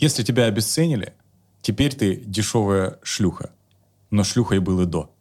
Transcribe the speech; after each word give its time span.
Если 0.00 0.22
тебя 0.22 0.44
обесценили, 0.44 1.12
теперь 1.60 1.92
ты 1.92 2.22
дешевая 2.24 3.00
шлюха. 3.02 3.50
Но 4.10 4.22
шлюхой 4.22 4.60
был 4.60 4.80
и 4.80 4.86
до. 4.86 5.12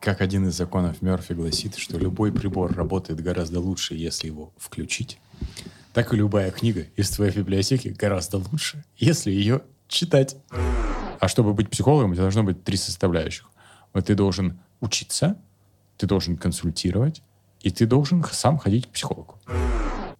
Как 0.00 0.20
один 0.20 0.46
из 0.48 0.54
законов 0.54 1.00
Мерфи 1.00 1.32
гласит, 1.32 1.76
что 1.76 1.96
любой 1.96 2.30
прибор 2.30 2.74
работает 2.74 3.22
гораздо 3.22 3.60
лучше, 3.60 3.94
если 3.94 4.26
его 4.26 4.52
включить, 4.58 5.18
так 5.94 6.12
и 6.12 6.16
любая 6.18 6.50
книга 6.50 6.88
из 6.94 7.08
твоей 7.08 7.32
библиотеки 7.32 7.88
гораздо 7.88 8.36
лучше, 8.36 8.84
если 8.98 9.30
ее 9.30 9.62
читать. 9.88 10.36
А 11.18 11.26
чтобы 11.26 11.54
быть 11.54 11.70
психологом, 11.70 12.10
у 12.10 12.14
тебя 12.14 12.24
должно 12.24 12.42
быть 12.42 12.64
три 12.64 12.76
составляющих. 12.76 13.48
Вот 13.94 14.04
ты 14.04 14.14
должен 14.14 14.60
учиться, 14.80 15.38
ты 15.96 16.06
должен 16.06 16.36
консультировать, 16.36 17.22
и 17.62 17.70
ты 17.70 17.86
должен 17.86 18.22
сам 18.30 18.58
ходить 18.58 18.88
к 18.88 18.90
психологу. 18.90 19.40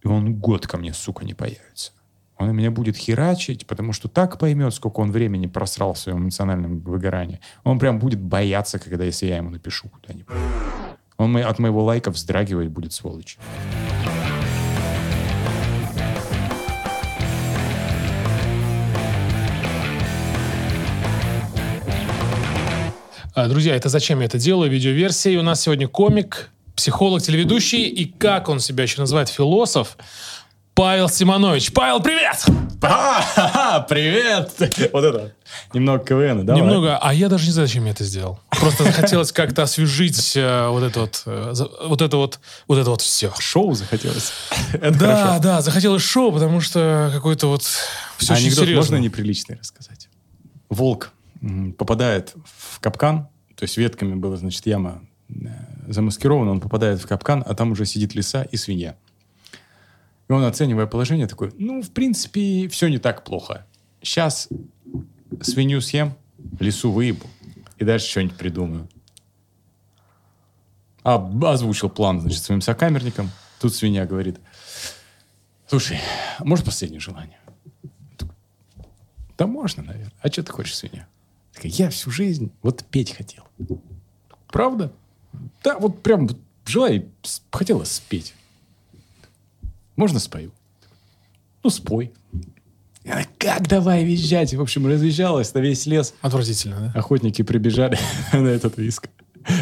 И 0.01 0.07
он 0.07 0.33
год 0.33 0.65
ко 0.65 0.77
мне, 0.77 0.95
сука, 0.95 1.23
не 1.23 1.35
появится. 1.35 1.91
Он 2.37 2.53
меня 2.53 2.69
будет 2.69 2.97
херачить, 2.97 3.65
потому 3.65 3.93
что 3.93 4.09
так 4.09 4.37
поймет, 4.37 4.73
сколько 4.73 4.99
он 4.99 5.11
времени 5.11 5.47
просрал 5.47 5.93
в 5.93 5.99
своем 5.99 6.23
эмоциональном 6.23 6.79
выгорании. 6.81 7.39
Он 7.63 7.79
прям 7.79 7.97
будет 7.97 8.19
бояться, 8.19 8.77
когда 8.77 9.05
если 9.05 9.27
я 9.27 9.37
ему 9.37 9.49
напишу 9.49 9.87
куда-нибудь. 9.87 10.35
Он 11.17 11.37
от 11.37 11.59
моего 11.59 11.83
лайка 11.83 12.11
вздрагивать 12.11 12.67
будет, 12.67 12.91
сволочь. 12.91 13.37
А, 23.33 23.47
Друзья, 23.47 23.75
это 23.75 23.87
зачем 23.87 24.19
я 24.19 24.25
это 24.25 24.37
делаю? 24.37 24.69
Видеоверсия. 24.69 25.33
И 25.33 25.37
у 25.37 25.41
нас 25.41 25.61
сегодня 25.61 25.87
комик, 25.87 26.49
психолог, 26.75 27.21
телеведущий 27.21 27.83
и, 27.83 28.05
как 28.05 28.49
он 28.49 28.59
себя 28.59 28.83
еще 28.83 28.99
называет, 28.99 29.29
философ, 29.29 29.97
Павел 30.75 31.07
Симонович. 31.07 31.71
Павел, 31.71 32.01
привет! 32.01 32.45
А, 32.81 33.79
привет! 33.87 34.51
Вот 34.91 35.03
это. 35.05 35.33
Немного 35.73 36.03
КВН, 36.03 36.45
да? 36.45 36.53
Немного, 36.53 36.97
а 36.97 37.13
я 37.13 37.29
даже 37.29 37.45
не 37.45 37.51
знаю, 37.53 37.67
зачем 37.69 37.85
я 37.85 37.91
это 37.91 38.03
сделал. 38.03 38.39
Просто 38.49 38.83
захотелось 38.83 39.31
как-то 39.31 39.63
освежить 39.63 40.33
э, 40.35 40.67
вот 40.67 40.83
это 40.83 40.99
вот, 40.99 41.23
э, 41.25 41.53
вот 41.85 42.01
это 42.01 42.17
вот, 42.17 42.39
вот 42.67 42.77
это 42.77 42.89
вот 42.89 43.01
все. 43.01 43.31
Шоу 43.39 43.73
захотелось. 43.73 44.33
Это 44.73 44.91
Да, 44.99 45.15
хорошо. 45.23 45.41
да, 45.43 45.61
захотелось 45.61 46.03
шоу, 46.03 46.33
потому 46.33 46.59
что 46.59 47.09
какой-то 47.13 47.47
вот 47.47 47.61
все 48.17 48.33
очень 48.33 48.47
Анекдот 48.47 48.65
серьезно. 48.65 48.75
можно 48.75 49.03
неприличный 49.03 49.55
рассказать? 49.57 50.09
Волк 50.69 51.11
попадает 51.77 52.33
в 52.57 52.81
капкан, 52.81 53.29
то 53.55 53.63
есть 53.63 53.77
ветками 53.77 54.15
была, 54.15 54.35
значит, 54.35 54.65
яма 54.65 55.01
э, 55.29 55.33
замаскирована, 55.87 56.51
он 56.51 56.59
попадает 56.59 57.01
в 57.01 57.07
капкан, 57.07 57.43
а 57.47 57.55
там 57.55 57.71
уже 57.71 57.85
сидит 57.85 58.13
лиса 58.13 58.43
и 58.43 58.57
свинья. 58.57 58.95
И 60.27 60.31
он, 60.31 60.43
оценивая 60.43 60.87
положение, 60.87 61.27
такой, 61.27 61.53
ну, 61.57 61.81
в 61.81 61.91
принципе, 61.91 62.67
все 62.67 62.87
не 62.87 62.97
так 62.97 63.23
плохо. 63.23 63.65
Сейчас 64.01 64.49
свинью 65.41 65.81
съем, 65.81 66.15
лису 66.59 66.91
выебу, 66.91 67.25
и 67.77 67.83
дальше 67.83 68.09
что-нибудь 68.09 68.37
придумаю. 68.37 68.89
А, 71.03 71.15
озвучил 71.51 71.89
план, 71.89 72.21
значит, 72.21 72.41
своим 72.41 72.61
сокамерникам. 72.61 73.29
Тут 73.59 73.75
свинья 73.75 74.05
говорит, 74.07 74.39
слушай, 75.67 75.99
может 76.39 76.65
последнее 76.65 76.99
желание? 76.99 77.39
Да 79.37 79.47
можно, 79.47 79.83
наверное. 79.83 80.13
А 80.21 80.29
что 80.29 80.43
ты 80.43 80.51
хочешь, 80.51 80.75
свинья? 80.75 81.07
Я 81.61 81.89
всю 81.89 82.09
жизнь 82.09 82.51
вот 82.61 82.83
петь 82.85 83.11
хотел. 83.11 83.43
Правда? 84.47 84.91
Да, 85.63 85.77
вот 85.77 86.01
прям 86.01 86.27
желаю, 86.65 87.11
хотела 87.51 87.83
спеть. 87.83 88.33
Можно 89.95 90.19
спою? 90.19 90.51
Ну, 91.63 91.69
спой. 91.69 92.11
И 93.03 93.09
она, 93.09 93.23
как 93.37 93.67
давай 93.67 94.03
визжать? 94.03 94.53
В 94.53 94.61
общем, 94.61 94.87
развизжалась 94.87 95.53
на 95.53 95.59
весь 95.59 95.85
лес. 95.85 96.13
Отвратительно, 96.21 96.91
да? 96.93 96.99
Охотники 96.99 97.43
прибежали 97.43 97.97
на 98.33 98.47
этот 98.47 98.77
виск. 98.77 99.09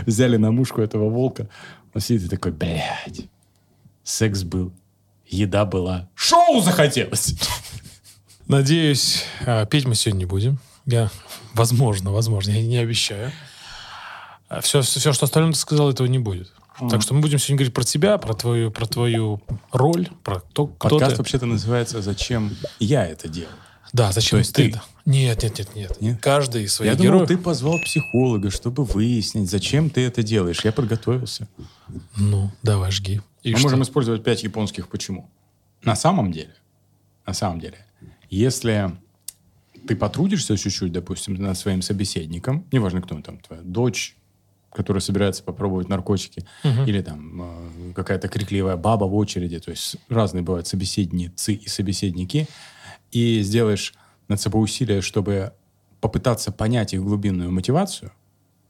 Взяли 0.06 0.38
на 0.38 0.52
мушку 0.52 0.82
этого 0.82 1.10
волка. 1.10 1.50
Он 1.94 2.02
сидит 2.02 2.28
и 2.28 2.30
такой, 2.30 2.54
блядь, 2.54 3.28
секс 4.04 4.44
был, 4.44 4.72
еда 5.28 5.66
была, 5.66 6.10
шоу 6.16 6.62
захотелось. 6.62 7.36
Надеюсь, 8.48 9.26
а, 9.46 9.66
петь 9.66 9.86
мы 9.86 9.96
сегодня 9.96 10.20
не 10.20 10.26
будем. 10.26 10.60
Я, 10.86 11.10
возможно, 11.54 12.12
возможно, 12.12 12.52
я 12.52 12.66
не 12.66 12.78
обещаю. 12.78 13.32
Все, 14.62 14.82
все, 14.82 15.14
что 15.14 15.26
остальное 15.26 15.54
ты 15.54 15.60
сказал, 15.60 15.90
этого 15.90 16.08
не 16.08 16.20
будет. 16.20 16.52
Так 16.90 17.02
что 17.02 17.14
мы 17.14 17.22
будем 17.22 17.38
сегодня 17.40 17.58
говорить 17.58 17.74
про 17.74 17.84
тебя, 17.84 18.18
про 18.18 18.34
твою, 18.34 18.72
про 18.72 18.86
твою 18.86 19.42
роль, 19.72 20.10
про 20.24 20.40
то, 20.40 20.68
кто 20.68 20.90
Подкаст 20.90 21.16
ты. 21.16 21.18
вообще-то 21.20 21.46
называется 21.46 22.02
«Зачем 22.02 22.56
я 22.80 23.06
это 23.06 23.28
делаю?». 23.28 23.56
Да, 23.94 24.12
зачем 24.12 24.32
То 24.32 24.40
есть 24.40 24.56
ты? 24.56 24.72
ты? 24.72 24.82
Нет, 25.06 25.44
нет, 25.44 25.60
нет, 25.60 25.76
нет, 25.76 26.02
Нет? 26.02 26.20
Каждый 26.20 26.64
из 26.64 26.74
своих 26.74 26.92
Я 26.94 26.98
думал, 26.98 27.12
героев. 27.12 27.28
ты 27.28 27.38
позвал 27.38 27.80
психолога, 27.80 28.50
чтобы 28.50 28.86
выяснить, 28.86 29.52
зачем 29.52 29.92
ты 29.92 30.02
это 30.02 30.24
делаешь. 30.24 30.62
Я 30.64 30.72
подготовился. 30.72 31.48
Ну, 32.18 32.50
давай, 32.64 32.90
жги. 32.92 33.22
И 33.44 33.52
Мы 33.52 33.58
что? 33.58 33.68
можем 33.68 33.84
использовать 33.84 34.24
пять 34.24 34.42
японских 34.44 34.88
«почему». 34.88 35.30
На 35.84 35.96
самом 35.96 36.32
деле, 36.32 36.56
на 37.28 37.34
самом 37.34 37.60
деле, 37.60 37.86
если 38.32 38.92
ты 39.88 39.96
потрудишься 39.96 40.58
чуть-чуть, 40.58 40.92
допустим, 40.92 41.36
над 41.36 41.56
своим 41.58 41.84
собеседником, 41.84 42.66
неважно, 42.72 43.00
кто 43.02 43.14
он 43.14 43.22
там, 43.22 43.38
твоя 43.38 43.62
дочь, 43.62 44.16
которая 44.74 45.02
собирается 45.02 45.44
попробовать 45.44 45.90
наркотики, 45.90 46.46
или 46.86 47.02
там 47.02 47.42
э, 47.42 47.94
какая-то 47.94 48.28
крикливая 48.28 48.78
баба 48.78 49.06
в 49.06 49.16
очереди, 49.16 49.60
то 49.60 49.72
есть 49.72 49.98
разные 50.10 50.42
бывают 50.44 50.68
собеседницы 50.68 51.54
и 51.54 51.68
собеседники, 51.68 52.48
и 53.12 53.42
сделаешь 53.42 53.94
над 54.28 54.42
собой 54.42 54.64
усилия, 54.64 55.02
чтобы 55.02 55.54
попытаться 56.02 56.52
понять 56.52 56.94
их 56.94 57.02
глубинную 57.02 57.52
мотивацию, 57.52 58.12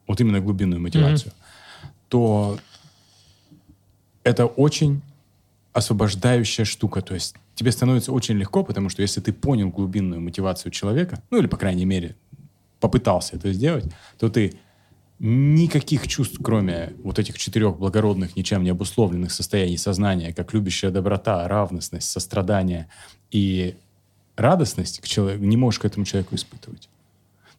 вот 0.08 0.20
именно 0.22 0.40
глубинную 0.40 0.82
мотивацию, 0.82 1.32
то 2.10 2.60
это 4.24 4.46
очень 4.46 5.02
освобождающая 5.74 6.66
штука. 6.66 7.02
То 7.02 7.16
есть 7.16 7.36
тебе 7.56 7.72
становится 7.72 8.12
очень 8.12 8.36
легко, 8.36 8.64
потому 8.64 8.90
что 8.90 9.02
если 9.02 9.22
ты 9.22 9.34
понял 9.34 9.70
глубинную 9.70 10.22
мотивацию 10.22 10.72
человека, 10.72 11.22
ну 11.32 11.40
или, 11.40 11.48
по 11.48 11.58
крайней 11.58 11.86
мере, 11.86 12.16
попытался 12.80 13.36
это 13.36 13.52
сделать, 13.54 13.86
то 14.20 14.30
ты 14.30 14.54
никаких 15.24 16.06
чувств, 16.10 16.38
кроме 16.44 16.92
вот 17.02 17.18
этих 17.18 17.38
четырех 17.38 17.78
благородных, 17.78 18.36
ничем 18.36 18.62
не 18.62 18.72
обусловленных 18.72 19.32
состояний 19.32 19.78
сознания, 19.78 20.34
как 20.34 20.54
любящая 20.54 20.92
доброта, 20.92 21.48
равностность, 21.48 22.10
сострадание 22.10 22.90
и 23.32 23.76
радостность, 24.36 25.00
к 25.00 25.08
человеку, 25.08 25.46
не 25.46 25.56
можешь 25.56 25.80
к 25.80 25.86
этому 25.86 26.06
человеку 26.06 26.36
испытывать. 26.36 26.90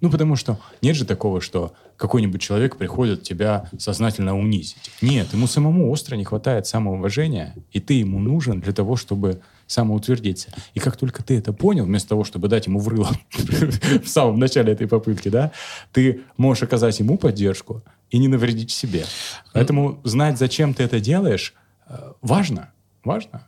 Ну, 0.02 0.10
потому 0.10 0.36
что 0.36 0.60
нет 0.82 0.94
же 0.94 1.06
такого, 1.06 1.40
что 1.40 1.72
какой-нибудь 1.96 2.42
человек 2.42 2.76
приходит 2.76 3.22
тебя 3.22 3.70
сознательно 3.78 4.38
унизить. 4.38 4.90
Нет, 5.00 5.32
ему 5.32 5.46
самому 5.46 5.90
остро 5.90 6.16
не 6.16 6.24
хватает 6.24 6.66
самоуважения, 6.66 7.54
и 7.72 7.80
ты 7.80 7.94
ему 7.94 8.18
нужен 8.18 8.60
для 8.60 8.74
того, 8.74 8.96
чтобы 8.96 9.40
самоутвердиться. 9.66 10.48
И 10.74 10.80
как 10.80 10.96
только 10.96 11.22
ты 11.22 11.38
это 11.38 11.52
понял, 11.52 11.84
вместо 11.84 12.10
того, 12.10 12.24
чтобы 12.24 12.48
дать 12.48 12.66
ему 12.66 12.78
в 12.78 12.88
рыло 12.88 13.10
в 14.02 14.06
самом 14.06 14.38
начале 14.38 14.72
этой 14.72 14.86
попытки, 14.86 15.28
да, 15.28 15.52
ты 15.92 16.22
можешь 16.36 16.62
оказать 16.62 16.98
ему 17.00 17.18
поддержку 17.18 17.82
и 18.10 18.18
не 18.18 18.28
навредить 18.28 18.70
себе. 18.70 19.04
Поэтому 19.52 20.00
знать, 20.04 20.38
зачем 20.38 20.74
ты 20.74 20.82
это 20.82 21.00
делаешь, 21.00 21.54
э, 21.88 22.12
важно. 22.22 22.70
Важно. 23.04 23.46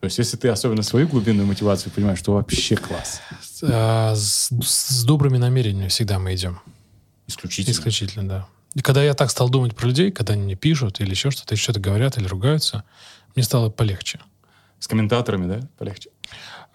То 0.00 0.06
есть, 0.06 0.18
если 0.18 0.36
ты 0.36 0.48
особенно 0.48 0.82
свою 0.82 1.08
глубинную 1.08 1.46
мотивацию 1.46 1.92
понимаешь, 1.92 2.20
то 2.20 2.32
вообще 2.32 2.76
класс. 2.76 3.20
А, 3.62 4.14
с, 4.14 4.50
с 4.50 5.04
добрыми 5.04 5.38
намерениями 5.38 5.88
всегда 5.88 6.18
мы 6.18 6.34
идем. 6.34 6.60
Исключительно. 7.26 7.72
Исключительно, 7.72 8.28
да. 8.28 8.48
И 8.74 8.80
когда 8.80 9.02
я 9.02 9.14
так 9.14 9.30
стал 9.30 9.48
думать 9.48 9.74
про 9.74 9.86
людей, 9.86 10.12
когда 10.12 10.34
они 10.34 10.42
мне 10.42 10.54
пишут 10.54 11.00
или 11.00 11.10
еще 11.10 11.30
что-то, 11.30 11.54
или 11.54 11.60
что-то 11.60 11.80
говорят 11.80 12.18
или 12.18 12.26
ругаются, 12.26 12.84
мне 13.34 13.42
стало 13.42 13.70
полегче. 13.70 14.20
С 14.78 14.88
комментаторами, 14.88 15.46
да? 15.46 15.60
Полегче. 15.78 16.10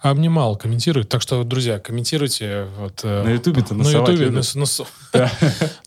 А 0.03 0.15
мне 0.15 0.29
мало 0.31 0.55
комментируют, 0.55 1.09
так 1.09 1.21
что, 1.21 1.43
друзья, 1.43 1.77
комментируйте. 1.77 2.65
Вот, 2.79 3.01
э, 3.03 3.23
На 3.23 3.29
Ютубе-то 3.29 3.75
на 3.75 3.87
Ютубе, 3.87 4.17
любят. 4.17 4.33
на 4.33 4.41
с- 4.41 4.55
на 4.55 4.65
с- 4.65 4.81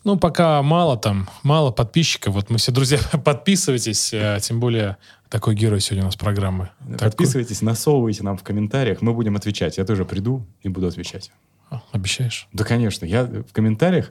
Ну, 0.05 0.17
пока 0.17 0.61
мало 0.61 0.95
там, 0.97 1.29
мало 1.43 1.71
подписчиков. 1.71 2.33
Вот 2.33 2.49
мы 2.49 2.57
все, 2.57 2.71
друзья, 2.71 2.97
подписывайтесь. 3.25 4.13
э, 4.13 4.39
Тем 4.41 4.61
более, 4.61 4.95
такой 5.29 5.53
герой 5.55 5.81
сегодня 5.81 6.03
у 6.03 6.05
нас 6.05 6.15
программы. 6.15 6.69
Такой- 6.79 6.97
Подписывайтесь, 7.09 7.61
насовывайте 7.61 8.23
нам 8.23 8.37
в 8.37 8.43
комментариях. 8.43 9.01
Мы 9.01 9.13
будем 9.13 9.35
отвечать. 9.35 9.77
Я 9.77 9.83
тоже 9.83 10.05
приду 10.05 10.45
и 10.63 10.69
буду 10.69 10.87
отвечать. 10.87 11.31
А, 11.69 11.81
Обещаешь? 11.91 12.47
Да, 12.53 12.63
конечно. 12.63 13.03
Я 13.05 13.23
в 13.25 13.51
комментариях... 13.51 14.09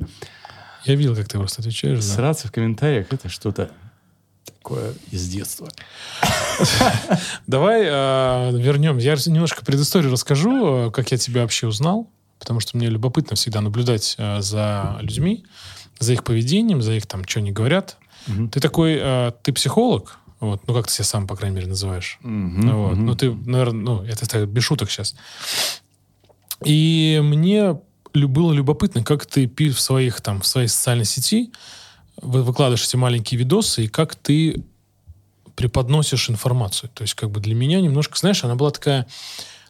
Я 0.84 0.96
видел, 0.96 1.16
как 1.16 1.26
ты 1.28 1.38
просто 1.38 1.62
отвечаешь. 1.62 1.96
да. 2.00 2.02
Сраться 2.14 2.48
в 2.48 2.52
комментариях— 2.52 3.06
это 3.10 3.30
что-то 3.30 3.70
такое 4.64 4.94
из 5.10 5.28
детства. 5.28 5.68
Давай 7.46 7.82
э, 7.84 8.58
вернем. 8.58 8.96
Я 8.96 9.14
немножко 9.26 9.62
предысторию 9.62 10.10
расскажу, 10.10 10.86
э, 10.86 10.90
как 10.90 11.12
я 11.12 11.18
тебя 11.18 11.42
вообще 11.42 11.66
узнал, 11.66 12.08
потому 12.38 12.60
что 12.60 12.78
мне 12.78 12.88
любопытно 12.88 13.36
всегда 13.36 13.60
наблюдать 13.60 14.14
э, 14.16 14.40
за 14.40 14.96
людьми, 15.02 15.44
за 15.98 16.14
их 16.14 16.24
поведением, 16.24 16.80
за 16.80 16.94
их 16.94 17.06
там, 17.06 17.28
что 17.28 17.40
они 17.40 17.52
говорят. 17.52 17.98
Ты 18.52 18.58
такой, 18.58 19.02
ты 19.42 19.52
психолог, 19.52 20.18
вот, 20.40 20.66
ну 20.66 20.72
как 20.72 20.86
ты 20.86 20.94
себя 20.94 21.04
сам, 21.04 21.26
по 21.26 21.36
крайней 21.36 21.56
мере, 21.56 21.68
называешь. 21.68 22.18
Ну, 22.22 22.84
вот. 22.84 22.92
мгм. 22.92 23.04
Ну, 23.04 23.14
ты, 23.14 23.30
наверное, 23.34 23.82
ну, 23.82 24.02
это 24.02 24.26
так, 24.26 24.48
без 24.48 24.64
шуток 24.64 24.90
сейчас. 24.90 25.14
И 26.64 27.20
мне 27.22 27.78
было 28.14 28.52
любопытно, 28.52 29.04
как 29.04 29.26
ты 29.26 29.46
пи- 29.46 29.68
в 29.68 29.78
своих 29.78 30.22
там 30.22 30.40
в 30.40 30.46
своей 30.46 30.68
социальной 30.68 31.04
сети 31.04 31.52
вы- 32.20 32.42
выкладываешь 32.42 32.84
эти 32.86 32.96
маленькие 32.96 33.38
видосы 33.38 33.84
и 33.84 33.88
как 33.88 34.14
ты 34.14 34.62
преподносишь 35.54 36.30
информацию. 36.30 36.90
То 36.94 37.02
есть 37.02 37.14
как 37.14 37.30
бы 37.30 37.40
для 37.40 37.54
меня 37.54 37.80
немножко, 37.80 38.18
знаешь, 38.18 38.42
она 38.44 38.54
была 38.56 38.70
такая 38.70 39.06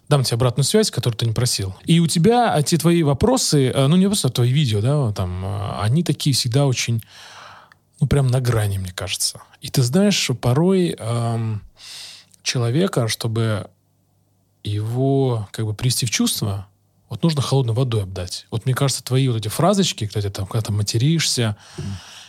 дам 0.09 0.23
тебе 0.23 0.37
обратную 0.37 0.65
связь, 0.65 0.91
которую 0.91 1.17
ты 1.19 1.27
не 1.27 1.33
просил. 1.33 1.75
И 1.85 2.01
у 2.01 2.07
тебя 2.07 2.55
эти 2.59 2.77
твои 2.77 3.03
вопросы, 3.03 3.69
э, 3.69 3.87
ну 3.87 3.97
не 3.97 4.07
просто 4.07 4.29
твои 4.29 4.53
видео, 4.53 4.81
да, 4.81 5.13
там, 5.13 5.45
э, 5.45 5.81
они 5.81 6.03
такие 6.03 6.35
всегда 6.35 6.67
очень, 6.67 7.03
ну 8.01 8.07
прям 8.07 8.27
на 8.29 8.41
грани, 8.41 8.79
мне 8.79 8.93
кажется. 8.93 9.41
И 9.61 9.69
ты 9.69 9.83
знаешь, 9.83 10.31
порой 10.41 10.95
эм, 10.99 11.63
человека, 12.43 13.09
чтобы 13.09 13.71
его 14.63 15.49
как 15.53 15.67
бы 15.67 15.75
привести 15.75 16.07
в 16.07 16.11
чувство, 16.11 16.67
вот 17.09 17.23
нужно 17.23 17.43
холодной 17.43 17.75
водой 17.75 18.03
обдать. 18.03 18.47
Вот 18.51 18.65
мне 18.65 18.75
кажется, 18.75 19.05
твои 19.05 19.29
вот 19.29 19.37
эти 19.37 19.49
фразочки, 19.49 20.07
ты 20.07 20.29
там, 20.31 20.47
когда 20.47 20.67
ты 20.67 20.73
материшься, 20.73 21.57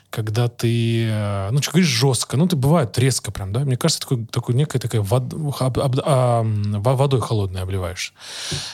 когда 0.10 0.48
ты, 0.48 1.08
э, 1.10 1.50
ну, 1.52 1.62
что 1.62 1.72
говоришь 1.72 1.90
жестко, 1.90 2.38
ну, 2.38 2.48
ты 2.48 2.56
бывает 2.56 2.98
резко 2.98 3.32
прям, 3.32 3.52
да? 3.52 3.60
Мне 3.62 3.76
кажется, 3.78 4.02
такой, 4.02 4.26
такой 4.26 4.56
некая 4.56 4.80
такая 4.80 5.02
вод- 5.02 5.34
об- 5.60 5.80
об- 5.80 6.00
а, 6.06 6.42
водой 6.46 7.20
холодной 7.22 7.62
обливаешь. 7.62 8.14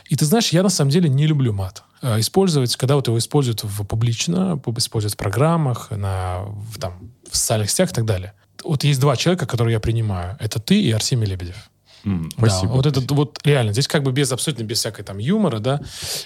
И 0.10 0.16
ты 0.16 0.26
знаешь, 0.26 0.50
я 0.50 0.62
на 0.64 0.70
самом 0.70 0.92
деле 0.92 1.10
не 1.10 1.26
люблю 1.28 1.54
мат. 1.54 1.84
Э, 2.02 2.20
Использовать, 2.20 2.76
когда 2.76 2.96
вот 2.96 3.08
его 3.08 3.18
используют 3.18 3.64
в 3.64 3.84
публично, 3.86 4.58
пуб- 4.58 4.78
используют 4.78 5.14
в 5.14 5.18
программах, 5.18 5.90
на, 5.92 6.44
в, 6.46 6.80
там, 6.80 7.12
в 7.32 7.36
социальных 7.36 7.70
сетях 7.72 7.92
и 7.92 7.94
так 7.94 8.06
далее. 8.06 8.34
Вот 8.64 8.84
есть 8.84 9.00
два 9.00 9.16
человека, 9.16 9.46
которые 9.48 9.74
я 9.74 9.80
принимаю. 9.80 10.38
Это 10.40 10.60
ты 10.60 10.80
и 10.82 10.92
Арсений 10.92 11.26
Лебедев. 11.26 11.70
Да, 12.04 12.30
Спасибо. 12.38 12.72
вот 12.72 12.86
этот 12.88 13.12
вот 13.12 13.40
реально, 13.44 13.74
здесь 13.74 13.88
как 13.88 14.02
бы 14.02 14.12
без 14.12 14.32
абсолютно 14.32 14.64
без 14.64 14.80
всякой 14.80 15.04
там 15.04 15.20
юмора, 15.20 15.60
да, 15.60 15.82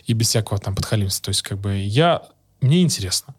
и 0.05 0.13
без 0.13 0.29
всякого 0.29 0.57
там 0.57 0.73
подхалимства. 0.73 1.25
То 1.25 1.29
есть 1.29 1.41
как 1.41 1.57
бы 1.59 1.75
я 1.77 2.21
мне 2.65 2.81
интересно. 2.81 3.33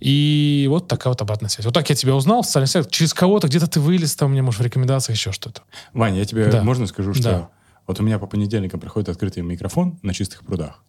И 0.00 0.66
вот 0.68 0.88
такая 0.88 1.10
вот 1.12 1.20
обратная 1.22 1.48
связь. 1.48 1.64
Вот 1.64 1.74
так 1.74 1.88
я 1.90 1.96
тебя 1.96 2.14
узнал 2.14 2.42
в 2.42 2.46
социальных 2.46 2.68
сетях. 2.70 2.88
Через 2.90 3.14
кого-то 3.14 3.48
где-то 3.48 3.66
ты 3.66 3.80
вылез, 3.80 4.14
там, 4.14 4.32
мне, 4.32 4.42
может, 4.42 4.60
в 4.60 4.64
рекомендациях 4.64 5.16
еще 5.16 5.32
что-то. 5.32 5.62
Ваня, 5.92 6.18
я 6.18 6.24
тебе 6.24 6.46
Да. 6.50 6.62
можно 6.62 6.86
скажу, 6.86 7.14
что 7.14 7.22
Да. 7.22 7.48
вот 7.86 8.00
у 8.00 8.02
меня 8.02 8.18
по 8.18 8.26
понедельникам 8.26 8.80
приходит 8.80 9.08
открытый 9.08 9.42
микрофон 9.42 9.98
на 10.02 10.12
чистых 10.14 10.44
прудах. 10.44 10.82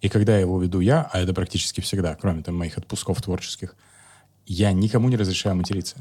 И 0.00 0.08
когда 0.08 0.36
его 0.36 0.60
веду 0.60 0.80
я, 0.80 1.08
а 1.12 1.20
это 1.20 1.32
практически 1.32 1.80
всегда, 1.80 2.14
кроме 2.16 2.42
там 2.42 2.56
моих 2.56 2.76
отпусков 2.78 3.22
творческих, 3.22 3.76
я 4.46 4.72
никому 4.72 5.08
не 5.08 5.16
разрешаю 5.16 5.54
материться. 5.56 5.96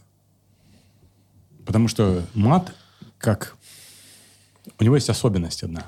Потому 1.65 1.88
что 1.88 2.24
мат, 2.33 2.74
как... 3.19 3.56
У 4.80 4.83
него 4.83 4.95
есть 4.95 5.09
особенность 5.09 5.63
одна. 5.63 5.86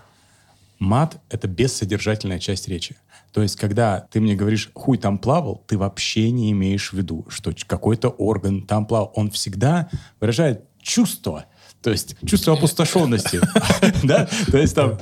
Мат— 0.83 1.21
это 1.29 1.47
бессодержательная 1.47 2.39
часть 2.39 2.67
речи. 2.67 2.95
То 3.31 3.41
есть, 3.41 3.55
когда 3.55 4.01
ты 4.11 4.19
мне 4.19 4.35
говоришь 4.35 4.69
«хуй 4.73 4.97
там 4.97 5.17
плавал», 5.17 5.63
ты 5.67 5.77
вообще 5.77 6.29
не 6.29 6.51
имеешь 6.51 6.91
в 6.91 6.93
виду, 6.93 7.25
что 7.29 7.51
какой-то 7.65 8.09
орган 8.09 8.61
там 8.61 8.85
плавал. 8.85 9.11
Он 9.15 9.31
всегда 9.31 9.89
выражает 10.19 10.65
чувство, 10.79 11.45
то 11.81 11.89
есть 11.89 12.15
чувство 12.25 12.53
опустошенности. 12.53 13.39
Да? 14.03 14.27
То 14.51 14.57
есть 14.57 14.75
там 14.75 14.99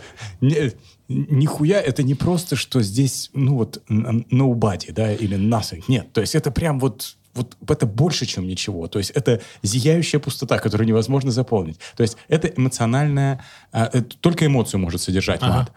нихуя 1.08 1.82
это 1.82 2.04
не 2.04 2.14
просто, 2.14 2.56
что 2.56 2.82
здесь, 2.82 3.32
ну 3.34 3.56
вот, 3.56 3.82
nobody, 3.90 4.92
да, 4.92 5.12
или 5.12 5.38
nothing. 5.38 5.84
Нет, 5.88 6.14
то 6.14 6.22
есть 6.22 6.36
это 6.36 6.52
прям 6.52 6.80
вот 6.80 7.18
вот 7.34 7.72
это 7.72 7.86
больше, 7.86 8.26
чем 8.26 8.48
ничего. 8.48 8.88
То 8.88 9.00
есть 9.00 9.12
это 9.12 9.42
зияющая 9.64 10.20
пустота, 10.20 10.60
которую 10.60 10.88
невозможно 10.88 11.32
заполнить. 11.32 11.80
То 11.96 12.04
есть 12.04 12.18
это 12.28 12.48
эмоциональная... 12.48 13.44
а, 13.72 13.90
это 13.94 14.18
только 14.18 14.46
эмоцию 14.46 14.80
может 14.80 15.02
содержать 15.02 15.42
Ага. 15.42 15.54
мат. 15.54 15.72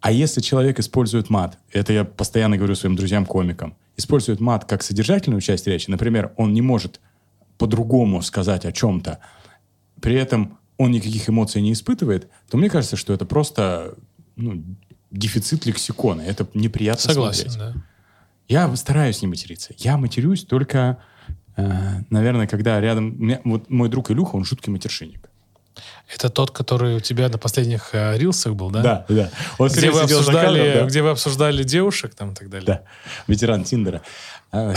А 0.00 0.12
если 0.12 0.40
человек 0.40 0.78
использует 0.78 1.30
мат, 1.30 1.58
это 1.72 1.92
я 1.92 2.04
постоянно 2.04 2.56
говорю 2.56 2.74
своим 2.74 2.96
друзьям-комикам, 2.96 3.76
использует 3.96 4.40
мат 4.40 4.64
как 4.64 4.82
содержательную 4.82 5.42
часть 5.42 5.66
речи, 5.66 5.90
например, 5.90 6.32
он 6.36 6.54
не 6.54 6.62
может 6.62 7.00
по-другому 7.58 8.22
сказать 8.22 8.64
о 8.64 8.72
чем-то, 8.72 9.18
при 10.00 10.14
этом 10.14 10.58
он 10.78 10.92
никаких 10.92 11.28
эмоций 11.28 11.60
не 11.60 11.74
испытывает, 11.74 12.28
то 12.48 12.56
мне 12.56 12.70
кажется, 12.70 12.96
что 12.96 13.12
это 13.12 13.26
просто 13.26 13.94
ну, 14.36 14.64
дефицит 15.10 15.66
лексикона. 15.66 16.22
Это 16.22 16.46
неприятно 16.54 17.12
Согласен, 17.12 17.50
смотреть. 17.50 17.74
да. 17.74 17.82
Я 18.50 18.74
стараюсь 18.74 19.22
не 19.22 19.28
материться. 19.28 19.72
Я 19.78 19.96
матерюсь 19.96 20.44
только, 20.44 20.98
э, 21.56 22.00
наверное, 22.10 22.48
когда 22.48 22.80
рядом... 22.80 23.14
меня- 23.16 23.40
вот 23.44 23.70
мой 23.70 23.88
друг 23.88 24.10
Илюха, 24.10 24.34
он 24.34 24.44
жуткий 24.44 24.72
матершинник. 24.72 25.30
Это 26.12 26.30
тот, 26.30 26.50
который 26.50 26.96
у 26.96 27.00
тебя 27.00 27.28
на 27.28 27.38
последних 27.38 27.90
э, 27.92 28.18
рилсах 28.18 28.54
был, 28.56 28.70
да? 28.70 28.82
Да, 28.82 29.06
да. 29.08 29.30
Он 29.58 29.68
Где 29.68 29.92
вы, 29.92 30.00
обсуждали, 30.00 30.58
кадром, 30.58 30.74
да. 30.82 30.86
где 30.88 31.02
вы 31.02 31.10
обсуждали 31.10 31.62
девушек 31.62 32.14
там 32.16 32.32
и 32.32 32.34
так 32.34 32.50
далее. 32.50 32.66
Да, 32.66 32.82
ветеран 33.28 33.62
Тиндера. 33.62 34.02
А, 34.50 34.74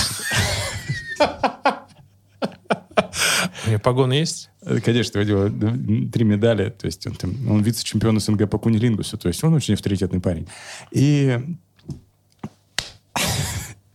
У 3.65 3.69
меня 3.69 3.79
погоны 3.79 4.13
есть? 4.13 4.49
э, 4.61 4.79
Конечно, 4.81 5.19
у 5.19 5.23
него 5.23 5.45
м, 5.45 6.11
три 6.11 6.25
медали, 6.25 6.69
то 6.69 6.85
есть 6.85 7.07
он, 7.07 7.15
там- 7.15 7.49
он 7.49 7.61
вице-чемпион 7.63 8.19
СНГ 8.19 8.47
по 8.49 8.59
кунилингусу, 8.59 9.17
то 9.17 9.29
есть 9.29 9.43
он 9.43 9.53
очень 9.55 9.73
авторитетный 9.73 10.19
парень. 10.19 10.47
И 10.91 11.39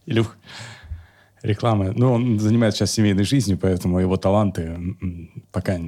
Илюх, 0.08 0.36
реклама. 1.42 1.92
Ну, 1.94 2.12
он 2.12 2.40
занимается 2.40 2.78
сейчас 2.78 2.92
семейной 2.92 3.24
жизнью, 3.24 3.58
поэтому 3.58 3.98
его 3.98 4.16
таланты 4.16 4.78
пока 5.52 5.78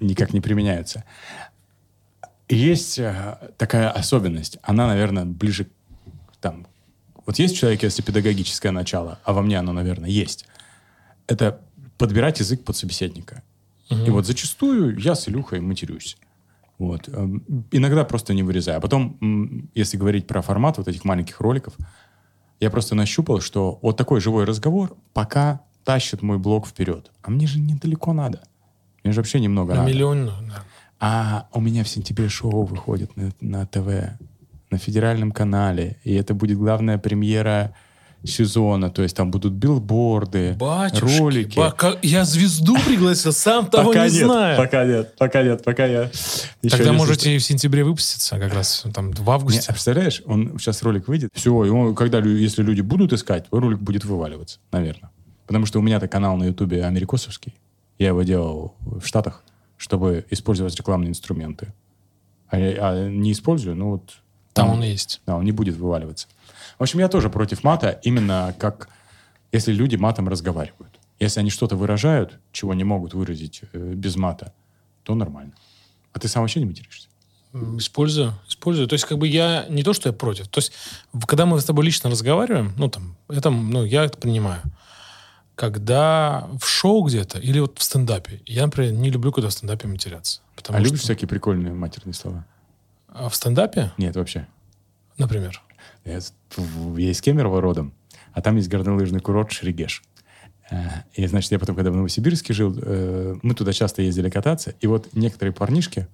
никак 0.00 0.34
не 0.34 0.40
применяются. 0.40 1.04
Есть 2.48 2.98
э, 2.98 3.52
такая 3.56 3.90
особенность. 3.90 4.58
Она, 4.62 4.86
наверное, 4.86 5.24
ближе 5.24 5.64
к 5.64 6.36
там. 6.40 6.66
Вот 7.24 7.38
есть 7.38 7.54
в 7.54 7.58
человеке, 7.58 7.86
если 7.86 8.02
педагогическое 8.02 8.72
начало, 8.72 9.20
а 9.24 9.32
во 9.32 9.42
мне 9.42 9.58
оно, 9.58 9.72
наверное, 9.72 10.10
есть. 10.10 10.46
Это 11.26 11.60
подбирать 11.96 12.40
язык 12.40 12.64
под 12.64 12.76
собеседника. 12.76 13.42
И 13.88 14.10
вот 14.10 14.26
зачастую 14.26 14.98
я 14.98 15.14
с 15.14 15.28
Илюхой 15.28 15.60
матерюсь. 15.60 16.16
Вот. 16.78 17.08
Эм, 17.08 17.44
Иногда 17.72 18.04
просто 18.04 18.34
не 18.34 18.42
вырезаю. 18.42 18.78
А 18.78 18.80
потом, 18.80 19.68
если 19.74 19.96
говорить 19.96 20.26
про 20.26 20.42
формат 20.42 20.78
вот 20.78 20.88
этих 20.88 21.04
маленьких 21.04 21.40
роликов, 21.40 21.74
я 22.60 22.70
просто 22.70 22.94
нащупал, 22.94 23.40
что 23.40 23.78
вот 23.82 23.96
такой 23.96 24.20
живой 24.20 24.44
разговор 24.44 24.96
пока 25.14 25.62
тащит 25.84 26.22
мой 26.22 26.38
блог 26.38 26.66
вперед. 26.66 27.10
А 27.22 27.30
мне 27.30 27.46
же 27.46 27.58
недалеко 27.58 28.12
надо. 28.12 28.42
Мне 29.02 29.12
же 29.12 29.20
вообще 29.20 29.40
немного 29.40 29.72
На 29.74 29.80
надо. 29.80 29.92
миллион, 29.92 30.26
да. 30.26 30.62
А 31.00 31.48
у 31.54 31.60
меня 31.60 31.82
в 31.82 31.88
сентябре 31.88 32.28
шоу 32.28 32.64
выходит 32.64 33.16
на, 33.16 33.32
на 33.40 33.66
ТВ, 33.66 34.18
на 34.70 34.76
федеральном 34.78 35.32
канале. 35.32 35.96
И 36.04 36.12
это 36.12 36.34
будет 36.34 36.58
главная 36.58 36.98
премьера 36.98 37.74
сезона. 38.24 38.90
То 38.90 39.02
есть 39.02 39.16
там 39.16 39.30
будут 39.30 39.52
билборды, 39.54 40.54
Батюшки, 40.58 41.18
ролики. 41.18 41.60
как- 41.76 41.98
я 42.04 42.24
звезду 42.24 42.76
пригласил, 42.86 43.32
сам 43.32 43.66
того 43.66 43.88
пока 43.88 44.08
не 44.08 44.14
нет, 44.16 44.24
знаю. 44.26 44.56
пока 44.58 44.84
нет, 44.84 45.14
пока 45.16 45.42
нет, 45.42 45.64
пока 45.64 45.86
я... 45.86 46.02
еще 46.62 46.76
Тогда 46.76 46.90
не 46.90 46.96
можете 46.96 47.34
и 47.34 47.38
в 47.38 47.42
сентябре 47.42 47.82
выпуститься, 47.84 48.38
как 48.38 48.52
раз 48.54 48.84
там 48.92 49.10
в 49.12 49.20
Не, 49.26 49.30
августе. 49.32 49.64
а 49.68 49.72
представляешь, 49.72 50.22
он 50.26 50.58
сейчас 50.58 50.82
ролик 50.82 51.08
выйдет, 51.08 51.30
все, 51.34 51.64
и 51.64 51.70
он, 51.70 51.94
когда, 51.94 52.18
если 52.18 52.62
люди 52.62 52.80
будут 52.82 53.12
искать, 53.12 53.46
ролик 53.50 53.78
будет 53.80 54.04
вываливаться, 54.04 54.58
наверное. 54.72 55.10
Потому 55.46 55.66
что 55.66 55.78
у 55.78 55.82
меня-то 55.82 56.06
канал 56.06 56.36
на 56.36 56.44
Ютубе 56.44 56.84
америкосовский. 56.84 57.54
Я 57.98 58.08
его 58.08 58.22
делал 58.22 58.74
в 58.80 59.04
Штатах, 59.04 59.42
чтобы 59.76 60.24
использовать 60.30 60.76
рекламные 60.76 61.10
инструменты. 61.10 61.72
А, 62.48 62.58
я- 62.58 62.76
а 62.80 63.08
не 63.08 63.32
использую, 63.32 63.76
ну 63.76 63.90
вот... 63.92 64.12
Там 64.52 64.70
он 64.70 64.82
есть. 64.82 65.20
Да, 65.26 65.36
он 65.36 65.44
не 65.44 65.52
будет 65.52 65.76
вываливаться. 65.76 66.26
В 66.80 66.82
общем, 66.82 66.98
я 66.98 67.08
тоже 67.08 67.28
против 67.28 67.62
мата, 67.62 68.00
именно 68.02 68.54
как 68.58 68.88
если 69.52 69.70
люди 69.70 69.96
матом 69.96 70.28
разговаривают. 70.28 70.98
Если 71.18 71.38
они 71.38 71.50
что-то 71.50 71.76
выражают, 71.76 72.38
чего 72.52 72.72
не 72.72 72.84
могут 72.84 73.12
выразить 73.12 73.60
э, 73.74 73.92
без 73.94 74.16
мата, 74.16 74.54
то 75.02 75.14
нормально. 75.14 75.52
А 76.14 76.18
ты 76.18 76.26
сам 76.26 76.42
вообще 76.42 76.58
не 76.60 76.64
материшься? 76.64 77.08
Использую, 77.52 78.32
использую. 78.48 78.88
То 78.88 78.94
есть, 78.94 79.04
как 79.04 79.18
бы 79.18 79.28
я 79.28 79.66
не 79.68 79.82
то, 79.82 79.92
что 79.92 80.08
я 80.08 80.14
против. 80.14 80.48
То 80.48 80.58
есть, 80.60 80.72
когда 81.26 81.44
мы 81.44 81.60
с 81.60 81.64
тобой 81.66 81.84
лично 81.84 82.08
разговариваем, 82.08 82.72
ну, 82.78 82.88
там, 82.88 83.14
это, 83.28 83.50
ну, 83.50 83.84
я 83.84 84.04
это 84.06 84.16
принимаю. 84.16 84.62
Когда 85.56 86.48
в 86.58 86.66
шоу 86.66 87.04
где-то 87.04 87.38
или 87.38 87.60
вот 87.60 87.78
в 87.78 87.82
стендапе, 87.82 88.40
я, 88.46 88.64
например, 88.64 88.92
не 88.92 89.10
люблю, 89.10 89.32
когда 89.32 89.50
в 89.50 89.52
стендапе 89.52 89.86
матерятся. 89.86 90.40
А 90.56 90.60
что 90.62 90.78
любишь 90.78 91.00
всякие 91.00 91.28
прикольные 91.28 91.74
матерные 91.74 92.14
слова? 92.14 92.46
А 93.08 93.28
в 93.28 93.34
стендапе, 93.34 93.92
Нет, 93.98 94.16
вообще. 94.16 94.46
например, 95.18 95.60
Я, 96.04 96.18
я 96.96 97.10
из 97.10 97.20
Кемерово 97.20 97.60
родом, 97.60 97.92
а 98.32 98.42
там 98.42 98.56
есть 98.56 98.68
горнолыжный 98.68 99.20
курорт 99.20 99.52
Шерегеш. 99.52 100.02
Э, 100.70 100.76
И, 101.14 101.26
значит, 101.26 101.52
я 101.52 101.58
потом, 101.58 101.76
когда 101.76 101.90
в 101.90 101.96
Новосибирске 101.96 102.54
жил, 102.54 102.74
э, 102.80 103.36
мы 103.42 103.54
туда 103.54 103.72
часто 103.72 104.02
ездили 104.02 104.30
кататься, 104.30 104.74
и 104.80 104.86
вот 104.86 105.08
некоторые 105.12 105.52
парнишки, 105.52 106.06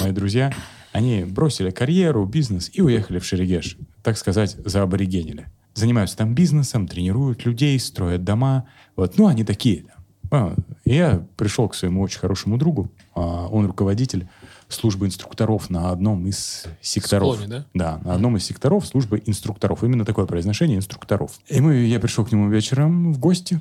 мои 0.00 0.12
друзья, 0.12 0.52
они 0.92 1.24
бросили 1.24 1.70
карьеру, 1.70 2.24
бизнес 2.24 2.70
и 2.72 2.80
уехали 2.80 3.18
в 3.18 3.24
Шерегеш, 3.24 3.76
так 4.02 4.16
сказать, 4.16 4.56
за 4.64 4.82
аборигенили. 4.82 5.46
Занимаются 5.74 6.16
там 6.16 6.34
бизнесом, 6.34 6.86
тренируют 6.86 7.44
людей, 7.44 7.78
строят 7.80 8.22
дома. 8.22 8.68
Вот, 8.94 9.18
ну, 9.18 9.26
они 9.26 9.42
такие. 9.42 9.86
А, 10.30 10.54
И 10.84 10.94
я 10.94 11.26
пришел 11.36 11.68
к 11.68 11.74
своему 11.74 12.00
очень 12.00 12.20
хорошему 12.20 12.58
другу, 12.58 12.92
а, 13.14 13.48
он 13.48 13.66
руководитель 13.66 14.28
службы 14.74 15.06
инструкторов 15.06 15.70
на 15.70 15.90
одном 15.90 16.26
из 16.26 16.64
секторов. 16.80 17.36
Склоне, 17.36 17.48
да? 17.50 17.66
Да, 17.74 18.00
на 18.04 18.14
одном 18.14 18.36
из 18.36 18.44
секторов 18.44 18.86
службы 18.86 19.22
инструкторов. 19.24 19.82
Именно 19.82 20.04
такое 20.04 20.26
произношение 20.26 20.78
инструкторов. 20.78 21.32
И 21.48 21.60
мы, 21.60 21.76
я 21.76 22.00
пришел 22.00 22.24
к 22.24 22.32
нему 22.32 22.48
вечером 22.48 23.12
в 23.12 23.18
гости. 23.18 23.60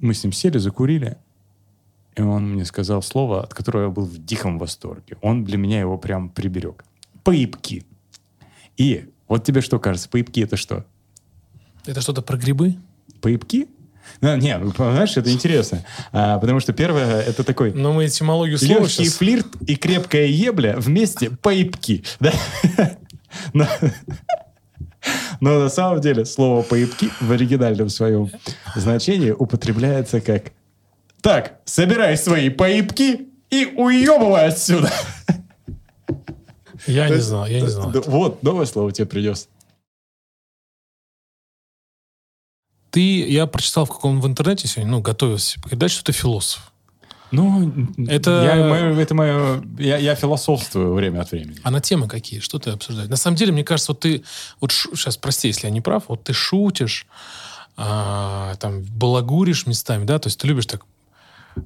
Мы 0.00 0.14
с 0.14 0.24
ним 0.24 0.32
сели, 0.32 0.58
закурили. 0.58 1.16
И 2.16 2.22
он 2.22 2.52
мне 2.52 2.64
сказал 2.64 3.02
слово, 3.02 3.42
от 3.42 3.52
которого 3.52 3.82
я 3.84 3.88
был 3.90 4.04
в 4.06 4.24
диком 4.24 4.58
восторге. 4.58 5.18
Он 5.20 5.44
для 5.44 5.58
меня 5.58 5.80
его 5.80 5.98
прям 5.98 6.30
приберег. 6.30 6.84
Поипки. 7.22 7.84
И 8.76 9.10
вот 9.28 9.44
тебе 9.44 9.60
что 9.60 9.78
кажется, 9.78 10.08
поипки 10.08 10.40
это 10.40 10.56
что? 10.56 10.86
Это 11.84 12.00
что-то 12.00 12.22
про 12.22 12.36
грибы? 12.36 12.76
Поипки? 13.20 13.68
Ну, 14.20 14.36
не, 14.36 14.56
ну, 14.58 14.72
знаешь, 14.72 15.16
это 15.16 15.32
интересно. 15.32 15.84
А, 16.12 16.38
потому 16.38 16.60
что 16.60 16.72
первое, 16.72 17.20
это 17.20 17.44
такой 17.44 17.72
Но 17.72 17.92
мы 17.92 18.06
этимологию 18.06 18.58
слова 18.58 18.80
легкий 18.80 19.04
сейчас... 19.04 19.14
флирт 19.14 19.46
и 19.66 19.76
крепкая 19.76 20.26
ебля 20.26 20.74
вместе 20.76 21.30
поипки. 21.30 22.04
Да? 22.20 22.32
Но, 23.52 23.66
но 25.40 25.58
на 25.60 25.68
самом 25.68 26.00
деле 26.00 26.24
слово 26.24 26.62
поипки 26.62 27.10
в 27.20 27.30
оригинальном 27.32 27.88
своем 27.88 28.30
значении 28.74 29.30
употребляется 29.30 30.20
как 30.20 30.52
«Так, 31.20 31.60
собирай 31.64 32.16
свои 32.16 32.48
поипки 32.48 33.28
и 33.50 33.66
уебывай 33.76 34.46
отсюда». 34.46 34.90
Я 36.86 37.08
не 37.08 37.16
знал, 37.16 37.46
я 37.46 37.60
не 37.60 37.68
знал. 37.68 37.90
Да, 37.90 38.00
Вот, 38.06 38.42
новое 38.42 38.66
слово 38.66 38.92
тебе 38.92 39.06
принес. 39.06 39.48
Ты, 42.96 43.30
я 43.30 43.46
прочитал 43.46 43.84
в 43.84 43.90
каком 43.90 44.22
в 44.22 44.26
интернете 44.26 44.66
сегодня, 44.68 44.90
ну, 44.92 45.02
готовился 45.02 45.60
передать, 45.60 45.90
что 45.90 46.02
ты 46.02 46.12
философ. 46.12 46.72
Ну, 47.30 47.70
Это- 48.08 48.42
я, 48.42 48.56
мое- 48.70 48.98
это 48.98 49.14
мое, 49.14 49.62
я, 49.78 49.98
я 49.98 50.14
философствую 50.14 50.94
время 50.94 51.20
от 51.20 51.30
времени. 51.30 51.58
А 51.62 51.70
на 51.70 51.82
темы 51.82 52.08
какие? 52.08 52.40
Что 52.40 52.58
ты 52.58 52.70
обсуждаешь? 52.70 53.10
На 53.10 53.16
самом 53.16 53.36
деле, 53.36 53.52
мне 53.52 53.64
кажется, 53.64 53.92
вот 53.92 54.00
ты... 54.00 54.24
Вот 54.62 54.72
сейчас, 54.72 55.18
прости, 55.18 55.48
если 55.48 55.66
я 55.66 55.70
не 55.70 55.82
прав, 55.82 56.04
вот 56.08 56.24
ты 56.24 56.32
шутишь, 56.32 57.06
а, 57.76 58.54
там, 58.60 58.80
балагуришь 58.84 59.66
местами, 59.66 60.06
да? 60.06 60.18
То 60.18 60.28
есть 60.28 60.40
ты 60.40 60.46
любишь 60.48 60.64
так 60.64 60.86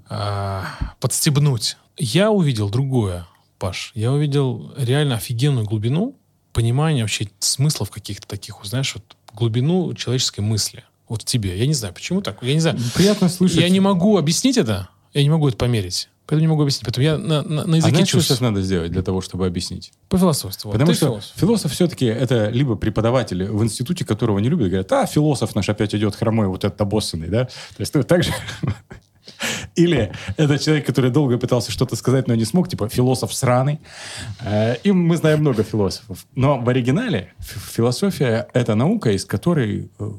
а, 0.09 0.65
подстебнуть. 0.99 1.77
Я 1.97 2.33
увидел 2.33 2.71
другое, 2.71 3.29
Паш. 3.61 3.93
Я 3.95 4.11
увидел 4.11 4.73
реально 4.77 5.15
офигенную 5.15 5.65
глубину 5.65 6.17
понимания 6.53 7.03
вообще 7.03 7.29
смыслов 7.39 7.91
каких-то 7.91 8.27
таких, 8.27 8.59
вот, 8.59 8.67
знаешь, 8.67 8.97
вот 8.97 9.17
глубину 9.33 9.95
человеческой 9.95 10.41
мысли. 10.41 10.83
Вот 11.11 11.23
в 11.23 11.25
тебе. 11.25 11.59
Я 11.59 11.67
не 11.67 11.75
знаю, 11.75 11.93
почему 11.93 12.23
так. 12.23 12.39
Я 12.41 12.55
не 12.55 12.61
знаю. 12.61 12.79
Приятно 12.95 13.29
слышать. 13.29 13.59
Я 13.59 13.69
не 13.69 13.81
могу 13.81 14.17
объяснить 14.17 14.57
это. 14.57 14.89
Я 15.13 15.23
не 15.25 15.29
могу 15.29 15.49
это 15.49 15.57
померить. 15.57 16.09
Поэтому 16.27 16.43
не 16.43 16.47
могу 16.47 16.63
объяснить. 16.63 16.85
Поэтому 16.85 17.05
я 17.05 17.19
на, 17.19 17.43
на, 17.43 17.67
на 17.67 17.75
А 17.75 17.77
языке 17.79 17.91
знаешь, 17.91 18.09
что 18.09 18.21
сейчас 18.21 18.41
надо 18.41 18.63
сделать 18.63 18.93
для 18.93 19.03
того, 19.03 19.21
чтобы 19.21 19.45
объяснить? 19.49 19.91
По 20.09 20.17
философству. 20.17 20.69
Вот 20.71 20.75
Потому 20.75 20.93
ты 20.93 20.97
что 20.97 21.07
философ. 21.07 21.33
философ, 21.37 21.73
все-таки 21.73 22.07
это 22.07 22.49
либо 22.51 22.77
преподаватель 22.77 23.51
в 23.51 23.65
институте, 23.65 24.05
которого 24.05 24.39
не 24.39 24.49
любят, 24.49 24.69
говорят, 24.69 24.93
а, 24.93 25.07
философ 25.07 25.57
наш 25.57 25.69
опять 25.69 25.93
идет 25.97 26.15
хромой, 26.15 26.47
вот 26.47 26.65
этот 26.65 26.81
обоссанный, 26.81 27.27
да? 27.27 27.47
То 27.47 27.81
есть 27.81 27.93
ну, 27.93 28.05
так 28.05 28.23
же... 28.23 28.31
Или 29.75 30.13
это 30.37 30.59
человек, 30.59 30.87
который 30.87 31.11
долго 31.11 31.39
пытался 31.39 31.73
что-то 31.73 31.97
сказать, 31.97 32.29
но 32.29 32.37
не 32.37 32.45
смог, 32.45 32.69
типа 32.69 32.89
философ 32.89 33.35
сраный. 33.35 33.81
Э, 34.41 34.77
И 34.85 34.93
мы 34.93 35.17
знаем 35.17 35.41
много 35.41 35.65
философов. 35.65 36.27
Но 36.37 36.59
в 36.61 36.69
оригинале 36.69 37.33
философия— 37.41 38.47
это 38.53 38.77
наука, 38.77 39.11
из 39.11 39.25
которой 39.25 39.91
э, 39.99 40.11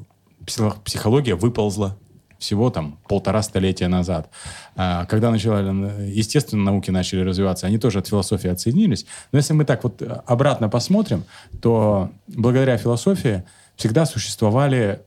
психология 0.84 1.34
выползла 1.34 1.96
всего 2.38 2.70
там 2.70 2.98
полтора 3.08 3.40
столетия 3.42 3.86
назад. 3.88 4.28
А, 4.74 5.04
Когда 5.06 5.30
начали, 5.30 5.52
э, 5.88 6.10
естественно, 6.10 6.64
науки 6.64 6.90
начали 6.90 7.20
развиваться, 7.20 7.66
они 7.68 7.78
тоже 7.78 8.00
от 8.00 8.08
философии 8.08 8.50
отсоединились. 8.50 9.06
Но 9.30 9.38
если 9.38 9.52
мы 9.52 9.64
так 9.64 9.84
вот 9.84 10.02
э, 10.02 10.06
обратно 10.26 10.68
посмотрим, 10.68 11.22
то 11.60 12.10
благодаря 12.26 12.76
философии 12.78 13.44
всегда 13.76 14.06
существовали 14.06 15.02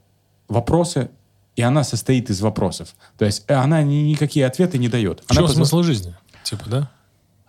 вопросы, 0.47 1.09
и 1.57 1.61
она 1.61 1.83
состоит 1.83 2.29
из 2.29 2.39
вопросов. 2.41 2.95
То 3.17 3.25
есть 3.25 3.43
э, 3.47 3.53
она 3.53 3.81
ни- 3.83 3.95
никакие 4.11 4.45
ответы 4.45 4.77
не 4.77 4.87
дает. 4.87 5.21
Она 5.27 5.41
позва- 5.41 5.55
смысл 5.55 5.83
жизни? 5.83 6.15
Типа, 6.43 6.63
да? 6.69 6.89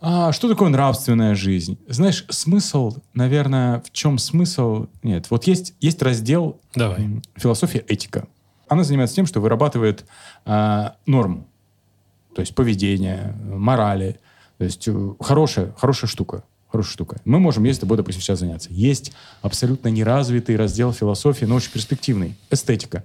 А 0.00 0.32
что 0.32 0.48
такое 0.48 0.68
нравственная 0.68 1.34
жизнь? 1.34 1.78
Знаешь, 1.88 2.24
смысл, 2.28 2.96
наверное, 3.14 3.80
в 3.80 3.90
чем 3.92 4.18
смысл? 4.18 4.86
Нет, 5.02 5.30
вот 5.30 5.44
есть, 5.44 5.74
есть 5.80 6.02
раздел 6.02 6.60
Давай. 6.74 7.22
философия 7.34 7.78
этика. 7.88 8.28
Она 8.68 8.84
занимается 8.84 9.16
тем, 9.16 9.26
что 9.26 9.40
вырабатывает 9.40 10.04
а, 10.44 10.96
норму, 11.06 11.46
то 12.34 12.40
есть 12.40 12.54
поведение, 12.54 13.34
морали. 13.44 14.20
То 14.58 14.64
есть 14.64 14.86
э, 14.88 15.14
хорошая, 15.20 15.72
хорошая 15.78 16.08
штука. 16.08 16.44
Хорошая 16.68 16.92
штука. 16.92 17.20
Мы 17.24 17.38
можем 17.38 17.64
с 17.66 17.78
тобой, 17.78 17.96
допустим, 17.96 18.20
сейчас 18.20 18.40
заняться. 18.40 18.68
Есть 18.70 19.12
абсолютно 19.40 19.88
неразвитый 19.88 20.56
раздел 20.56 20.92
философии, 20.92 21.44
но 21.44 21.54
очень 21.54 21.70
перспективный. 21.70 22.36
Эстетика. 22.50 23.04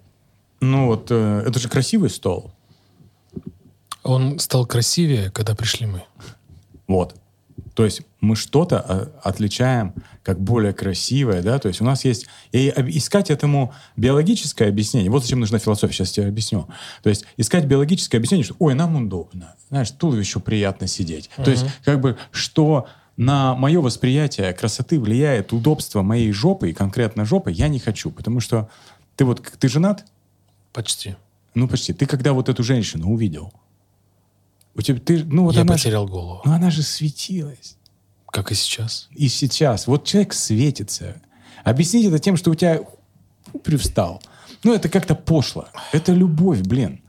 Ну 0.60 0.88
вот, 0.88 1.08
э, 1.12 1.44
это 1.48 1.60
же 1.60 1.70
красивый 1.70 2.10
стол. 2.10 2.52
Он 4.04 4.40
стал 4.40 4.66
красивее, 4.66 5.32
когда 5.32 5.56
пришли 5.56 5.86
мы. 5.86 6.04
Вот. 6.92 7.16
То 7.74 7.86
есть 7.86 8.02
мы 8.20 8.36
что-то 8.36 8.80
а, 8.80 9.12
отличаем 9.24 9.94
как 10.24 10.40
более 10.40 10.74
красивое, 10.74 11.42
да, 11.42 11.58
то 11.60 11.68
есть 11.68 11.82
у 11.82 11.86
нас 11.86 12.06
есть... 12.06 12.28
И 12.52 12.70
искать 12.70 13.30
этому 13.30 13.74
биологическое 13.98 14.68
объяснение, 14.70 15.10
вот 15.10 15.24
зачем 15.24 15.40
нужна 15.40 15.60
философия, 15.60 15.94
сейчас 15.94 16.12
тебе 16.12 16.28
объясню. 16.28 16.68
То 17.02 17.10
есть 17.10 17.26
искать 17.38 17.66
биологическое 17.66 18.20
объяснение, 18.20 18.46
что, 18.46 18.56
ой, 18.60 18.74
нам 18.74 18.96
удобно, 18.96 19.56
знаешь, 19.70 19.92
туловищу 19.92 20.40
приятно 20.40 20.88
сидеть. 20.88 21.30
То 21.38 21.50
есть 21.50 21.66
как 21.84 22.02
бы, 22.02 22.18
что 22.32 22.88
на 23.18 23.56
мое 23.56 23.82
восприятие 23.82 24.54
красоты 24.54 25.00
влияет 25.00 25.54
удобство 25.54 26.02
моей 26.02 26.32
жопы, 26.32 26.70
и 26.70 26.74
конкретно 26.74 27.26
жопы, 27.26 27.52
я 27.52 27.68
не 27.68 27.80
хочу, 27.80 28.12
потому 28.12 28.40
что 28.40 28.70
ты 29.16 29.26
вот, 29.26 29.42
ты 29.60 29.70
женат? 29.70 30.06
Почти. 30.74 31.16
Ну, 31.54 31.68
почти. 31.68 31.94
Ты 31.94 32.06
когда 32.06 32.34
вот 32.34 32.50
эту 32.50 32.64
женщину 32.64 33.12
увидел, 33.12 33.54
у 34.76 34.82
тебя, 34.82 35.00
ты, 35.00 35.24
ну, 35.26 35.44
вот 35.46 35.56
я 35.56 35.62
она 35.62 35.74
же- 35.76 35.84
потерял 35.84 36.08
голову. 36.08 36.42
ну, 36.46 36.54
она 36.54 36.70
же 36.70 36.82
светилась. 36.84 37.78
Как 38.28 38.52
и 38.52 38.56
сейчас. 38.56 39.10
И 39.12 39.28
сейчас. 39.28 39.88
Вот 39.88 40.06
человек 40.06 40.34
светится. 40.34 41.22
Объяснить 41.66 42.08
это 42.08 42.18
тем, 42.20 42.38
что 42.38 42.52
у 42.52 42.56
тебя 42.56 42.80
привстал. 43.64 44.22
Ну, 44.64 44.74
это 44.74 44.90
как-то 44.90 45.16
пошло. 45.16 45.68
Это 45.92 46.14
любовь, 46.14 46.62
блин. 46.62 47.02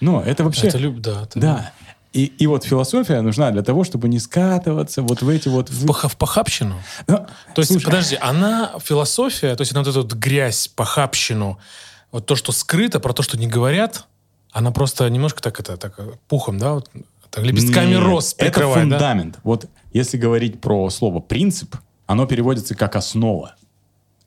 Но 0.00 0.22
это 0.22 0.44
вообще... 0.44 0.68
Это 0.68 0.78
люб... 0.78 0.98
Да. 1.00 1.22
это- 1.24 1.40
Да. 1.40 1.72
И, 2.12 2.24
и 2.24 2.46
вот 2.48 2.64
философия 2.64 3.20
нужна 3.20 3.52
для 3.52 3.62
того, 3.62 3.84
чтобы 3.84 4.08
не 4.08 4.18
скатываться 4.18 5.02
вот 5.02 5.22
в 5.22 5.28
эти 5.28 5.48
вот... 5.48 5.70
В, 5.70 5.86
пох- 5.86 6.08
в 6.08 6.16
похабщину? 6.16 6.74
Ну, 7.06 7.18
То 7.54 7.60
есть, 7.60 7.70
слушай, 7.70 7.84
подожди, 7.84 8.18
она, 8.20 8.72
философия, 8.82 9.54
то 9.54 9.60
есть 9.62 9.72
она 9.72 9.82
вот 9.82 9.90
эту 9.90 10.02
вот 10.02 10.12
грязь, 10.14 10.66
похабщину, 10.68 11.58
вот 12.10 12.26
то, 12.26 12.34
что 12.34 12.50
скрыто, 12.50 12.98
про 12.98 13.12
то, 13.12 13.22
что 13.22 13.38
не 13.38 13.46
говорят, 13.46 14.06
она 14.52 14.70
просто 14.72 15.08
немножко 15.10 15.40
так 15.40 15.58
это, 15.60 15.76
так 15.76 15.98
э, 15.98 16.12
пухом, 16.28 16.58
да, 16.58 16.74
вот, 16.74 16.90
так, 17.30 17.44
лепестками 17.44 17.90
Нет, 17.90 18.00
роз 18.02 18.34
Это 18.36 18.46
прикрывает, 18.46 18.88
да? 18.88 18.96
фундамент. 18.98 19.38
Вот 19.44 19.66
если 19.92 20.16
говорить 20.18 20.60
про 20.60 20.90
слово 20.90 21.20
«принцип», 21.20 21.76
оно 22.06 22.26
переводится 22.26 22.74
как 22.74 22.96
«основа». 22.96 23.54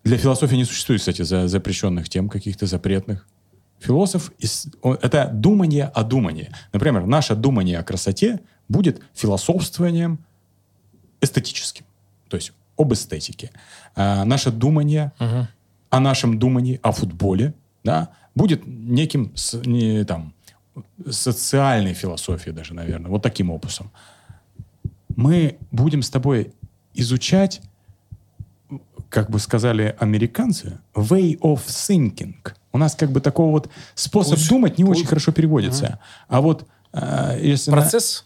Для 0.04 0.18
философии 0.18 0.56
не 0.56 0.66
существует, 0.66 1.02
кстати, 1.02 1.22
за- 1.22 1.48
запрещенных 1.48 2.10
тем, 2.10 2.30
каких-то 2.30 2.66
запретных. 2.66 3.28
Философ 3.80 4.32
это 5.02 5.30
думание 5.34 5.86
о 5.86 6.04
думании. 6.04 6.50
Например, 6.72 7.06
наше 7.06 7.36
думание 7.36 7.80
о 7.80 7.84
красоте 7.84 8.40
будет 8.70 9.02
философствованием 9.14 10.20
эстетическим. 11.22 11.86
То 12.30 12.38
есть 12.38 12.54
об 12.78 12.94
эстетике. 12.94 13.52
А 13.96 14.24
наше 14.26 14.52
думание 14.52 15.12
Мгм. 15.20 15.48
о 15.90 16.00
нашем 16.00 16.40
думании 16.40 16.80
о 16.82 16.92
футболе, 16.92 17.54
да, 17.84 18.10
будет 18.36 18.66
неким 18.66 19.32
с- 19.36 19.62
не, 19.66 20.04
там, 20.06 20.34
социальной 21.10 21.94
философией 21.94 22.56
даже, 22.56 22.74
наверное, 22.74 23.10
вот 23.12 23.22
таким 23.22 23.52
опусом. 23.52 23.92
Мы 25.16 25.58
будем 25.72 26.02
с 26.02 26.10
тобой 26.10 26.52
изучать, 26.96 27.62
как 29.10 29.30
бы 29.30 29.38
сказали 29.40 29.96
американцы, 30.00 30.80
way 30.96 31.38
of 31.40 31.62
thinking. 31.68 32.36
У 32.72 32.78
нас 32.80 32.96
как 32.96 33.12
бы 33.12 33.22
такого 33.22 33.52
вот 33.52 33.70
способ 33.94 34.40
Путь. 34.40 34.50
думать 34.50 34.78
не 34.80 34.84
очень 34.84 35.02
Путь. 35.04 35.10
хорошо 35.10 35.32
переводится. 35.32 36.00
А 36.28 36.42
вот 36.42 36.68
э, 36.94 37.40
если 37.42 37.70
на- 37.70 37.78
Процесс, 37.78 38.26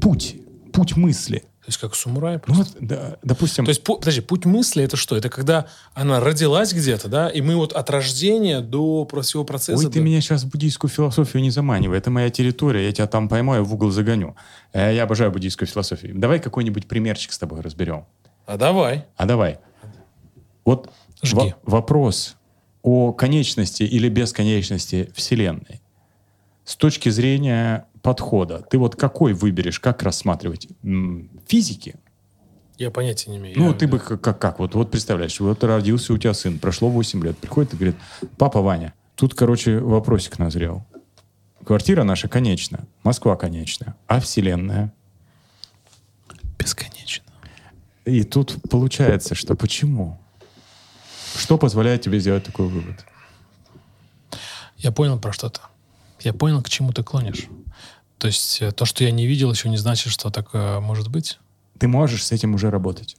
путь, 0.00 0.36
путь 0.72 0.96
мысли. 0.96 1.44
То 1.62 1.68
есть 1.68 1.78
как 1.78 1.94
самурай 1.94 2.34
Ну 2.34 2.54
просто. 2.54 2.74
вот, 2.80 2.88
да, 2.88 3.16
допустим, 3.22 3.64
То 3.64 3.68
есть, 3.70 3.82
пу- 3.82 3.96
подожди, 3.98 4.20
путь 4.20 4.44
мысли 4.46 4.82
это 4.82 4.96
что? 4.96 5.16
Это 5.16 5.28
когда 5.28 5.66
она 5.94 6.18
родилась 6.18 6.72
где-то, 6.72 7.08
да, 7.08 7.28
и 7.28 7.40
мы 7.40 7.54
вот 7.54 7.72
от 7.72 7.88
рождения 7.88 8.60
до 8.60 9.06
всего 9.22 9.44
процесса... 9.44 9.78
Ой, 9.78 9.92
ты 9.92 10.00
до- 10.00 10.04
меня 10.04 10.20
сейчас 10.20 10.42
в 10.42 10.48
буддийскую 10.50 10.90
философию 10.90 11.40
не 11.40 11.50
заманивай. 11.50 11.98
Это 11.98 12.10
моя 12.10 12.30
территория, 12.30 12.84
я 12.86 12.90
тебя 12.92 13.06
там 13.06 13.28
поймаю, 13.28 13.64
в 13.64 13.72
угол 13.72 13.90
загоню. 13.92 14.34
Э, 14.72 14.92
Я 14.92 15.04
обожаю 15.04 15.30
буддийскую 15.30 15.68
философию. 15.68 16.18
Давай 16.18 16.40
какой-нибудь 16.40 16.88
примерчик 16.88 17.32
с 17.32 17.38
тобой 17.38 17.60
разберем. 17.60 18.06
А 18.44 18.56
давай. 18.56 19.04
А 19.16 19.24
давай. 19.24 19.60
Вот 20.64 20.90
Жги. 21.22 21.54
во- 21.64 21.76
вопрос 21.78 22.36
о 22.82 23.12
конечности 23.12 23.84
или 23.84 24.08
бесконечности 24.08 25.12
Вселенной. 25.14 25.80
С 26.64 26.74
точки 26.74 27.08
зрения 27.08 27.86
подхода 28.02 28.60
ты 28.68 28.78
вот 28.78 28.96
какой 28.96 29.32
выберешь, 29.32 29.80
как 29.80 30.02
рассматривать? 30.02 30.68
Физики? 31.46 31.94
Я 32.78 32.90
понятия 32.90 33.30
не 33.30 33.36
имею. 33.38 33.58
Ну, 33.58 33.68
Я- 33.68 33.74
ты 33.74 33.86
бы 33.86 33.98
как, 33.98 34.20
как, 34.20 34.38
как? 34.40 34.58
Вот, 34.58 34.74
вот 34.74 34.90
представляешь, 34.90 35.38
вот 35.40 35.62
родился 35.62 36.12
у 36.12 36.18
тебя 36.18 36.34
сын, 36.34 36.58
прошло 36.58 36.88
8 36.88 37.22
лет, 37.22 37.38
приходит 37.38 37.74
и 37.74 37.76
говорит, 37.76 37.96
папа 38.38 38.60
Ваня, 38.60 38.92
тут, 39.14 39.34
короче, 39.34 39.78
вопросик 39.78 40.38
назрел. 40.38 40.84
Квартира 41.64 42.02
наша 42.02 42.28
конечна, 42.28 42.86
Москва 43.04 43.36
конечна, 43.36 43.94
а 44.08 44.20
Вселенная? 44.20 44.92
Бесконечно. 46.58 47.24
И 48.04 48.24
тут 48.24 48.56
получается, 48.68 49.34
что 49.36 49.54
почему? 49.54 50.18
Что 51.36 51.56
позволяет 51.58 52.02
тебе 52.02 52.18
сделать 52.18 52.44
такой 52.44 52.66
вывод? 52.66 53.04
Я 54.76 54.90
понял 54.90 55.20
про 55.20 55.32
что-то. 55.32 55.60
Я 56.24 56.32
понял, 56.32 56.62
к 56.62 56.68
чему 56.68 56.92
ты 56.92 57.02
клонишь. 57.02 57.46
То 58.18 58.28
есть 58.28 58.62
э, 58.62 58.70
то, 58.72 58.84
что 58.84 59.04
я 59.04 59.10
не 59.10 59.26
видел, 59.26 59.50
еще 59.52 59.68
не 59.68 59.76
значит, 59.76 60.12
что 60.12 60.30
такое 60.30 60.80
может 60.80 61.08
быть. 61.08 61.38
Ты 61.78 61.88
можешь 61.88 62.24
с 62.24 62.32
этим 62.32 62.54
уже 62.54 62.70
работать. 62.70 63.16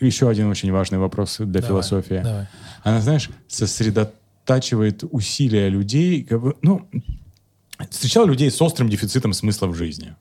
Еще 0.00 0.28
один 0.28 0.48
очень 0.48 0.70
важный 0.72 0.98
вопрос 0.98 1.36
для 1.38 1.46
Давай, 1.46 1.68
философии. 1.68 2.20
давай. 2.22 2.46
Она, 2.84 3.00
знаешь, 3.00 3.30
сосредотачивает 3.48 5.04
усилия 5.10 5.68
людей. 5.68 6.24
как 6.24 6.40
бы, 6.40 6.56
ну, 6.62 6.88
встречал 7.90 8.26
людей 8.26 8.50
с 8.50 8.60
острым 8.62 8.88
дефицитом 8.88 9.32
смысла 9.32 9.66
в 9.66 9.74
жизни. 9.74 10.14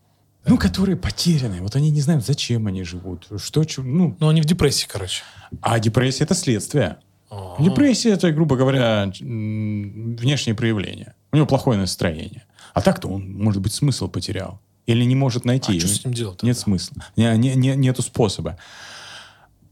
Ну, 0.46 0.58
которые 0.58 0.96
потеряны. 0.96 1.62
Вот 1.62 1.76
они 1.76 1.92
не 1.92 2.02
знают, 2.02 2.26
зачем 2.26 2.68
они 2.68 2.84
живут. 2.84 3.28
Что, 3.38 3.64
ну, 3.78 4.16
Ну, 4.20 4.30
они 4.30 4.42
в 4.42 4.46
депрессии, 4.46 4.88
короче. 4.90 5.24
а 5.62 5.80
депрессия 5.80 6.24
это 6.24 6.36
следствие. 6.36 6.98
Ага. 7.30 7.62
Депрессия 7.64 8.12
это, 8.12 8.32
грубо 8.32 8.56
говоря, 8.56 9.12
внешнее 9.20 10.56
проявление. 10.56 11.14
У 11.38 11.40
него 11.40 11.46
плохое 11.48 11.78
настроение. 11.78 12.46
А 12.74 12.82
так-то 12.82 13.08
он, 13.10 13.32
может 13.38 13.62
быть, 13.62 13.72
смысл 13.72 14.08
потерял. 14.08 14.60
Или 14.88 15.04
не 15.04 15.14
может 15.16 15.46
найти. 15.46 15.78
А 15.78 15.80
что 15.80 15.88
с 15.88 16.04
ним 16.04 16.12
делать 16.16 16.42
Нет 16.42 16.56
тогда? 16.58 16.64
смысла. 16.64 17.04
Не, 17.16 17.38
не- 17.38 17.54
не- 17.56 17.76
нету 17.76 18.02
способа. 18.02 18.58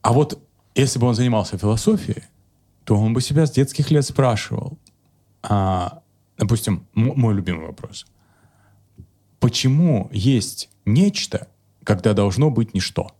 А 0.04 0.14
вот 0.14 0.40
если 0.76 1.00
бы 1.00 1.08
он 1.08 1.16
занимался 1.16 1.58
философией, 1.58 2.22
то 2.84 2.96
он 2.96 3.16
бы 3.16 3.22
себя 3.22 3.48
с 3.48 3.52
детских 3.52 3.90
лет 3.90 4.06
спрашивал. 4.06 4.78
а, 5.42 6.02
допустим, 6.38 6.86
мой 6.94 7.34
любимый 7.34 7.66
вопрос. 7.66 8.06
Почему 9.40 10.08
есть 10.12 10.70
нечто, 10.86 11.48
когда 11.84 12.14
должно 12.14 12.52
быть 12.52 12.76
ничто? 12.76 13.12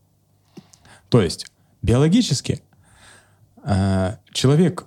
То 1.08 1.20
есть 1.20 1.46
биологически 1.82 2.62
а, 3.64 4.18
человек 4.32 4.86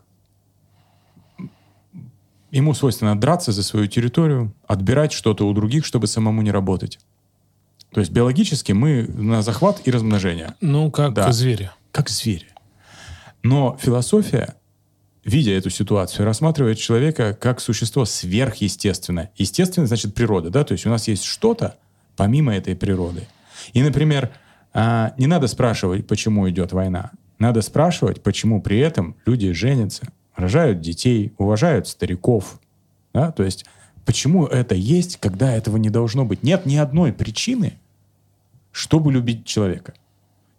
ему 2.51 2.73
свойственно 2.73 3.19
драться 3.19 3.51
за 3.51 3.63
свою 3.63 3.87
территорию, 3.87 4.53
отбирать 4.67 5.11
что-то 5.11 5.47
у 5.47 5.53
других, 5.53 5.85
чтобы 5.85 6.07
самому 6.07 6.41
не 6.41 6.51
работать. 6.51 6.99
То 7.91 7.99
есть 7.99 8.11
биологически 8.11 8.71
мы 8.71 9.03
на 9.07 9.41
захват 9.41 9.81
и 9.85 9.91
размножение, 9.91 10.55
Ну, 10.61 10.91
как 10.91 11.13
Да. 11.13 11.31
звери. 11.31 11.71
как 11.91 12.09
звери. 12.09 12.47
Но 13.41 13.77
философия, 13.81 14.55
видя 15.25 15.51
эту 15.51 15.69
ситуацию, 15.69 16.25
рассматривает 16.25 16.77
человека 16.77 17.33
как 17.39 17.59
существо 17.61 18.05
сверхъестественное. 18.05 19.31
Естественно, 19.37 19.87
значит 19.87 20.13
природа, 20.13 20.49
да? 20.49 20.63
То 20.63 20.73
есть 20.73 20.85
у 20.85 20.89
нас 20.89 21.07
есть 21.07 21.23
что-то 21.23 21.77
помимо 22.15 22.53
этой 22.55 22.75
природы. 22.75 23.27
И, 23.73 23.81
например, 23.81 24.29
а, 24.73 25.13
не 25.17 25.25
надо 25.27 25.47
спрашивать, 25.47 26.05
почему 26.05 26.49
идет 26.49 26.73
война. 26.73 27.11
Надо 27.39 27.61
спрашивать, 27.61 28.21
почему 28.21 28.61
при 28.61 28.79
этом 28.79 29.15
люди 29.25 29.51
женятся, 29.53 30.07
рожают 30.39 30.81
детей, 30.81 31.33
уважают 31.37 31.87
стариков. 31.87 32.59
Да? 33.13 33.31
То 33.31 33.43
есть 33.43 33.65
почему 34.05 34.45
это 34.45 34.75
есть, 34.75 35.17
когда 35.17 35.51
этого 35.53 35.77
не 35.77 35.89
должно 35.89 36.25
быть. 36.25 36.43
Нет 36.43 36.65
ни 36.65 36.75
одной 36.75 37.13
причины, 37.13 37.73
чтобы 38.71 39.11
любить 39.11 39.45
человека. 39.45 39.93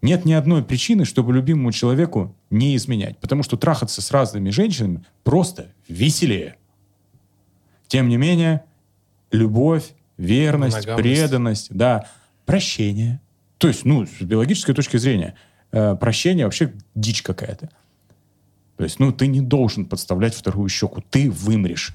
Нет 0.02 0.24
ни 0.24 0.32
одной 0.32 0.62
причины, 0.64 1.04
чтобы 1.04 1.32
любимому 1.34 1.72
человеку 1.72 2.34
не 2.48 2.74
изменять. 2.76 3.18
Потому 3.18 3.42
что 3.42 3.56
трахаться 3.56 4.00
с 4.00 4.10
разными 4.10 4.50
женщинами 4.50 5.04
просто 5.24 5.68
веселее. 5.88 6.56
Тем 7.86 8.08
не 8.08 8.16
менее, 8.16 8.64
любовь, 9.30 9.90
верность, 10.16 10.76
Моногамность. 10.76 11.02
преданность, 11.02 11.66
да, 11.70 12.06
прощение. 12.46 13.20
То 13.58 13.68
есть, 13.68 13.84
ну, 13.84 14.06
с 14.06 14.22
биологической 14.22 14.74
точки 14.74 14.96
зрения, 14.96 15.34
э, 15.72 15.96
прощение 15.96 16.46
вообще 16.46 16.72
дичь 16.94 17.22
какая-то. 17.22 17.70
То 18.80 18.84
есть, 18.84 18.98
ну, 18.98 19.12
ты 19.12 19.26
не 19.26 19.42
должен 19.42 19.84
подставлять 19.84 20.34
вторую 20.34 20.66
щеку. 20.70 21.04
Ты 21.10 21.30
вымрешь. 21.30 21.94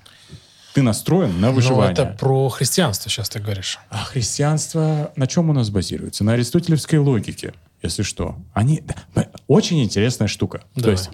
Ты 0.75 0.83
настроен 0.83 1.41
на 1.41 1.47
Ну, 1.49 1.53
выживание. 1.55 1.93
это 1.93 2.05
про 2.05 2.47
христианство 2.49 3.09
сейчас 3.09 3.27
ты 3.27 3.39
говоришь. 3.39 3.79
А 3.89 4.03
христианство 4.03 5.11
на 5.15 5.25
чем 5.25 5.49
у 5.49 5.53
нас 5.53 5.71
базируется? 5.71 6.23
На 6.23 6.33
аристотелевской 6.33 6.99
логике, 6.99 7.55
если 7.81 8.03
что. 8.03 8.35
Они... 8.53 8.83
да, 9.15 9.29
Очень 9.47 9.81
интересная 9.83 10.27
штука. 10.27 10.59
То 10.75 10.81
Давай. 10.81 10.91
есть, 10.91 11.09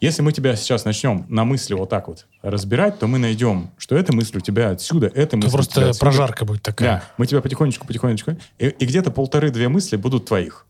если 0.00 0.22
мы 0.22 0.30
тебя 0.30 0.54
сейчас 0.54 0.84
начнем 0.84 1.26
на 1.28 1.44
мысли 1.44 1.74
вот 1.74 1.88
так 1.90 2.06
вот 2.06 2.28
разбирать, 2.42 3.00
то 3.00 3.08
мы 3.08 3.18
найдем, 3.18 3.72
что 3.76 3.96
эта 3.96 4.14
мысль 4.14 4.36
у 4.36 4.40
тебя 4.40 4.70
отсюда, 4.70 5.08
эта 5.08 5.36
мысль 5.36 5.48
Это 5.48 5.56
просто 5.56 5.88
отсюда. 5.88 5.98
прожарка 5.98 6.44
будет 6.44 6.62
такая. 6.62 6.88
Да, 6.88 7.04
мы 7.18 7.26
тебя 7.26 7.40
потихонечку, 7.40 7.88
потихонечку... 7.88 8.36
И, 8.60 8.66
и 8.68 8.86
где-то 8.86 9.10
полторы-две 9.10 9.68
мысли 9.68 9.96
будут 9.96 10.26
твоих. 10.26 10.64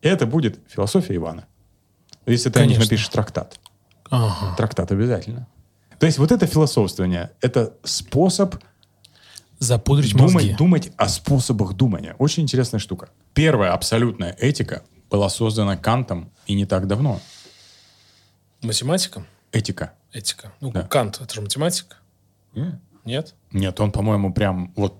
И 0.00 0.06
это 0.06 0.26
будет 0.26 0.60
философия 0.68 1.16
Ивана. 1.16 1.46
Если 2.26 2.50
ты 2.50 2.60
о 2.60 2.62
них 2.66 2.76
Конечно. 2.76 2.84
напишешь 2.84 3.08
трактат. 3.08 3.58
Ага. 4.10 4.54
Трактат 4.56 4.92
обязательно. 4.92 5.46
То 5.98 6.06
есть 6.06 6.18
вот 6.18 6.32
это 6.32 6.46
философствование, 6.46 7.30
это 7.40 7.74
способ 7.84 8.56
Запудрить 9.58 10.14
мозги. 10.14 10.28
думать, 10.52 10.56
думать 10.56 10.92
о 10.96 11.08
способах 11.08 11.74
думания. 11.74 12.14
Очень 12.18 12.42
интересная 12.42 12.80
штука. 12.80 13.08
Первая 13.34 13.72
абсолютная 13.72 14.36
этика 14.38 14.82
была 15.10 15.28
создана 15.28 15.76
Кантом 15.76 16.30
и 16.46 16.54
не 16.54 16.66
так 16.66 16.86
давно. 16.86 17.20
Математиком? 18.62 19.26
Этика. 19.52 19.92
Этика. 20.12 20.52
Ну, 20.60 20.72
Да. 20.72 20.82
Кант, 20.82 21.20
это 21.20 21.32
же 21.34 21.40
математик. 21.40 21.96
Нет? 23.04 23.34
Нет, 23.52 23.80
он, 23.80 23.92
по-моему, 23.92 24.32
прям 24.32 24.72
вот 24.76 24.96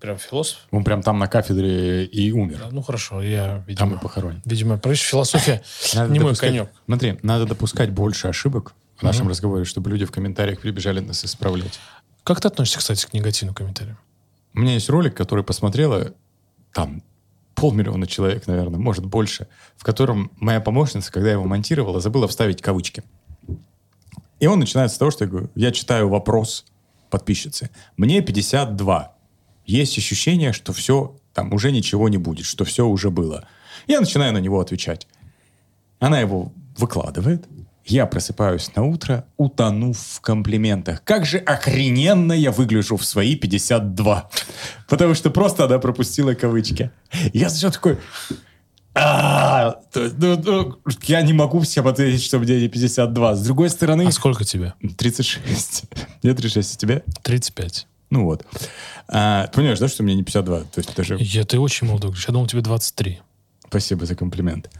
Прям 0.00 0.16
философ? 0.18 0.58
он 0.70 0.84
прям 0.84 1.02
там 1.02 1.18
на 1.18 1.26
кафедре 1.26 2.04
и 2.04 2.30
умер. 2.32 2.58
Да, 2.60 2.68
ну 2.70 2.82
хорошо, 2.82 3.20
я, 3.22 3.46
Там 3.46 3.64
видимо, 3.66 3.96
и 3.96 3.98
похоронен. 3.98 4.42
видимо, 4.44 4.78
прочь 4.78 5.02
философия 5.02 5.62
Надо 5.94 6.12
не 6.12 6.20
мой 6.20 6.30
допускать- 6.32 6.50
конек. 6.50 6.70
Смотри, 6.86 7.18
надо 7.22 7.46
допускать 7.46 7.90
больше 7.90 8.28
ошибок 8.28 8.74
в 8.96 9.02
нашем 9.02 9.28
разговоре, 9.28 9.64
чтобы 9.64 9.90
люди 9.90 10.04
в 10.04 10.12
комментариях 10.12 10.60
прибежали 10.60 11.00
нас 11.00 11.24
исправлять. 11.24 11.80
Как 12.24 12.40
ты 12.40 12.48
относишься, 12.48 12.78
кстати, 12.78 13.06
к 13.06 13.12
негативным 13.12 13.54
комментариям? 13.54 13.98
У 14.54 14.60
меня 14.60 14.74
есть 14.74 14.88
ролик, 14.88 15.14
который 15.16 15.42
посмотрела 15.44 16.14
там 16.72 17.02
полмиллиона 17.54 18.06
человек, 18.06 18.46
наверное, 18.46 18.78
может 18.78 19.04
больше, 19.04 19.48
в 19.76 19.82
котором 19.84 20.30
моя 20.36 20.60
помощница, 20.60 21.10
когда 21.12 21.28
я 21.28 21.34
его 21.34 21.44
монтировала, 21.44 22.00
забыла 22.00 22.28
вставить 22.28 22.62
кавычки. 22.62 23.02
И 24.40 24.46
он 24.46 24.60
начинается 24.60 24.94
с 24.94 24.98
того, 24.98 25.10
что 25.10 25.24
я 25.24 25.30
говорю, 25.30 25.50
я 25.56 25.72
читаю 25.72 26.08
вопрос 26.08 26.64
подписчицы. 27.10 27.70
Мне 27.96 28.20
52. 28.20 29.12
Есть 29.68 29.98
ощущение, 29.98 30.54
что 30.54 30.72
все, 30.72 31.14
там 31.34 31.52
уже 31.52 31.70
ничего 31.70 32.08
не 32.08 32.16
будет, 32.16 32.46
что 32.46 32.64
все 32.64 32.86
уже 32.86 33.10
было. 33.10 33.46
Я 33.86 34.00
начинаю 34.00 34.32
на 34.32 34.38
него 34.38 34.60
отвечать. 34.60 35.06
Она 36.00 36.20
его 36.20 36.52
выкладывает. 36.78 37.46
Я 37.84 38.06
просыпаюсь 38.06 38.74
на 38.76 38.84
утро, 38.84 39.26
утонув 39.36 39.98
в 39.98 40.20
комплиментах. 40.22 41.04
Как 41.04 41.26
же 41.26 41.36
охрененно 41.36 42.32
я 42.32 42.50
выгляжу 42.50 42.96
в 42.96 43.04
свои 43.04 43.36
52. 43.36 44.30
Потому 44.88 45.14
что 45.14 45.30
просто 45.30 45.66
она 45.66 45.78
пропустила 45.78 46.32
кавычки. 46.32 46.90
Я 47.34 47.50
сначала 47.50 47.72
такой... 47.72 47.98
«А, 48.94 49.80
ну, 49.94 50.42
ну, 50.42 50.78
я 51.02 51.20
не 51.22 51.32
могу 51.34 51.60
всем 51.60 51.86
ответить, 51.86 52.22
что 52.22 52.38
мне 52.38 52.58
не 52.58 52.68
52. 52.68 53.36
С 53.36 53.44
другой 53.44 53.68
стороны... 53.68 54.06
А 54.06 54.12
сколько 54.12 54.44
тебе? 54.44 54.72
36. 54.96 55.84
Мне 56.22 56.34
36, 56.34 56.74
а 56.74 56.78
тебе? 56.78 57.04
35. 57.22 57.86
Ну 58.10 58.24
вот. 58.24 58.46
А, 59.06 59.46
ты 59.46 59.56
понимаешь, 59.56 59.78
да, 59.78 59.88
что 59.88 60.02
мне 60.02 60.14
не 60.14 60.24
52? 60.24 60.60
То 60.60 60.78
есть 60.78 60.94
даже... 60.94 61.16
Я, 61.18 61.44
ты 61.44 61.58
очень 61.58 61.86
молодой. 61.86 62.14
Я 62.26 62.32
думал, 62.32 62.46
тебе 62.46 62.62
23. 62.62 63.20
Спасибо 63.66 64.06
за 64.06 64.14
комплимент. 64.14 64.70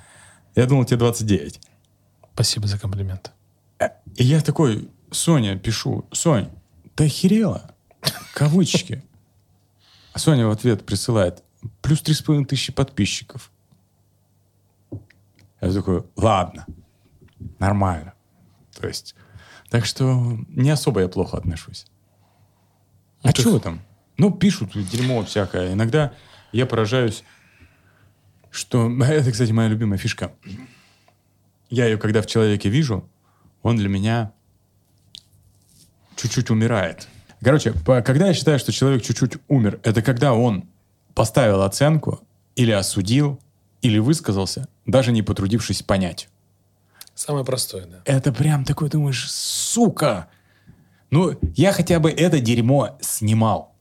Я 0.55 0.67
думал, 0.67 0.85
тебе 0.85 0.99
29. 0.99 1.61
Спасибо 2.35 2.67
за 2.67 2.79
комплимент. 2.79 3.33
И 4.17 4.25
я 4.25 4.41
такой, 4.41 4.88
Соня, 5.11 5.59
пишу, 5.59 6.07
Сонь, 6.12 6.49
ты 6.95 7.07
охерела? 7.07 7.71
Кавычки. 8.35 9.05
А 10.12 10.19
Соня 10.19 10.47
в 10.47 10.51
ответ 10.51 10.87
присылает, 10.87 11.45
плюс 11.83 12.01
три 12.01 12.14
с 12.14 12.23
половиной 12.23 12.47
тысячи 12.47 12.73
подписчиков. 12.73 13.53
Я 15.61 15.73
такой, 15.73 16.05
ладно, 16.17 16.67
нормально. 17.59 18.14
То 18.81 18.87
есть, 18.87 19.14
так 19.71 19.85
что 19.85 20.38
не 20.49 20.71
особо 20.71 21.01
я 21.01 21.09
плохо 21.09 21.37
отношусь. 21.37 21.87
А 23.29 23.33
ты- 23.33 23.43
что 23.43 23.59
там? 23.59 23.81
Ну, 24.17 24.31
пишут 24.31 24.71
дерьмо 24.75 25.23
всякое. 25.23 25.75
Иногда 25.75 26.12
я 26.51 26.64
поражаюсь, 26.64 27.25
что... 28.51 28.91
Это, 29.05 29.31
кстати, 29.31 29.53
моя 29.53 29.69
любимая 29.69 29.99
фишка. 29.99 30.33
Я 31.69 31.85
ее, 31.85 31.99
когда 31.99 32.23
в 32.23 32.27
человеке 32.27 32.71
вижу, 32.71 33.09
он 33.62 33.77
для 33.77 33.88
меня 33.88 34.33
чуть-чуть 36.17 36.51
умирает. 36.51 37.07
Короче, 37.43 37.75
когда 37.85 38.29
я 38.29 38.35
считаю, 38.35 38.59
что 38.59 38.73
человек 38.73 39.03
чуть-чуть 39.03 39.35
умер, 39.47 39.79
это 39.83 40.01
когда 40.01 40.33
он 40.33 40.64
поставил 41.14 41.62
оценку 41.62 42.21
или 42.57 42.71
осудил, 42.73 43.38
или 43.83 43.99
высказался, 43.99 44.69
даже 44.87 45.12
не 45.12 45.23
потрудившись 45.23 45.83
понять. 45.83 46.29
Самое 47.14 47.45
простое, 47.45 47.85
да. 47.87 48.01
Это 48.07 48.33
прям 48.33 48.64
такой 48.64 48.88
думаешь, 48.88 49.31
сука! 49.31 50.29
Ну, 51.11 51.38
я 51.57 51.73
хотя 51.73 52.01
бы 52.01 52.11
это 52.11 52.40
дерьмо 52.40 52.97
снимал. 53.01 53.75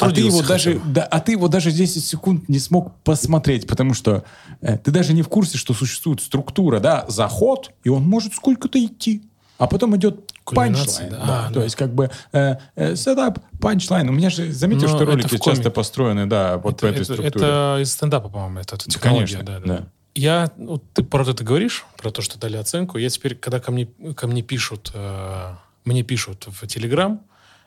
А 0.00 0.10
ты 0.10 0.22
его 0.22 0.42
даже, 0.42 0.80
да, 0.86 1.04
а 1.04 1.20
ты 1.20 1.32
его 1.32 1.46
даже 1.48 1.70
10 1.70 2.04
секунд 2.04 2.48
не 2.48 2.58
смог 2.58 2.96
посмотреть, 3.04 3.66
потому 3.66 3.94
что 3.94 4.24
э, 4.60 4.78
ты 4.78 4.90
даже 4.90 5.12
не 5.12 5.22
в 5.22 5.28
курсе, 5.28 5.56
что 5.56 5.72
существует 5.72 6.20
структура, 6.20 6.80
да, 6.80 7.04
заход, 7.08 7.70
и 7.84 7.88
он 7.90 8.02
может 8.02 8.34
сколько-то 8.34 8.82
идти. 8.84 9.22
А 9.56 9.68
потом 9.68 9.96
идет 9.96 10.32
punchline. 10.44 11.10
да. 11.10 11.16
да. 11.26 11.46
А, 11.46 11.48
То 11.48 11.54
да. 11.60 11.64
есть 11.64 11.76
как 11.76 11.94
бы 11.94 12.10
э, 12.32 12.56
э, 12.74 12.96
setup, 12.96 13.38
punchline. 13.60 14.08
У 14.08 14.12
меня 14.12 14.30
же, 14.30 14.52
заметил, 14.52 14.82
Но 14.82 14.88
что 14.88 15.04
это 15.04 15.12
ролики 15.12 15.38
часто 15.38 15.70
построены, 15.70 16.26
да, 16.26 16.58
вот 16.58 16.80
по 16.80 16.86
это, 16.86 16.88
этой 16.88 17.02
это- 17.02 17.04
структуре. 17.14 17.28
это 17.46 17.78
из 17.80 17.92
стендапа, 17.92 18.28
по-моему, 18.28 18.58
это, 18.58 18.74
это 18.74 18.90
технология. 18.90 19.36
Конечно, 19.38 19.44
да, 19.44 19.60
да, 19.60 19.66
да. 19.66 19.78
да. 19.80 19.86
Я, 20.16 20.50
вот 20.56 20.82
ты 20.92 21.02
про 21.04 21.28
это 21.28 21.44
говоришь, 21.44 21.84
про 21.98 22.10
то, 22.10 22.22
что 22.22 22.38
дали 22.38 22.56
оценку. 22.56 22.98
Я 22.98 23.10
теперь, 23.10 23.34
когда 23.36 23.60
ко 23.60 23.70
мне, 23.72 23.86
ко 24.16 24.26
мне 24.26 24.42
пишут, 24.42 24.90
э, 24.94 25.54
мне 25.84 26.02
пишут 26.02 26.46
в 26.46 26.66
Телеграм 26.66 27.20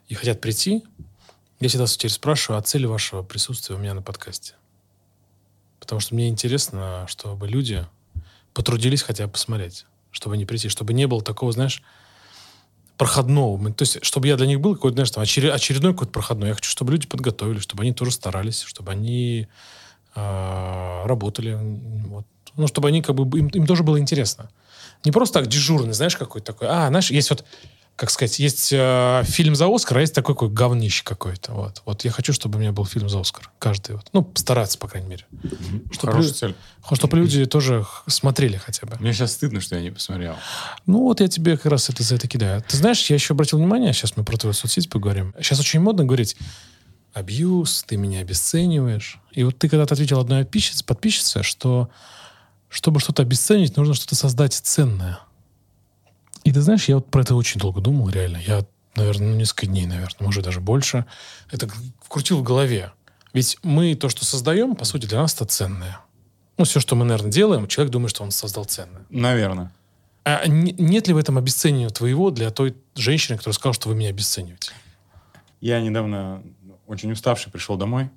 и 0.08 0.15
хотят 0.15 0.41
прийти, 0.41 0.84
я 1.60 1.69
всегда 1.69 1.86
теперь 1.88 2.12
спрашиваю, 2.12 2.60
а 2.60 2.62
цель 2.62 2.86
вашего 2.86 3.23
присутствия 3.23 3.75
у 3.75 3.80
меня 3.80 3.93
на 3.93 4.01
подкасте? 4.01 4.53
Потому 5.80 6.01
что 6.01 6.15
мне 6.15 6.27
интересно, 6.27 7.06
чтобы 7.08 7.47
люди 7.47 7.86
потрудились 8.53 9.01
хотя 9.01 9.25
бы 9.25 9.34
посмотреть, 9.34 9.86
чтобы 10.12 10.38
не 10.38 10.45
прийти, 10.45 10.69
чтобы 10.69 10.93
не 10.93 11.08
было 11.08 11.21
такого, 11.21 11.51
знаешь, 11.51 11.82
проходного. 12.97 13.71
То 13.73 13.84
есть, 13.84 14.03
чтобы 14.03 14.27
я 14.27 14.36
для 14.36 14.47
них 14.47 14.60
был 14.60 14.75
какой-то, 14.75 14.95
знаешь, 14.95 15.12
там, 15.12 15.23
очере- 15.23 15.51
очередной 15.51 15.93
какой-то 15.93 16.12
проходной. 16.12 16.49
Я 16.49 16.56
хочу, 16.56 16.69
чтобы 16.69 16.91
люди 16.91 17.08
подготовились, 17.08 17.62
чтобы 17.62 17.84
они 17.84 17.93
тоже 17.93 18.12
старались, 18.12 18.62
чтобы 18.62 18.91
они 18.91 19.47
э, 20.15 21.03
работали. 21.06 21.58
Вот. 22.08 22.25
Ну, 22.56 22.67
чтобы 22.67 22.88
они 22.88 23.01
как 23.01 23.15
бы... 23.15 23.38
Им, 23.38 23.47
им 23.47 23.67
тоже 23.67 23.84
было 23.84 23.99
интересно. 23.99 24.49
Не 25.06 25.12
просто 25.12 25.39
так 25.39 25.47
дежурный, 25.47 25.93
знаешь, 25.93 26.17
какой-то 26.17 26.53
такой. 26.53 26.67
А, 26.67 26.88
знаешь, 26.88 27.12
есть 27.12 27.30
вот, 27.30 27.45
как 27.97 28.12
сказать, 28.12 28.38
есть 28.38 28.69
э, 28.71 29.23
фильм 29.25 29.55
за 29.55 29.73
Оскар, 29.73 29.97
а 29.97 30.01
есть 30.01 30.13
такой 30.13 30.36
какой 30.36 30.49
говнище 30.49 31.03
какой-то. 31.03 31.53
Вот. 31.53 31.81
вот 31.83 32.05
я 32.05 32.12
хочу, 32.12 32.31
чтобы 32.31 32.57
у 32.57 32.62
меня 32.62 32.71
был 32.71 32.86
фильм 32.86 33.10
за 33.10 33.19
Оскар. 33.19 33.49
Каждый. 33.57 33.95
Вот. 33.95 34.07
Ну, 34.13 34.31
стараться, 34.36 34.77
по 34.77 34.88
крайней 34.88 35.10
мере. 35.10 35.25
Чтобы, 35.91 36.13
Хорошая 36.13 36.31
лю- 36.31 36.38
цель. 36.38 36.55
чтобы 36.93 37.17
люди 37.17 37.45
тоже 37.47 37.88
смотрели 38.05 38.57
хотя 38.57 38.86
бы. 38.86 38.97
Мне 38.99 39.13
сейчас 39.13 39.31
стыдно, 39.31 39.62
что 39.62 39.75
я 39.75 39.81
не 39.81 39.89
посмотрел. 39.89 40.36
Ну, 40.86 41.05
вот 41.05 41.21
я 41.21 41.27
тебе 41.27 41.57
как 41.57 41.71
раз 41.71 41.89
это 41.89 42.03
за 42.03 42.15
это 42.15 42.27
кидаю. 42.27 42.63
Ты 42.67 42.77
знаешь, 42.77 43.03
я 43.10 43.15
еще 43.15 43.33
обратил 43.33 43.57
внимание, 43.57 43.91
сейчас 43.93 44.15
мы 44.15 44.23
про 44.23 44.38
твою 44.38 44.53
соцсеть 44.53 44.91
поговорим. 44.91 45.33
Сейчас 45.39 45.60
очень 45.60 45.79
модно 45.79 46.05
говорить 46.05 46.38
абьюз, 47.13 47.83
ты 47.88 47.97
меня 47.97 48.19
обесцениваешь. 48.19 49.17
И 49.31 49.43
вот 49.43 49.57
ты 49.57 49.69
когда-то 49.69 49.95
ответил 49.95 50.19
одной 50.19 50.45
подписчице, 50.45 51.41
что 51.41 51.89
чтобы 52.69 52.99
что-то 52.99 53.23
обесценить, 53.23 53.75
нужно 53.75 53.95
что-то 53.95 54.13
создать 54.13 54.53
ценное. 54.53 55.17
И 56.47 56.51
ты 56.53 56.62
знаешь, 56.62 56.86
я 56.86 56.95
вот 56.95 57.12
про 57.12 57.23
это 57.23 57.36
очень 57.36 57.60
долго 57.60 57.81
думал, 57.81 58.07
реально. 58.07 58.38
Я, 58.38 58.65
наверное, 58.95 59.31
ну, 59.31 59.36
несколько 59.36 59.65
дней, 59.65 59.86
наверное, 59.86 60.15
может, 60.25 60.45
даже 60.45 60.62
больше. 60.62 61.05
Это 61.51 61.67
вкрутил 62.01 62.38
в 62.38 62.43
голове. 62.43 62.93
Ведь 63.33 63.57
мы 63.63 63.95
то, 63.95 64.07
что 64.07 64.23
создаем, 64.23 64.77
по 64.77 64.86
сути, 64.86 65.07
для 65.07 65.19
нас 65.19 65.36
это 65.36 65.43
ценное. 65.43 65.99
Ну, 66.57 66.63
все, 66.63 66.79
что 66.79 66.95
мы, 66.95 67.03
наверное, 67.03 67.33
делаем, 67.33 67.67
человек 67.67 67.91
думает, 67.91 68.12
что 68.12 68.23
он 68.23 68.31
создал 68.31 68.63
ценное. 68.63 69.01
Наверное. 69.10 69.73
А 70.23 70.47
не- 70.47 70.71
нет 70.71 71.10
ли 71.10 71.13
в 71.13 71.17
этом 71.17 71.38
обесценивания 71.38 71.89
твоего 71.89 72.31
для 72.31 72.49
той 72.49 72.77
женщины, 72.95 73.38
которая 73.38 73.53
сказала, 73.53 73.73
что 73.73 73.89
вы 73.89 73.95
меня 73.95 74.07
обесцениваете? 74.07 74.71
Я 75.60 75.81
недавно 75.81 76.43
очень 76.86 77.12
уставший 77.12 77.51
пришел 77.51 77.75
домой, 77.75 78.10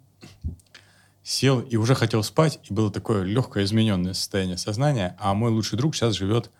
сел 1.24 1.58
и 1.58 1.74
уже 1.74 1.96
хотел 1.96 2.22
спать, 2.22 2.60
и 2.62 2.72
было 2.72 2.92
такое 2.92 3.24
легкое 3.24 3.64
измененное 3.64 4.14
состояние 4.14 4.56
сознания, 4.56 5.16
а 5.18 5.34
мой 5.34 5.50
лучший 5.50 5.76
друг 5.76 5.96
сейчас 5.96 6.14
живет 6.14 6.52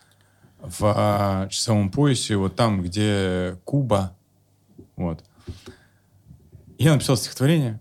в 0.63 0.83
а, 0.85 1.49
часовом 1.49 1.91
поясе, 1.91 2.37
вот 2.37 2.57
там, 2.57 2.83
где 2.83 3.59
Куба. 3.65 4.17
Вот. 4.97 5.25
Я 6.79 6.95
написал 6.95 7.17
стихотворение 7.17 7.79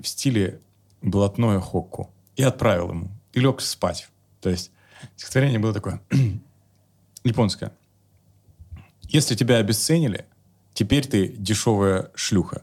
в 0.00 0.06
стиле 0.06 0.60
блатное 1.02 1.60
хокку 1.60 2.10
и 2.36 2.42
отправил 2.42 2.90
ему. 2.90 3.08
И 3.32 3.40
лег 3.40 3.60
спать. 3.60 4.08
То 4.40 4.50
есть 4.50 4.70
стихотворение 5.16 5.58
было 5.58 5.72
такое 5.72 6.00
японское. 7.24 7.72
Если 9.02 9.34
тебя 9.34 9.56
обесценили, 9.56 10.26
теперь 10.74 11.06
ты 11.06 11.28
дешевая 11.28 12.10
шлюха. 12.14 12.62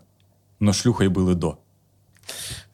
Но 0.60 0.74
шлюхой 0.74 1.10
был 1.10 1.30
и 1.32 1.36
до. 1.36 1.60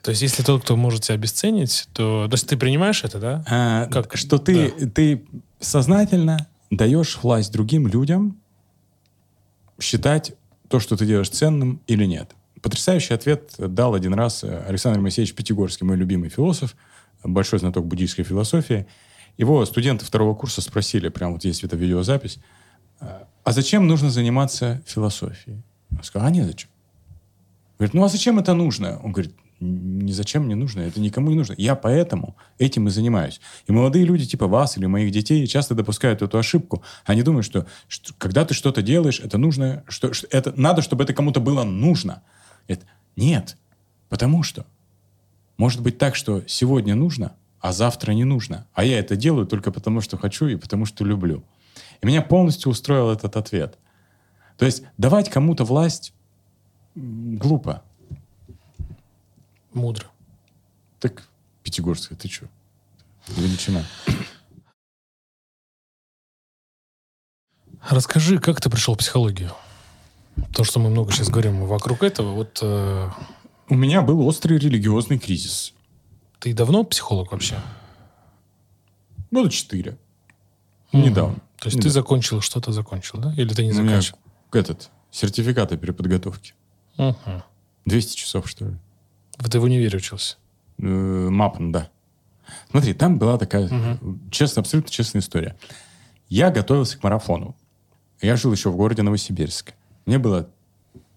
То 0.01 0.12
есть, 0.12 0.21
если 0.21 0.43
тот, 0.43 0.63
кто 0.63 0.75
может 0.75 1.04
тебя 1.04 1.15
обесценить, 1.15 1.88
то... 1.93 2.27
То 2.27 2.34
есть, 2.34 2.47
ты 2.47 2.58
принимаешь 2.58 3.04
это, 3.04 3.19
да? 3.19 3.43
А, 3.47 3.86
Как? 3.88 4.15
Что 4.15 4.39
ты, 4.39 4.71
ты 4.88 5.25
сознательно 5.60 6.47
даешь 6.71 7.19
власть 7.21 7.51
другим 7.51 7.86
людям 7.86 8.41
считать 9.79 10.34
то, 10.69 10.79
что 10.79 10.97
ты 10.97 11.05
делаешь 11.05 11.29
ценным 11.29 11.81
или 11.86 12.05
нет. 12.05 12.31
Потрясающий 12.62 13.13
ответ 13.13 13.53
дал 13.57 13.93
один 13.93 14.13
раз 14.13 14.43
Александр 14.43 15.01
Моисеевич 15.01 15.36
Пятигорский, 15.36 15.86
мой 15.86 15.97
любимый 15.97 16.29
философ, 16.29 16.75
большой 17.23 17.60
знаток 17.60 17.86
буддийской 17.86 18.23
философии. 18.23 18.88
Его 19.38 19.65
студенты 19.65 20.05
второго 20.05 20.34
курса 20.34 20.62
спросили, 20.62 21.10
прям 21.10 21.34
вот 21.34 21.43
есть 21.43 21.63
эта 21.63 21.75
видеозапись, 21.75 22.39
«А 22.99 23.51
зачем 23.51 23.88
нужно 23.88 24.12
заниматься 24.12 24.81
философией? 24.86 25.63
Он 25.91 26.03
сказал, 26.03 26.27
а 26.27 26.31
незачем. 26.31 26.69
Говорит, 27.79 27.95
ну 27.95 28.03
а 28.03 28.07
зачем 28.07 28.38
это 28.38 28.53
нужно? 28.53 28.99
Он 28.99 29.12
говорит, 29.12 29.34
ни 29.62 30.12
зачем 30.12 30.45
мне 30.45 30.56
нужно, 30.56 30.82
это 30.82 31.00
никому 31.00 31.30
не 31.30 31.36
нужно. 31.36 31.54
Я 31.58 31.76
поэтому 31.76 32.36
этим 32.58 32.88
и 32.88 32.91
занимаюсь. 32.91 33.39
И 33.67 33.71
молодые 33.71 34.06
люди 34.06 34.26
типа 34.26 34.47
вас 34.47 34.78
или 34.78 34.88
моих 34.88 35.12
детей 35.12 35.45
часто 35.47 35.76
допускают 35.76 36.21
эту 36.21 36.38
ошибку. 36.38 36.84
Они 37.06 37.21
думают, 37.21 37.45
что, 37.45 37.67
что 37.88 38.13
когда 38.17 38.43
ты 38.43 38.54
что-то 38.54 38.82
делаешь, 38.82 39.19
это 39.19 39.38
нужно, 39.38 39.84
что, 39.88 40.13
что 40.13 40.28
это 40.32 40.54
надо, 40.58 40.82
чтобы 40.82 41.04
это 41.04 41.13
кому-то 41.13 41.39
было 41.39 41.63
нужно. 41.63 42.24
Это, 42.67 42.86
нет, 43.15 43.58
потому 44.10 44.43
что 44.43 44.65
может 45.58 45.82
быть 45.82 46.00
так, 46.00 46.15
что 46.15 46.43
сегодня 46.47 46.95
нужно, 46.95 47.36
а 47.60 47.71
завтра 47.71 48.13
не 48.13 48.24
нужно. 48.24 48.67
А 48.74 48.84
я 48.84 48.97
это 48.97 49.15
делаю 49.15 49.45
только 49.45 49.71
потому, 49.71 50.02
что 50.02 50.17
хочу 50.17 50.47
и 50.47 50.56
потому, 50.56 50.86
что 50.86 51.06
люблю. 51.06 51.43
И 52.02 52.08
меня 52.08 52.24
полностью 52.24 52.71
устроил 52.71 53.12
этот 53.12 53.38
ответ. 53.38 53.78
То 54.58 54.65
есть 54.65 54.84
давать 54.97 55.30
кому-то 55.30 55.63
власть 55.63 56.13
глупо. 56.95 57.84
Мудро. 59.73 60.07
Так, 60.99 61.27
Пятигорская, 61.63 62.17
ты 62.17 62.27
что? 62.27 62.47
Величина. 63.27 63.84
Расскажи, 67.89 68.39
как 68.39 68.62
ты 68.62 68.69
пришел 68.69 68.93
в 68.93 68.97
психологию? 68.97 69.51
То, 70.53 70.63
что 70.63 70.79
мы 70.79 70.89
много 70.89 71.12
сейчас 71.12 71.29
говорим 71.29 71.65
вокруг 71.65 72.03
этого, 72.03 72.31
вот 72.34 72.60
э, 72.62 73.10
У 73.69 73.75
меня 73.75 74.01
был 74.01 74.25
острый 74.27 74.57
религиозный 74.57 75.19
кризис. 75.19 75.73
ты 76.39 76.53
давно 76.53 76.84
психолог 76.84 77.31
вообще? 77.31 77.60
Года 79.31 79.49
четыре. 79.49 79.97
Мгм. 80.91 81.03
Недавно. 81.03 81.36
То 81.57 81.67
есть 81.67 81.77
Недавно. 81.77 81.81
ты 81.81 81.89
закончил, 81.89 82.41
что-то 82.41 82.71
закончил, 82.71 83.19
да? 83.19 83.34
Или 83.36 83.53
ты 83.53 83.65
не 83.65 83.71
У 83.71 83.81
меня 83.81 84.01
этот, 84.51 84.89
сертификат 85.12 85.71
о 85.71 85.77
переподготовке. 85.77 86.53
Мгм. 86.97 87.43
200 87.86 88.15
часов, 88.15 88.49
что 88.49 88.65
ли. 88.65 88.77
Ты 89.49 89.60
в 89.60 89.63
универе 89.63 89.97
учился? 89.97 90.38
Э, 90.80 90.84
Мапн, 91.30 91.71
да. 91.71 91.89
Смотри, 92.69 92.93
там 92.93 93.17
была 93.17 93.38
такая, 93.38 93.67
Мгм. 93.69 94.30
честно, 94.30 94.62
абсолютно 94.62 94.91
честная 94.91 95.21
история. 95.21 95.56
Я 96.27 96.49
готовился 96.51 96.97
к 96.97 97.04
марафону. 97.04 97.56
Я 98.21 98.36
жил 98.36 98.51
еще 98.51 98.69
в 98.69 98.75
городе 98.75 99.01
Новосибирск. 99.04 99.73
Мне 100.06 100.17
было 100.19 100.49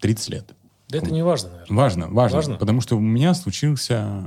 30 0.00 0.28
лет. 0.30 0.54
Да 0.88 0.98
это 0.98 1.10
не 1.12 1.22
важно, 1.24 1.50
наверное. 1.50 1.76
Важно, 1.76 2.08
важно, 2.08 2.36
Важно? 2.36 2.56
потому 2.56 2.80
что 2.80 2.96
у 2.96 3.00
меня 3.00 3.34
случился 3.34 4.24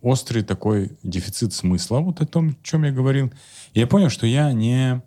острый 0.00 0.42
такой 0.42 0.92
дефицит 1.02 1.52
смысла, 1.52 2.00
вот 2.00 2.20
о 2.20 2.26
том, 2.26 2.50
о 2.50 2.54
чем 2.64 2.84
я 2.84 2.90
говорил. 2.90 3.32
И 3.72 3.80
я 3.80 3.86
понял, 3.86 4.08
что 4.10 4.26
я 4.26 4.52
не... 4.52 5.02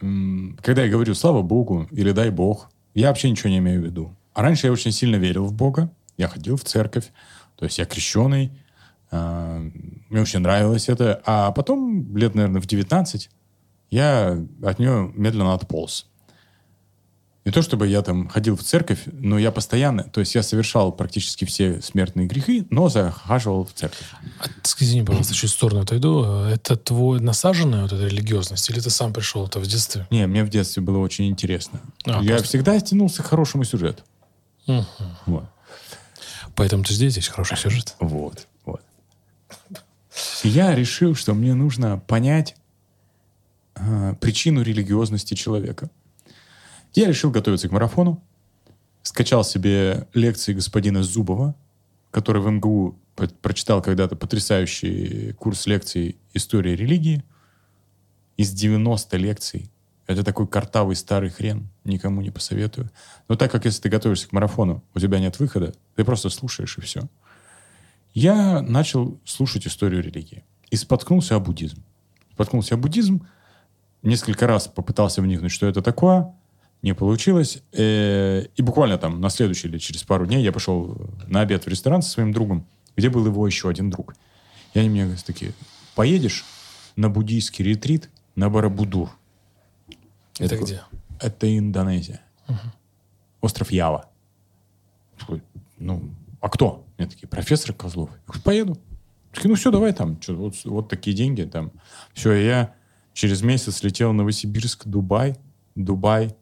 Когда 0.00 0.84
я 0.84 0.88
говорю 0.90 1.14
«слава 1.14 1.42
Богу» 1.42 1.88
или 1.90 2.12
«дай 2.12 2.30
Бог», 2.30 2.70
я 2.94 3.08
вообще 3.08 3.30
ничего 3.30 3.48
не 3.50 3.58
имею 3.58 3.80
в 3.80 3.84
виду. 3.84 4.14
А 4.32 4.42
раньше 4.42 4.66
я 4.66 4.72
очень 4.72 4.92
сильно 4.92 5.16
верил 5.16 5.46
в 5.46 5.52
Бога. 5.52 5.90
Я 6.16 6.28
ходил 6.28 6.56
в 6.56 6.64
церковь, 6.64 7.10
то 7.56 7.64
есть 7.64 7.78
я 7.78 7.84
крещеный. 7.84 8.52
а, 9.10 9.58
Мне 10.10 10.20
очень 10.22 10.40
нравилось 10.40 10.88
это. 10.88 11.20
А 11.26 11.50
потом, 11.52 12.16
лет, 12.16 12.34
наверное, 12.34 12.60
в 12.60 12.66
19, 12.66 13.30
я 13.90 14.38
от 14.62 14.78
нее 14.78 15.12
медленно 15.14 15.54
отполз. 15.54 16.06
Не 17.44 17.52
то 17.52 17.60
чтобы 17.60 17.86
я 17.88 18.00
там 18.00 18.28
ходил 18.28 18.56
в 18.56 18.62
церковь, 18.62 19.02
но 19.06 19.38
я 19.38 19.50
постоянно, 19.52 20.04
то 20.04 20.20
есть 20.20 20.34
я 20.34 20.42
совершал 20.42 20.92
практически 20.92 21.44
все 21.44 21.82
смертные 21.82 22.26
грехи, 22.26 22.66
но 22.70 22.88
захаживал 22.88 23.66
в 23.66 23.72
церковь. 23.74 24.06
А, 24.40 24.46
Извини, 24.80 25.02
пожалуйста, 25.04 25.34
чуть 25.34 25.50
в 25.50 25.52
сторону 25.52 25.82
отойду. 25.82 26.24
Это 26.24 26.74
твой 26.76 27.20
насаженная 27.20 27.82
вот 27.82 27.92
эта 27.92 28.06
религиозность? 28.06 28.70
Или 28.70 28.80
ты 28.80 28.88
сам 28.88 29.12
пришел 29.12 29.46
это 29.46 29.58
в 29.60 29.66
детстве? 29.66 30.06
Не, 30.10 30.26
мне 30.26 30.42
в 30.42 30.48
детстве 30.48 30.82
было 30.82 30.96
очень 30.98 31.26
интересно. 31.28 31.80
А, 32.06 32.22
я 32.22 32.28
просто- 32.36 32.48
всегда 32.48 32.80
тянулся 32.80 33.22
к 33.22 33.26
хорошему 33.26 33.64
сюжету. 33.64 34.02
Вот. 35.26 35.44
Поэтому 36.54 36.84
ты 36.84 36.94
здесь, 36.94 37.12
здесь 37.12 37.28
хороший 37.28 37.56
сюжет. 37.56 37.96
Вот, 38.00 38.46
вот. 38.64 38.82
Я 40.42 40.74
решил, 40.74 41.14
что 41.14 41.34
мне 41.34 41.54
нужно 41.54 41.98
понять 41.98 42.56
э, 43.74 44.14
причину 44.20 44.62
религиозности 44.62 45.34
человека. 45.34 45.90
Я 46.94 47.08
решил 47.08 47.30
готовиться 47.30 47.68
к 47.68 47.72
марафону, 47.72 48.22
скачал 49.02 49.44
себе 49.44 50.06
лекции 50.14 50.52
господина 50.52 51.02
Зубова, 51.02 51.56
который 52.10 52.40
в 52.40 52.48
МГУ 52.48 52.96
прочитал 53.42 53.82
когда-то 53.82 54.16
потрясающий 54.16 55.32
курс 55.32 55.66
лекций 55.66 56.16
истории 56.34 56.76
религии. 56.76 57.24
Из 58.36 58.50
90 58.50 59.16
лекций. 59.16 59.70
Это 60.06 60.22
такой 60.22 60.46
картавый 60.46 60.96
старый 60.96 61.30
хрен. 61.30 61.68
Никому 61.84 62.20
не 62.20 62.30
посоветую. 62.30 62.90
Но 63.28 63.36
так 63.36 63.50
как 63.50 63.64
если 63.64 63.82
ты 63.82 63.88
готовишься 63.88 64.28
к 64.28 64.32
марафону, 64.32 64.84
у 64.94 64.98
тебя 65.00 65.18
нет 65.18 65.38
выхода, 65.38 65.74
ты 65.96 66.04
просто 66.04 66.28
слушаешь 66.28 66.76
и 66.76 66.80
все. 66.82 67.08
Я 68.12 68.60
начал 68.60 69.18
слушать 69.24 69.66
историю 69.66 70.02
религии. 70.02 70.44
И 70.70 70.76
споткнулся 70.76 71.36
о 71.36 71.40
буддизм. 71.40 71.82
Споткнулся 72.32 72.74
о 72.74 72.78
буддизм. 72.78 73.26
Несколько 74.02 74.46
раз 74.46 74.68
попытался 74.68 75.22
вникнуть, 75.22 75.52
что 75.52 75.66
это 75.66 75.80
такое. 75.80 76.34
Не 76.82 76.94
получилось. 76.94 77.62
Э, 77.72 78.44
И 78.56 78.62
буквально 78.62 78.98
там 78.98 79.20
на 79.20 79.30
следующий 79.30 79.68
или 79.68 79.78
через 79.78 80.02
пару 80.02 80.26
дней 80.26 80.42
я 80.42 80.52
пошел 80.52 80.96
на 81.26 81.40
обед 81.40 81.64
в 81.64 81.68
ресторан 81.68 82.02
со 82.02 82.10
своим 82.10 82.32
другом, 82.32 82.66
где 82.94 83.08
был 83.08 83.24
его 83.24 83.46
еще 83.46 83.70
один 83.70 83.88
друг. 83.88 84.14
И 84.74 84.78
они 84.78 84.90
мне 84.90 85.04
говорят 85.04 85.24
такие, 85.24 85.52
поедешь 85.94 86.44
на 86.96 87.08
буддийский 87.08 87.64
ретрит 87.64 88.10
на 88.36 88.50
Барабудур. 88.50 89.10
Я 90.38 90.46
Это 90.46 90.56
такой, 90.56 90.66
где? 90.66 90.82
Это 91.20 91.58
Индонезия. 91.58 92.20
Остров 93.40 93.70
Ява. 93.70 94.10
Такой, 95.18 95.42
ну, 95.78 96.10
а 96.40 96.48
кто? 96.48 96.86
Мне 96.98 97.08
такие, 97.08 97.28
профессор 97.28 97.74
Козлов. 97.74 98.10
Я 98.10 98.16
говорю, 98.26 98.42
поеду. 98.42 98.78
Такие, 99.32 99.48
ну 99.48 99.56
все, 99.56 99.70
давай 99.70 99.92
там. 99.92 100.18
Чё, 100.20 100.36
вот, 100.36 100.54
вот 100.64 100.88
такие 100.88 101.16
деньги 101.16 101.42
там. 101.42 101.72
Все, 102.12 102.32
я 102.32 102.74
через 103.12 103.42
месяц 103.42 103.82
летел 103.82 104.10
в 104.10 104.14
Новосибирск, 104.14 104.86
Дубай, 104.86 105.36
Дубай, 105.74 106.34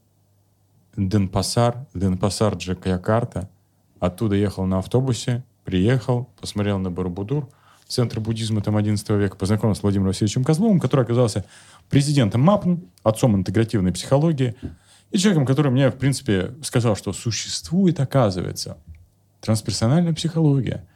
Денпасар, 0.97 1.87
Денпасар, 1.95 2.55
Джакарта. 2.55 3.49
Оттуда 4.01 4.35
ехал 4.35 4.67
на 4.67 4.79
автобусе, 4.79 5.45
приехал, 5.65 6.29
посмотрел 6.41 6.79
на 6.79 6.91
Барбудур, 6.91 7.49
центр 7.93 8.21
буддизма 8.21 8.63
там 8.63 8.77
11 8.77 9.09
века, 9.11 9.37
познакомился 9.37 9.81
с 9.81 9.83
Владимиром 9.83 10.09
Васильевичем 10.09 10.45
Козловым, 10.45 10.81
который 10.81 11.03
оказался 11.03 11.45
президентом 11.91 12.41
МАПН, 12.41 12.77
отцом 13.03 13.37
интегративной 13.37 13.93
психологии, 13.93 14.55
и 15.11 15.19
человеком, 15.19 15.45
который 15.45 15.71
мне, 15.71 15.91
в 15.91 15.97
принципе, 15.97 16.53
сказал, 16.63 16.97
что 16.97 17.13
существует, 17.13 18.01
оказывается, 18.01 18.79
трансперсональная 19.41 20.15
психология, 20.15 20.87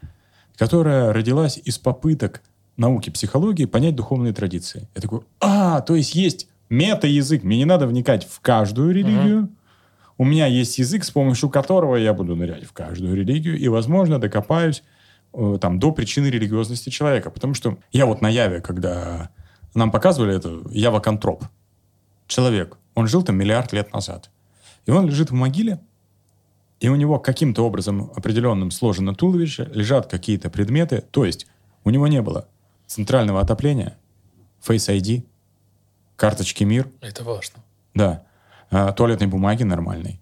которая 0.57 1.13
родилась 1.13 1.61
из 1.63 1.79
попыток 1.79 2.43
науки 2.77 3.11
психологии 3.11 3.67
понять 3.67 3.95
духовные 3.95 4.33
традиции. 4.33 4.89
Я 4.95 5.03
такой, 5.03 5.21
а, 5.41 5.83
то 5.83 5.95
есть 5.95 6.15
есть 6.15 6.49
мета-язык, 6.71 7.43
мне 7.43 7.59
не 7.59 7.65
надо 7.67 7.87
вникать 7.87 8.27
в 8.27 8.41
каждую 8.41 8.93
религию, 8.95 9.51
у 10.19 10.25
меня 10.25 10.47
есть 10.47 10.79
язык, 10.79 11.05
с 11.05 11.11
помощью 11.11 11.51
которого 11.51 11.97
я 11.97 12.15
буду 12.15 12.37
нырять 12.37 12.65
в 12.65 12.73
каждую 12.73 13.15
религию 13.15 13.59
и, 13.59 13.69
возможно, 13.69 14.19
докопаюсь 14.19 14.83
там, 15.61 15.79
до 15.79 15.92
причины 15.92 16.27
религиозности 16.27 16.90
человека. 16.90 17.31
Потому 17.31 17.55
что 17.55 17.79
я 17.92 18.07
вот 18.07 18.22
на 18.22 18.29
Яве, 18.29 18.61
когда 18.61 19.31
нам 19.75 19.90
показывали 19.90 20.37
это, 20.37 20.62
Ява-контроп, 20.70 21.44
человек, 22.27 22.79
он 22.94 23.07
жил 23.07 23.22
там 23.22 23.37
миллиард 23.37 23.72
лет 23.72 23.92
назад. 23.92 24.31
И 24.87 24.90
он 24.90 25.07
лежит 25.07 25.31
в 25.31 25.35
могиле, 25.35 25.81
и 26.81 26.88
у 26.88 26.96
него 26.96 27.18
каким-то 27.18 27.62
образом 27.66 28.11
определенным 28.14 28.70
сложено 28.70 29.14
туловище, 29.14 29.68
лежат 29.72 30.07
какие-то 30.07 30.51
предметы. 30.51 31.03
То 31.11 31.25
есть 31.25 31.46
у 31.85 31.90
него 31.90 32.07
не 32.07 32.22
было 32.22 32.49
центрального 32.87 33.40
отопления, 33.40 33.96
Face 34.66 34.88
ID, 34.94 35.25
карточки 36.16 36.64
МИР, 36.64 36.88
Это 37.01 37.25
важно. 37.25 37.62
да, 37.94 38.25
а, 38.70 38.92
туалетной 38.92 39.27
бумаги 39.27 39.62
нормальной, 39.62 40.20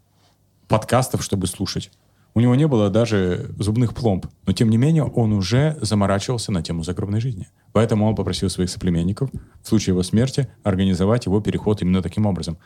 подкастов, 0.68 1.22
чтобы 1.22 1.46
слушать. 1.46 1.90
У 2.36 2.40
него 2.40 2.54
не 2.56 2.66
было 2.66 2.90
даже 2.90 3.54
зубных 3.58 3.94
пломб, 3.94 4.26
но 4.44 4.52
тем 4.52 4.68
не 4.68 4.76
менее 4.76 5.04
он 5.04 5.32
уже 5.32 5.78
заморачивался 5.80 6.50
на 6.50 6.62
тему 6.62 6.82
загробной 6.82 7.20
жизни. 7.20 7.48
Поэтому 7.72 8.06
он 8.06 8.16
попросил 8.16 8.50
своих 8.50 8.70
соплеменников 8.70 9.30
в 9.62 9.68
случае 9.68 9.92
его 9.92 10.02
смерти 10.02 10.48
организовать 10.64 11.26
его 11.26 11.40
переход 11.40 11.80
именно 11.82 12.02
таким 12.02 12.26
образом. 12.26 12.56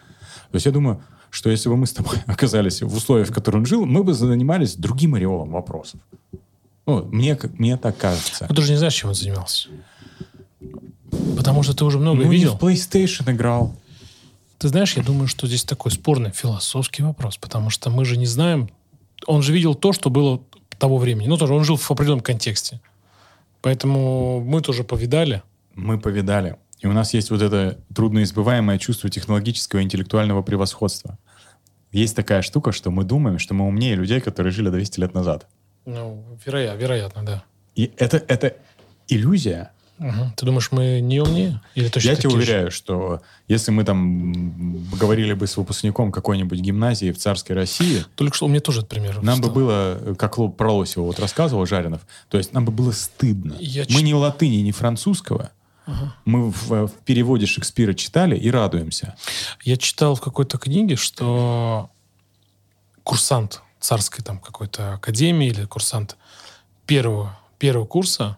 То 0.51 0.57
есть 0.57 0.65
я 0.65 0.73
думаю, 0.73 1.03
что 1.29 1.51
если 1.51 1.69
бы 1.69 1.77
мы 1.77 1.87
с 1.87 1.93
тобой 1.93 2.17
оказались 2.27 2.81
в 2.81 2.95
условиях, 2.97 3.29
в 3.29 3.35
которых 3.35 3.61
он 3.61 3.67
жил, 3.67 3.85
мы 3.85 4.03
бы 4.05 4.15
занимались 4.15 4.75
другим 4.75 5.15
ореолом 5.15 5.51
вопросов. 5.51 6.01
Ну, 6.87 7.05
мне, 7.05 7.39
мне 7.59 7.77
так 7.77 7.99
кажется. 7.99 8.47
Ну, 8.49 8.55
ты 8.55 8.63
же 8.63 8.73
не 8.73 8.79
знаешь, 8.79 8.95
чем 8.95 9.11
он 9.11 9.15
занимался. 9.15 9.69
Потому 11.37 11.63
что 11.63 11.75
ты 11.75 11.85
уже 11.85 11.99
много 11.99 12.25
Ну, 12.25 12.31
видел. 12.31 12.57
в 12.57 12.63
PlayStation 12.63 13.31
играл. 13.31 13.75
Ты 14.57 14.69
знаешь, 14.69 14.97
я 14.97 15.03
думаю, 15.03 15.29
что 15.29 15.47
здесь 15.47 15.65
такой 15.65 15.93
спорный 15.93 16.31
философский 16.31 17.03
вопрос, 17.03 17.37
потому 17.37 17.69
что 17.69 17.91
мы 17.91 18.07
же 18.07 18.17
не 18.17 18.27
знаем... 18.27 18.71
Он 19.27 19.43
же 19.43 19.53
видел 19.53 19.75
то, 19.75 19.93
что 19.93 20.11
было 20.11 20.41
того 20.79 20.99
времени. 20.99 21.27
Ну, 21.27 21.37
тоже 21.37 21.55
он 21.55 21.65
жил 21.65 21.77
в 21.77 21.91
определенном 21.91 22.23
контексте. 22.23 22.81
Поэтому 23.63 24.41
мы 24.41 24.61
тоже 24.61 24.85
повидали. 24.85 25.43
мы 25.75 25.99
повидали. 25.99 26.57
И 26.81 26.87
у 26.87 26.93
нас 26.93 27.13
есть 27.15 27.31
вот 27.31 27.43
это 27.43 27.79
трудноизбываемое 27.95 28.79
чувство 28.79 29.11
технологического 29.11 29.81
и 29.81 29.83
интеллектуального 29.83 30.43
превосходства. 30.43 31.19
Есть 31.91 32.15
такая 32.15 32.43
штука, 32.43 32.73
что 32.73 32.91
мы 32.91 33.05
думаем, 33.05 33.39
что 33.39 33.55
мы 33.55 33.67
умнее 33.67 33.97
людей, 33.97 34.21
которые 34.21 34.53
жили 34.53 34.71
200 34.71 35.01
лет 35.01 35.15
назад. 35.15 35.47
Ну, 35.87 36.23
вероятно, 36.45 36.79
вероятно, 36.81 37.25
да. 37.25 37.45
И 37.75 37.91
это, 37.97 38.23
это 38.29 38.57
иллюзия. 39.09 39.73
Мгм. 39.99 40.33
Ты 40.37 40.47
думаешь, 40.47 40.71
мы 40.71 41.01
не 41.01 41.21
умнее? 41.21 41.61
Или 41.75 41.89
точно 41.89 42.09
Я 42.11 42.15
тебе 42.17 42.29
такие 42.29 42.31
же? 42.31 42.37
уверяю, 42.53 42.71
что 42.71 43.21
если 43.49 43.71
мы 43.73 43.85
там 43.85 44.85
говорили 44.97 45.33
бы 45.33 45.47
с 45.47 45.57
выпускником 45.57 46.13
какой-нибудь 46.13 46.61
гимназии 46.61 47.11
в 47.11 47.19
царской 47.19 47.57
России, 47.57 48.05
Только 48.15 48.37
что 48.37 48.47
у 48.47 48.49
меня 48.49 48.61
тоже 48.61 48.81
этот 48.81 48.91
пример. 48.91 49.21
нам 49.23 49.39
бы 49.41 49.49
встал. 49.49 49.55
было, 49.55 49.99
э, 50.01 50.15
как 50.17 50.39
Ло- 50.39 50.49
про 50.49 50.73
Лосева 50.73 51.05
вот 51.05 51.19
рассказывал 51.19 51.67
Жаринов, 51.67 52.03
то 52.29 52.39
есть 52.39 52.53
нам 52.53 52.65
бы 52.65 52.71
было 52.73 52.93
стыдно. 52.93 53.57
Я 53.59 53.83
мы 53.83 53.87
чит- 53.89 54.03
ни 54.05 54.13
латыни, 54.13 54.57
ни 54.57 54.71
французского. 54.71 55.51
Мы 56.27 56.51
в, 56.51 56.87
в 56.89 56.93
переводе 57.07 57.47
Шекспира 57.47 57.95
читали 57.95 58.37
и 58.37 58.51
радуемся. 58.51 59.17
Я 59.63 59.79
читал 59.79 60.15
в 60.15 60.21
какой-то 60.21 60.59
книге, 60.59 60.97
что 60.97 61.89
курсант 63.03 63.63
царской 63.81 64.23
там 64.23 64.39
какой-то 64.39 64.95
академии 64.95 65.49
или 65.49 65.65
курсант 65.65 66.17
первого, 66.87 67.39
первого 67.59 67.87
курса 67.87 68.37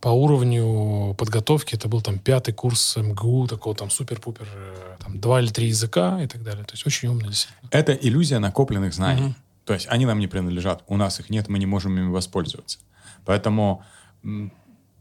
по 0.00 0.08
уровню 0.08 1.14
подготовки, 1.14 1.74
это 1.74 1.88
был 1.88 2.00
там 2.00 2.18
пятый 2.18 2.54
курс 2.54 2.96
МГУ, 2.96 3.46
такого 3.48 3.74
там 3.76 3.90
супер-пупер, 3.90 4.48
э, 4.52 4.96
там 4.98 5.20
два 5.20 5.40
или 5.40 5.50
три 5.50 5.68
языка 5.68 6.22
и 6.22 6.26
так 6.26 6.42
далее. 6.42 6.64
То 6.64 6.72
есть 6.72 6.86
очень 6.86 7.08
умный 7.08 7.28
действительно. 7.28 7.68
Это 7.70 7.92
иллюзия 7.92 8.38
накопленных 8.38 8.94
знаний. 8.94 9.34
То 9.64 9.74
есть 9.74 9.86
они 9.88 10.06
нам 10.06 10.18
не 10.18 10.26
принадлежат. 10.26 10.82
У 10.88 10.96
нас 10.96 11.20
их 11.20 11.30
нет, 11.30 11.48
мы 11.48 11.58
не 11.58 11.66
можем 11.66 11.96
ими 11.96 12.08
воспользоваться. 12.08 12.78
Поэтому, 13.24 13.84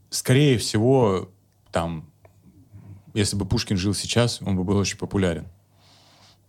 скорее 0.10 0.58
всего, 0.58 1.30
там, 1.72 2.10
если 3.14 3.38
бы 3.38 3.46
Пушкин 3.46 3.78
жил 3.78 3.94
сейчас, 3.94 4.42
он 4.42 4.58
бы 4.58 4.64
был 4.64 4.78
очень 4.78 4.98
популярен. 4.98 5.48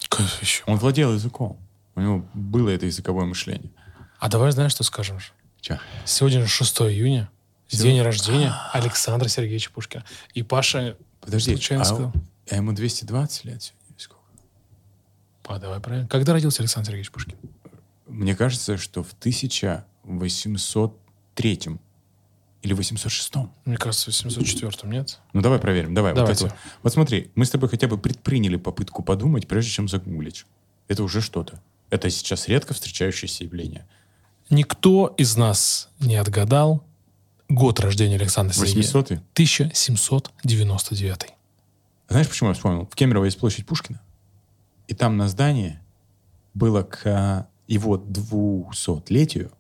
Как 0.09 0.27
еще? 0.43 0.65
Он 0.67 0.77
владел 0.77 1.15
языком. 1.15 1.57
У 1.95 2.01
него 2.01 2.25
было 2.35 2.71
это 2.71 2.87
языковое 2.87 3.27
мышление. 3.27 3.71
А 4.19 4.29
давай 4.29 4.51
знаешь, 4.53 4.73
что 4.73 4.83
скажем? 4.83 5.19
Че? 5.61 5.79
Сегодня 6.05 6.41
же 6.41 6.49
6 6.49 6.81
июня, 6.83 7.31
день 7.77 8.01
рождения 8.01 8.55
Александра 8.73 9.29
Сергеевича 9.29 9.71
Пушкина. 9.71 10.05
И 10.35 10.43
Паша 10.43 10.97
Подожди, 11.21 11.53
случайно 11.53 11.83
а, 11.83 11.87
сказал. 11.87 12.13
а 12.51 12.57
ему 12.57 12.73
220 12.73 13.45
лет 13.45 13.63
сегодня? 13.63 13.95
Сколько? 13.97 14.23
А, 15.45 15.59
давай 15.59 15.81
правильно. 15.81 16.09
Когда 16.09 16.33
родился 16.33 16.63
Александр 16.63 16.89
Сергеевич 16.89 17.11
Пушкин? 17.11 17.37
Мне 18.07 18.35
кажется, 18.35 18.77
что 18.77 19.03
в 19.03 19.13
1803 19.13 21.61
или 22.63 22.75
806. 22.75 23.33
Мне 23.65 23.77
кажется, 23.77 24.11
в 24.11 24.15
704 24.15 24.93
нет? 24.93 25.19
Ну, 25.33 25.41
давай 25.41 25.59
проверим. 25.59 25.95
Давай. 25.95 26.13
Вот, 26.13 26.19
Давайте. 26.19 26.47
это 26.47 26.55
вот. 26.55 26.63
вот 26.83 26.93
смотри, 26.93 27.31
мы 27.35 27.47
с 27.47 27.51
тобой 27.51 27.69
хотя 27.69 27.89
бы 27.89 27.97
предприняли 27.97 28.57
попытку 28.57 29.03
подумать, 29.03 29.49
прежде 29.49 29.71
чем 29.71 29.89
загуглить. 29.89 30.45
Это 30.89 31.03
уже 31.03 31.21
что-то. 31.21 31.63
Это 31.89 32.11
сейчас 32.11 32.49
редко 32.49 32.75
встречающееся 32.75 33.45
явление. 33.45 33.87
Никто 34.51 35.15
из 35.17 35.37
нас 35.37 35.89
не 36.01 36.17
отгадал 36.17 36.85
год 37.51 37.81
рождения 37.81 38.17
Александра 38.17 38.55
Сергеевича. 38.55 38.99
800 38.99 39.11
1799. 39.35 41.35
Знаешь, 42.09 42.29
почему 42.29 42.49
я 42.49 42.55
вспомнил? 42.55 42.87
В 42.87 42.95
Кемерово 42.95 43.27
есть 43.27 43.39
площадь 43.39 43.67
Пушкина. 43.67 44.01
И 44.89 44.95
там 44.95 45.17
на 45.17 45.29
здании 45.29 45.79
было 46.55 46.83
к 46.83 47.47
его 47.69 47.97
200-летию, 47.97 49.53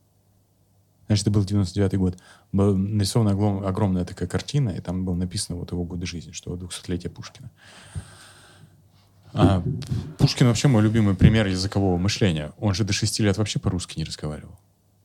значит, 1.06 1.22
это 1.22 1.30
был 1.30 1.44
99 1.44 1.94
год, 1.94 2.18
была 2.52 2.76
нарисована 2.76 3.30
огромная 3.68 4.04
такая 4.04 4.28
картина, 4.28 4.70
и 4.70 4.80
там 4.80 5.04
было 5.04 5.14
написано 5.14 5.58
вот 5.58 5.70
его 5.70 5.84
годы 5.84 6.06
жизни, 6.06 6.32
что 6.32 6.56
200-летие 6.56 7.10
Пушкина. 7.10 7.50
А, 9.32 9.60
Пушкин 9.60 10.16
Пушкин 10.18 10.46
вообще 10.48 10.66
мой 10.66 10.82
любимый 10.82 11.14
пример 11.14 11.46
языкового 11.46 11.96
мышления. 11.98 12.52
Он 12.58 12.74
же 12.74 12.82
до 12.82 12.92
шести 12.92 13.22
лет 13.22 13.38
вообще 13.38 13.60
по-русски 13.60 13.96
не 13.96 14.04
разговаривал. 14.04 14.58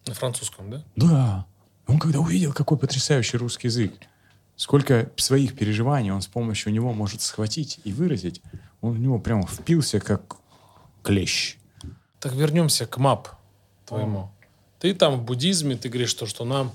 На 0.07 0.15
французском, 0.15 0.71
да? 0.71 0.83
Да. 0.95 1.45
Он 1.87 1.99
когда 1.99 2.19
увидел, 2.19 2.53
какой 2.53 2.77
потрясающий 2.77 3.37
русский 3.37 3.67
язык, 3.67 3.93
сколько 4.55 5.09
своих 5.17 5.55
переживаний 5.55 6.11
он 6.11 6.21
с 6.21 6.27
помощью 6.27 6.71
него 6.73 6.93
может 6.93 7.21
схватить 7.21 7.79
и 7.83 7.91
выразить, 7.93 8.41
он 8.81 8.93
в 8.93 8.99
него 8.99 9.19
прямо 9.19 9.45
впился, 9.45 9.99
как 9.99 10.37
клещ. 11.03 11.57
Так 12.19 12.33
вернемся 12.33 12.85
к 12.85 12.97
МАП 12.97 13.29
твоему. 13.85 14.31
Ты 14.79 14.93
там 14.93 15.17
в 15.17 15.23
буддизме, 15.23 15.75
ты 15.75 15.89
говоришь, 15.89 16.13
то, 16.13 16.25
что 16.25 16.43
нам 16.45 16.71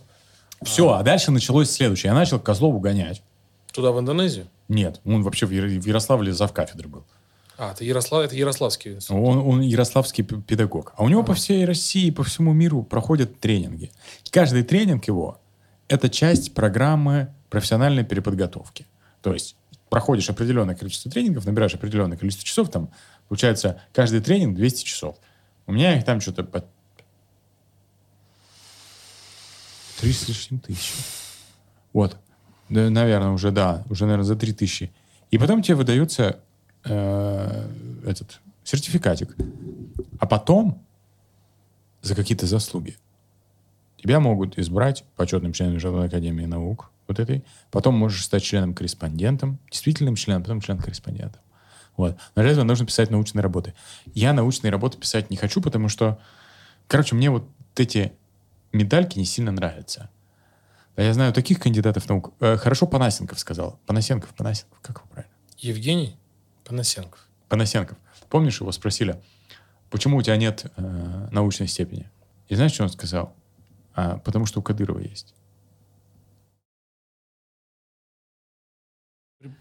Все, 0.63 0.91
а 0.93 1.03
дальше 1.03 1.31
началось 1.31 1.71
следующее. 1.71 2.11
Я 2.11 2.15
начал 2.15 2.39
Козлову 2.39 2.79
гонять. 2.81 3.23
туда, 3.73 3.91
в 3.93 3.99
Индонезию? 3.99 4.47
Нет, 4.69 5.01
он 5.05 5.23
вообще 5.23 5.47
в 5.47 5.51
Яро- 5.51 5.81
в 5.81 5.87
Ярославле 5.87 6.33
зав 6.33 6.53
кафедры 6.53 6.89
был. 6.89 7.05
А, 7.63 7.73
это 7.73 7.85
Ярослав, 7.85 8.25
это 8.25 8.35
Ярославский 8.35 8.95
институт. 8.95 9.19
Он, 9.19 9.39
он 9.47 9.61
ярославский 9.61 10.25
педагог. 10.25 10.95
А 10.97 11.05
у 11.05 11.11
него 11.11 11.23
по 11.23 11.35
всей 11.35 11.67
России, 11.67 12.09
по 12.11 12.25
всему 12.25 12.55
миру 12.55 12.83
проходят 12.83 13.39
тренинги. 13.39 13.93
И 14.25 14.31
каждый 14.31 14.63
тренинг 14.63 15.05
его– 15.05 15.43
это 15.89 16.09
часть 16.09 16.55
программы 16.55 17.35
профессиональной 17.51 18.03
переподготовки. 18.03 18.87
То 19.21 19.35
есть 19.35 19.57
проходишь 19.91 20.31
определенное 20.31 20.75
количество 20.75 21.11
тренингов, 21.11 21.45
набираешь 21.45 21.75
определенное 21.75 22.17
количество 22.17 22.47
часов, 22.47 22.71
там 22.71 22.89
получается 23.29 23.83
каждый 23.93 24.23
тренинг 24.23 24.57
200 24.57 24.85
часов. 24.85 25.17
У 25.67 25.73
меня 25.73 25.99
их 25.99 26.07
там 26.07 26.23
что-то 26.23 26.45
по 26.45 26.65
3 30.01 30.13
с 30.15 30.29
лишним 30.29 30.61
тысячи. 30.61 30.95
Вот. 31.93 32.17
Да, 32.71 32.89
наверное, 32.89 33.33
уже, 33.33 33.51
да. 33.51 33.85
Уже, 33.91 34.07
наверное, 34.07 34.25
за 34.25 34.37
3 34.37 34.55
тысячи. 34.55 34.91
И 35.31 35.37
потом 35.37 35.61
тебе 35.61 35.75
выдается 35.75 36.41
э, 36.85 37.69
этот 38.07 38.41
сертификатик. 38.65 39.37
А 40.19 40.27
потом 40.27 40.85
за 42.03 42.15
какие-то 42.15 42.47
заслуги 42.47 42.97
тебя 43.97 44.21
могут 44.21 44.59
избрать 44.59 45.05
почетным 45.17 45.53
членом 45.53 45.75
Международной 45.75 46.09
академии 46.09 46.47
наук, 46.47 46.91
вот 47.07 47.19
этой. 47.19 47.45
Потом 47.71 47.97
можешь 47.97 48.25
стать 48.25 48.43
членом-корреспондентом, 48.43 49.59
действительным 49.71 50.15
членом, 50.15 50.43
потом 50.43 50.61
член-корреспондентом. 50.61 51.43
Вот. 51.97 52.17
Но 52.35 52.43
для 52.43 52.53
этого 52.53 52.65
нужно 52.65 52.87
писать 52.87 53.11
научные 53.11 53.43
работы. 53.43 53.75
Я 54.15 54.33
научные 54.33 54.71
работы 54.71 54.97
писать 54.97 55.29
не 55.29 55.37
хочу, 55.37 55.61
потому 55.61 55.89
что, 55.89 56.19
короче, 56.87 57.15
мне 57.15 57.31
вот 57.31 57.45
эти 57.77 58.13
медальки 58.73 59.19
не 59.19 59.25
сильно 59.25 59.53
нравятся. 59.53 60.09
А 60.97 61.03
я 61.03 61.13
знаю 61.13 61.33
таких 61.33 61.61
кандидатов 61.61 62.09
наук. 62.09 62.33
Э, 62.41 62.57
хорошо 62.57 62.87
Панасенков 62.87 63.39
сказал. 63.39 63.79
Панасенков, 63.87 64.31
Панасенков, 64.35 64.79
как 64.81 64.99
его 64.99 65.09
правильно? 65.11 65.35
Евгений 65.59 66.17
Панасенков. 66.65 67.21
Панасенков. 67.49 67.99
Помнишь, 68.29 68.61
его 68.61 68.71
спросили, 68.73 69.21
почему 69.91 70.19
у 70.19 70.23
тебя 70.23 70.37
нет 70.37 70.67
э, 70.77 71.29
научной 71.33 71.67
степени? 71.69 72.09
И 72.49 72.55
знаешь, 72.55 72.73
что 72.73 72.85
он 72.85 72.91
сказал? 72.91 73.35
А, 73.95 74.19
потому 74.19 74.47
что 74.47 74.61
у 74.61 74.63
Кадырова 74.63 74.99
есть. 75.01 75.35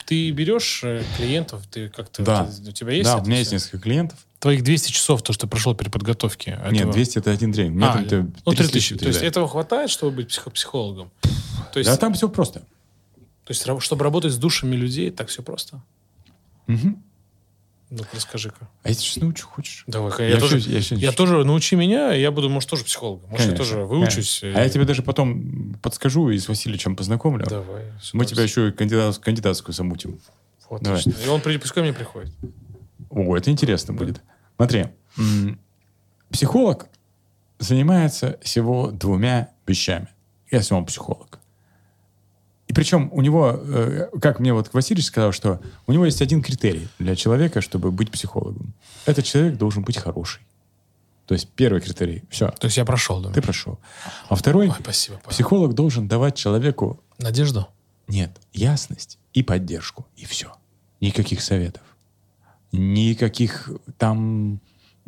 Ты 0.06 0.32
берешь 0.32 0.82
э, 0.84 1.04
клиентов, 1.16 1.66
ты 1.68 1.88
как-то... 1.88 2.24
Да. 2.24 2.46
ты- 2.46 2.70
у 2.70 2.72
тебя 2.74 2.92
есть 2.92 3.06
да, 3.10 3.18
у 3.18 3.22
меня 3.22 3.36
всё? 3.36 3.40
есть 3.40 3.52
несколько 3.54 3.80
клиентов. 3.80 4.20
Твоих 4.40 4.64
200 4.64 4.92
часов, 4.92 5.22
то, 5.24 5.32
что 5.32 5.48
прошел 5.48 5.74
переподготовки. 5.74 6.50
Нет, 6.50 6.82
этого- 6.82 6.94
200 6.94 7.20
это 7.20 7.32
один 7.32 7.54
тренинг. 7.54 7.82
А, 7.84 8.02
это 8.02 8.28
ну, 8.46 8.52
30 8.54 8.72
3000. 8.72 8.98
То 8.98 9.08
есть 9.08 9.22
этого 9.22 9.48
хватает, 9.48 9.90
чтобы 9.90 10.18
быть 10.18 10.28
психо- 10.28 10.50
психологом? 10.50 11.12
То 11.72 11.80
есть, 11.80 11.90
Да, 11.90 11.96
там 11.96 12.14
все 12.14 12.28
просто. 12.28 12.60
то 12.60 13.52
есть, 13.54 13.66
чтобы 13.80 14.04
работать 14.04 14.34
с 14.34 14.38
душами 14.38 14.76
людей, 14.76 15.12
так 15.12 15.30
все 15.30 15.44
просто? 15.44 15.82
Мгм. 16.70 17.04
Ну, 17.90 18.04
расскажи-ка. 18.14 18.70
А 18.84 18.90
если 18.90 19.02
сейчас 19.02 19.18
научу, 19.24 19.48
хочешь? 19.48 19.84
Давай, 19.88 20.12
Я 20.20 20.36
я, 20.36 20.40
тоже, 20.40 20.60
щас- 20.60 20.68
я 20.72 20.82
щас- 20.82 21.00
я 21.00 21.12
тоже, 21.12 21.44
научи 21.44 21.76
меня, 21.76 22.14
и 22.16 22.22
я 22.22 22.30
буду, 22.30 22.48
может, 22.48 22.70
тоже 22.70 22.84
психологом. 22.84 23.28
Может, 23.32 23.48
я 23.48 23.52
Конечно, 23.56 23.66
тоже 23.76 23.86
выучусь. 23.86 24.38
конечно. 24.42 24.62
А 24.62 24.64
я 24.64 24.70
тебе 24.70 24.86
даже 24.86 25.02
потом 25.02 25.74
подскажу 25.82 26.30
и 26.30 26.38
с 26.38 26.48
Васильевичем 26.48 26.96
познакомлю. 26.96 27.48
Давай. 27.48 27.86
Мы 28.14 28.26
тебя 28.26 28.44
еще 28.44 28.70
и 28.70 28.72
кандидат, 28.72 29.18
кандидатскую 29.18 29.74
замутим. 29.74 30.20
Вот, 30.70 30.84
Давай. 30.84 31.00
отлично. 31.00 31.20
И 31.26 31.28
он 31.30 31.42
пускай 31.42 31.82
мне 31.82 31.92
приходит. 31.94 32.32
О, 33.10 33.36
это 33.36 33.50
интересно 33.50 33.96
будет. 33.96 34.22
Смотри, 34.58 34.86
психолог 36.32 36.88
занимается 37.58 38.38
всего 38.44 38.92
двумя 38.92 39.50
вещами, 39.66 40.10
если 40.52 40.76
он 40.76 40.86
психолог. 40.86 41.39
И 42.70 42.74
причем 42.74 43.10
у 43.12 43.22
него, 43.22 43.60
э, 43.62 44.10
как 44.22 44.40
мне 44.40 44.54
вот 44.54 44.72
Васильевич 44.74 45.08
сказал, 45.08 45.32
что 45.32 45.60
у 45.88 45.92
него 45.92 46.06
есть 46.06 46.22
один 46.22 46.44
критерий 46.44 46.88
для 47.00 47.16
человека, 47.16 47.62
чтобы 47.62 47.92
быть 47.92 48.12
психологом. 48.12 48.76
Этот 49.08 49.26
человек 49.26 49.58
должен 49.58 49.82
быть 49.84 49.98
хороший. 49.98 50.44
То 51.26 51.34
есть 51.34 51.50
первый 51.50 51.82
критерий. 51.82 52.24
Все, 52.30 52.50
То 52.52 52.66
есть 52.66 52.78
я 52.78 52.86
прошел, 52.86 53.22
да? 53.22 53.32
ты 53.32 53.42
прошел. 53.42 53.80
А 54.30 54.36
второй, 54.36 54.70
Ой, 54.70 54.76
спасибо. 54.80 55.18
Павел. 55.18 55.30
психолог 55.32 55.74
должен 55.74 56.08
давать 56.08 56.36
человеку 56.36 57.02
Надежду? 57.18 57.68
нет, 58.08 58.40
ясность 58.54 59.18
и 59.34 59.42
поддержку. 59.42 60.06
И 60.16 60.26
все. 60.26 60.52
Никаких 61.02 61.42
советов. 61.42 61.82
Никаких 62.72 63.70
там, 63.98 64.60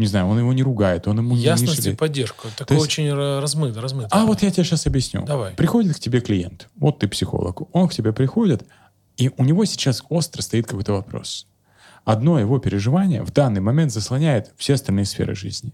не 0.02 0.08
знаю, 0.08 0.28
он 0.28 0.38
его 0.40 0.52
не 0.54 0.64
ругает, 0.64 1.08
он 1.08 1.18
ему 1.20 1.36
не 1.36 1.42
Ясность 1.42 1.80
и 1.80 1.82
шелит. 1.84 2.00
поддержку. 2.00 2.48
Такое 2.58 2.78
есть- 2.78 2.88
очень 2.88 3.08
ра- 3.08 3.40
размыто, 3.40 3.80
размыто. 3.82 4.10
А 4.12 4.26
вот 4.26 4.42
я 4.42 4.52
тебе 4.52 4.64
сейчас 4.66 4.86
объясню. 4.88 5.24
Давай. 5.26 5.54
Приходит 5.54 5.96
к 5.96 6.00
тебе 6.00 6.20
клиент, 6.20 6.68
вот 6.76 7.00
ты 7.00 7.08
психолог, 7.08 7.74
он 7.76 7.88
к 7.88 7.94
тебе 7.94 8.12
приходит, 8.12 8.66
и 9.18 9.32
у 9.38 9.44
него 9.44 9.64
сейчас 9.66 10.04
остро 10.10 10.42
стоит 10.42 10.68
какой-то 10.68 10.94
вопрос. 10.94 11.48
Одно 12.04 12.40
его 12.40 12.60
переживание 12.60 13.22
в 13.24 13.32
данный 13.32 13.62
момент 13.62 13.92
заслоняет 13.94 14.52
все 14.58 14.74
остальные 14.74 15.06
сферы 15.06 15.36
жизни. 15.36 15.72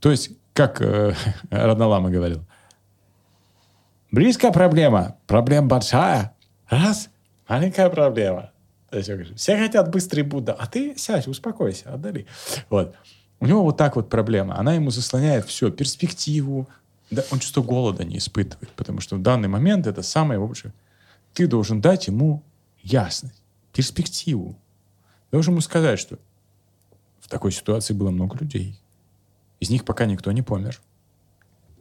То 0.00 0.10
есть, 0.10 0.30
как 0.54 0.80
э, 0.80 1.14
Радналама 1.50 2.10
говорил, 2.10 2.44
близкая 4.10 4.52
проблема, 4.52 5.16
проблема 5.26 5.68
большая, 5.68 6.34
раз, 6.68 7.10
маленькая 7.48 7.90
проблема. 7.90 8.50
Все 9.36 9.58
хотят 9.58 9.90
быстрый 9.90 10.22
Будда, 10.22 10.54
а 10.54 10.66
ты 10.66 10.96
сядь, 10.96 11.28
успокойся, 11.28 11.92
отдали. 11.92 12.26
Вот. 12.70 12.94
У 13.40 13.46
него 13.46 13.62
вот 13.62 13.76
так 13.76 13.96
вот 13.96 14.08
проблема. 14.08 14.58
Она 14.58 14.74
ему 14.74 14.90
заслоняет 14.90 15.46
все, 15.46 15.70
перспективу. 15.70 16.68
Да, 17.10 17.24
он 17.30 17.38
чувство 17.38 17.62
голода 17.62 18.04
не 18.04 18.18
испытывает, 18.18 18.70
потому 18.70 19.00
что 19.00 19.16
в 19.16 19.22
данный 19.22 19.48
момент 19.48 19.86
это 19.86 20.02
самое 20.02 20.38
лучшее. 20.40 20.72
Ты 21.32 21.46
должен 21.46 21.80
дать 21.80 22.06
ему 22.08 22.42
ясность, 22.82 23.40
перспективу. 23.72 24.58
Ты 25.30 25.36
должен 25.36 25.52
ему 25.54 25.60
сказать, 25.60 25.98
что 25.98 26.18
в 27.20 27.28
такой 27.28 27.52
ситуации 27.52 27.94
было 27.94 28.10
много 28.10 28.36
людей. 28.38 28.78
Из 29.60 29.70
них 29.70 29.84
пока 29.84 30.04
никто 30.06 30.30
не 30.32 30.42
помер. 30.42 30.80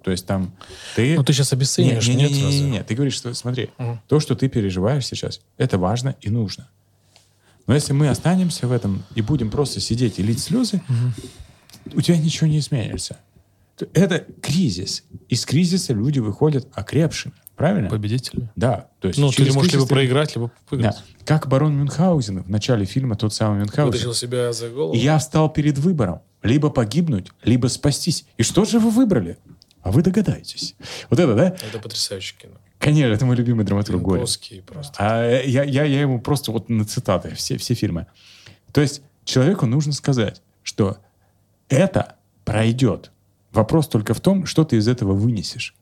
То 0.04 0.12
есть 0.12 0.26
там 0.26 0.54
ты... 0.96 1.16
Ну, 1.18 1.24
ты 1.24 1.34
сейчас 1.34 1.52
обесцениваешь, 1.52 2.08
Не, 2.08 2.16
не, 2.16 2.22
нет? 2.24 2.32
не, 2.32 2.38
не, 2.38 2.44
разве? 2.46 2.62
не, 2.62 2.72
не. 2.72 2.84
Ты 2.84 2.96
говоришь, 2.96 3.16
что 3.16 3.34
смотри, 3.34 3.72
Мгм. 3.78 4.00
то, 4.08 4.20
что 4.20 4.36
ты 4.36 4.48
переживаешь 4.48 5.06
сейчас, 5.06 5.42
это 5.58 5.78
важно 5.78 6.16
и 6.22 6.30
нужно. 6.30 6.70
Но 7.66 7.74
если 7.74 7.92
мы 7.92 8.08
останемся 8.08 8.68
в 8.68 8.72
этом 8.72 9.04
и 9.16 9.22
будем 9.22 9.50
просто 9.50 9.82
сидеть 9.82 10.20
и 10.20 10.24
лить 10.24 10.40
слезы, 10.40 10.82
у 11.96 12.02
тебя 12.02 12.18
ничего 12.18 12.48
не 12.48 12.60
изменится. 12.60 13.18
Это 13.94 14.26
кризис. 14.42 15.04
Из 15.30 15.46
кризиса 15.46 15.94
люди 15.94 16.20
выходят 16.20 16.68
окрепшими. 16.74 17.34
Правильно? 17.56 17.90
Победители. 17.90 18.50
Да. 18.56 18.90
То 19.00 19.08
есть 19.08 19.20
Ну, 19.20 19.32
ты 19.32 19.52
можешь 19.52 19.72
либо 19.72 19.84
ты- 19.86 19.90
проиграть, 19.90 20.36
либо 20.36 20.48
Да. 20.48 20.54
выиграть. 20.70 20.96
Как 21.26 21.48
барон 21.48 21.76
Мюнхгаузен 21.78 22.44
в 22.44 22.50
начале 22.50 22.86
фильма, 22.86 23.16
тот 23.16 23.34
самый 23.34 23.60
Мюнхгаузен. 23.60 23.92
Вытащил 23.92 24.14
себя 24.14 24.54
за 24.54 24.70
голову. 24.70 24.94
И 24.94 25.00
я 25.00 25.18
встал 25.18 25.52
перед 25.52 25.78
выбором. 25.80 26.22
Либо 26.44 26.70
погибнуть, 26.70 27.30
либо 27.44 27.68
спастись. 27.68 28.26
И 28.38 28.44
что 28.44 28.64
же 28.66 28.80
вы 28.80 28.92
выбрали? 28.92 29.38
А 29.82 29.92
вы 29.92 30.04
догадаетесь. 30.04 30.76
Вот 31.10 31.20
это, 31.20 31.34
да? 31.36 31.48
Это 31.68 31.80
потрясающее 31.80 32.38
кино. 32.40 32.54
Конечно, 32.78 33.12
это 33.14 33.26
мой 33.26 33.36
любимый 33.36 33.66
драматург 33.66 34.02
Горин. 34.04 34.26
Просто. 34.66 34.94
А 34.98 35.42
я, 35.42 35.64
я, 35.64 35.84
я 35.84 36.02
ему 36.02 36.22
просто 36.22 36.52
вот 36.52 36.70
на 36.70 36.86
цитаты, 36.86 37.34
все, 37.34 37.58
все 37.58 37.74
фильмы. 37.74 38.06
То 38.72 38.82
есть 38.82 39.02
человеку 39.26 39.66
нужно 39.66 39.94
сказать, 39.94 40.44
что 40.62 40.98
это 41.70 42.16
пройдет. 42.46 43.12
Вопрос 43.52 43.88
только 43.88 44.14
в 44.14 44.22
том, 44.22 44.46
что 44.46 44.64
ты 44.64 44.78
из 44.78 44.88
этого 44.88 45.14
вынесешь. 45.14 45.76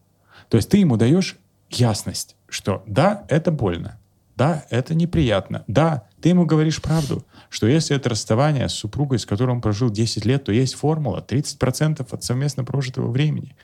То 0.50 0.58
есть 0.58 0.70
ты 0.70 0.78
ему 0.78 0.98
даешь 0.98 1.38
ясность, 1.70 2.36
что 2.48 2.84
да, 2.86 3.26
это 3.30 3.52
больно, 3.52 4.00
да, 4.36 4.66
это 4.70 4.96
неприятно, 4.96 5.64
да, 5.68 6.08
ты 6.22 6.30
ему 6.30 6.46
говоришь 6.46 6.82
правду, 6.82 7.26
что 7.50 7.68
если 7.68 7.96
это 7.96 8.10
расставание 8.10 8.70
с 8.70 8.74
супругой, 8.74 9.20
с 9.20 9.26
которой 9.26 9.52
он 9.52 9.62
прожил 9.62 9.90
10 9.90 10.26
лет, 10.26 10.44
то 10.44 10.52
есть 10.52 10.76
формула 10.76 11.24
30% 11.28 12.08
от 12.10 12.24
совместно 12.24 12.64
прожитого 12.64 13.10
времени. 13.12 13.56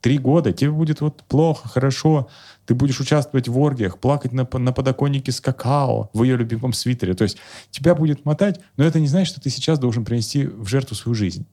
Три 0.00 0.18
года, 0.18 0.52
тебе 0.52 0.72
будет 0.72 1.00
вот 1.00 1.22
плохо, 1.28 1.68
хорошо, 1.68 2.28
ты 2.66 2.74
будешь 2.74 2.98
участвовать 2.98 3.46
в 3.46 3.56
оргиях, 3.58 3.98
плакать 3.98 4.32
на, 4.32 4.48
на 4.58 4.72
подоконнике 4.72 5.30
с 5.30 5.40
какао 5.40 6.10
в 6.12 6.22
ее 6.24 6.36
любимом 6.36 6.72
свитере. 6.72 7.14
То 7.14 7.22
есть 7.22 7.38
тебя 7.70 7.94
будет 7.94 8.24
мотать, 8.24 8.60
но 8.76 8.84
это 8.84 8.98
не 8.98 9.06
значит, 9.06 9.32
что 9.32 9.40
ты 9.40 9.48
сейчас 9.48 9.78
должен 9.78 10.04
принести 10.04 10.46
в 10.46 10.66
жертву 10.66 10.96
свою 10.96 11.14
жизнь. 11.14 11.46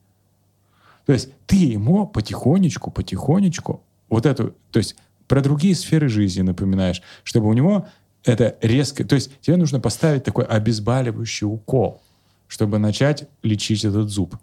То 1.06 1.12
есть 1.12 1.30
ты 1.46 1.56
ему 1.56 2.06
потихонечку, 2.06 2.90
потихонечку 2.90 3.82
вот 4.08 4.26
эту, 4.26 4.54
то 4.70 4.78
есть 4.78 4.96
про 5.26 5.40
другие 5.40 5.74
сферы 5.74 6.08
жизни 6.08 6.42
напоминаешь, 6.42 7.02
чтобы 7.22 7.48
у 7.48 7.52
него 7.52 7.86
это 8.24 8.56
резко, 8.60 9.04
то 9.04 9.14
есть 9.14 9.30
тебе 9.40 9.56
нужно 9.56 9.80
поставить 9.80 10.24
такой 10.24 10.44
обезболивающий 10.44 11.46
укол, 11.46 12.02
чтобы 12.48 12.78
начать 12.78 13.28
лечить 13.42 13.84
этот 13.84 14.10
зуб. 14.10 14.36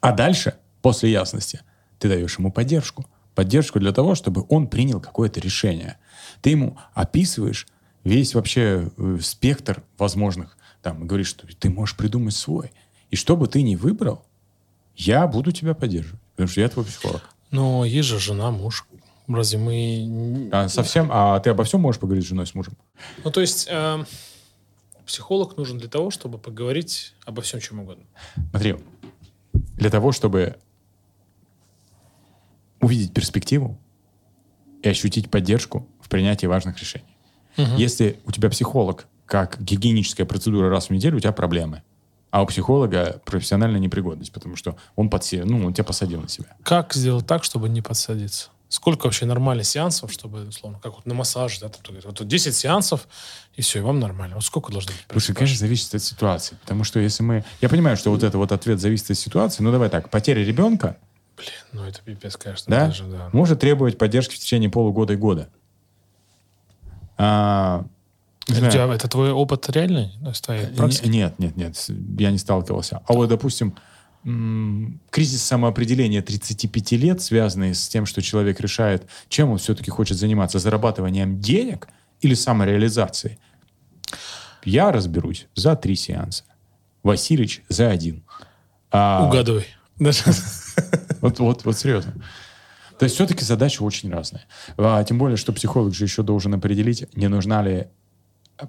А 0.00 0.12
дальше, 0.12 0.54
после 0.82 1.10
ясности, 1.10 1.60
ты 1.98 2.08
даешь 2.08 2.38
ему 2.38 2.52
поддержку. 2.52 3.06
Поддержку 3.34 3.80
для 3.80 3.92
того, 3.92 4.14
чтобы 4.14 4.46
он 4.48 4.68
принял 4.68 5.00
какое-то 5.00 5.40
решение. 5.40 5.98
Ты 6.40 6.50
ему 6.50 6.78
описываешь 6.94 7.66
весь 8.04 8.34
вообще 8.34 8.90
э, 8.96 9.18
спектр 9.20 9.82
возможных, 9.98 10.56
там, 10.80 11.06
говоришь, 11.06 11.28
что 11.28 11.46
ты 11.46 11.68
можешь 11.68 11.96
придумать 11.96 12.34
свой. 12.34 12.70
И 13.10 13.16
что 13.16 13.36
бы 13.36 13.48
ты 13.48 13.62
ни 13.62 13.74
выбрал, 13.74 14.24
я 14.96 15.26
буду 15.26 15.52
тебя 15.52 15.74
поддерживать, 15.74 16.20
потому 16.32 16.48
что 16.48 16.60
я 16.60 16.68
твой 16.68 16.84
психолог. 16.84 17.22
Но 17.50 17.84
есть 17.84 18.08
же 18.08 18.18
жена, 18.18 18.50
муж. 18.50 18.86
Разве 19.28 19.58
мы... 19.58 20.48
А 20.52 20.68
совсем, 20.68 21.08
а 21.12 21.38
ты 21.40 21.50
обо 21.50 21.64
всем 21.64 21.80
можешь 21.80 22.00
поговорить 22.00 22.24
с 22.24 22.28
женой, 22.28 22.46
с 22.46 22.54
мужем? 22.54 22.76
Ну, 23.24 23.30
то 23.30 23.40
есть 23.40 23.66
э, 23.68 24.04
психолог 25.04 25.56
нужен 25.56 25.78
для 25.78 25.88
того, 25.88 26.10
чтобы 26.10 26.38
поговорить 26.38 27.14
обо 27.24 27.42
всем, 27.42 27.60
чем 27.60 27.80
угодно. 27.80 28.04
Смотри, 28.50 28.76
для 29.52 29.90
того, 29.90 30.12
чтобы 30.12 30.56
увидеть 32.80 33.12
перспективу 33.12 33.78
и 34.82 34.88
ощутить 34.88 35.30
поддержку 35.30 35.88
в 36.00 36.08
принятии 36.08 36.46
важных 36.46 36.78
решений. 36.78 37.16
Мгм. 37.56 37.76
Если 37.76 38.20
у 38.26 38.32
тебя 38.32 38.48
психолог, 38.48 39.06
как 39.24 39.60
гигиеническая 39.60 40.24
процедура 40.24 40.70
раз 40.70 40.86
в 40.86 40.90
неделю, 40.90 41.16
у 41.16 41.20
тебя 41.20 41.32
проблемы. 41.32 41.82
А 42.36 42.42
у 42.42 42.46
психолога 42.46 43.22
профессиональная 43.24 43.80
непригодность, 43.80 44.30
потому 44.30 44.56
что 44.56 44.76
он, 44.94 45.08
подсе... 45.08 45.42
ну, 45.44 45.64
он 45.64 45.72
тебя 45.72 45.84
посадил 45.84 46.20
на 46.20 46.28
себя. 46.28 46.54
Как 46.62 46.92
сделать 46.92 47.26
так, 47.26 47.44
чтобы 47.44 47.70
не 47.70 47.80
подсадиться? 47.80 48.50
Сколько 48.68 49.06
вообще 49.06 49.24
нормально 49.24 49.62
сеансов, 49.62 50.12
чтобы, 50.12 50.46
условно, 50.46 50.78
как 50.82 50.96
вот 50.96 51.06
на 51.06 51.14
массаже, 51.14 51.60
да, 51.62 51.70
там, 51.70 51.96
вот 52.04 52.18
тут 52.18 52.28
10 52.28 52.54
сеансов, 52.54 53.08
и 53.54 53.62
все, 53.62 53.78
и 53.78 53.80
вам 53.80 54.00
нормально. 54.00 54.34
Вот 54.34 54.44
сколько 54.44 54.70
должно 54.70 54.92
быть? 54.92 55.06
Слушай, 55.10 55.34
конечно, 55.34 55.56
зависит 55.56 55.94
от 55.94 56.02
ситуации. 56.02 56.58
Потому 56.60 56.84
что 56.84 57.00
если 57.00 57.22
мы... 57.22 57.42
Я 57.62 57.70
понимаю, 57.70 57.96
что 57.96 58.10
вот 58.10 58.22
это 58.22 58.36
вот 58.36 58.52
ответ 58.52 58.80
зависит 58.80 59.12
от 59.12 59.16
ситуации. 59.16 59.62
Ну, 59.62 59.72
давай 59.72 59.88
так. 59.88 60.10
Потеря 60.10 60.44
ребенка, 60.44 60.98
Блин, 61.38 61.50
ну 61.72 61.84
это 61.84 62.02
пипец, 62.02 62.36
конечно. 62.36 62.70
да, 62.70 62.88
даже, 62.88 63.04
да. 63.04 63.30
может 63.32 63.60
требовать 63.60 63.96
поддержки 63.96 64.34
в 64.34 64.38
течение 64.38 64.68
полугода 64.68 65.14
и 65.14 65.16
года. 65.16 65.48
А, 67.16 67.86
знаю. 68.54 68.72
тебя- 68.72 68.94
это 68.94 69.08
твой 69.08 69.30
опыт 69.32 69.68
реальный? 69.70 70.12
Не- 71.04 71.10
Нет, 71.10 71.38
нет, 71.38 71.56
нет, 71.56 71.86
я 72.18 72.30
не 72.30 72.38
сталкивался. 72.38 73.02
А 73.06 73.12
вот, 73.12 73.28
допустим, 73.28 73.74
м, 74.24 75.00
кризис 75.10 75.42
самоопределения 75.42 76.22
35 76.22 76.96
лет, 76.96 77.20
связанный 77.22 77.74
с 77.74 77.88
тем, 77.88 78.06
что 78.06 78.22
человек 78.22 78.60
решает, 78.60 79.06
чем 79.28 79.50
он 79.50 79.58
все-таки 79.58 79.90
хочет 79.90 80.16
заниматься, 80.18 80.58
зарабатыванием 80.58 81.40
денег 81.40 81.88
или 82.20 82.34
самореализацией. 82.34 83.38
Я 84.64 84.90
разберусь 84.92 85.46
за 85.54 85.76
три 85.76 85.94
сеанса. 85.96 86.44
Васильевич 87.02 87.62
за 87.68 87.90
один. 87.90 88.24
А, 88.90 89.26
Угадывай. 89.28 89.66
Вот, 91.20 91.38
вот, 91.38 91.64
вот 91.64 91.78
серьезно. 91.78 92.12
То 92.98 93.04
есть 93.04 93.14
все-таки 93.14 93.44
задача 93.44 93.82
очень 93.82 94.10
разная. 94.10 94.44
А, 94.76 95.02
тем 95.04 95.18
более, 95.18 95.36
что 95.36 95.52
психолог 95.52 95.94
же 95.94 96.04
еще 96.04 96.22
должен 96.22 96.54
определить, 96.54 97.06
не 97.14 97.28
нужна 97.28 97.62
ли 97.62 97.88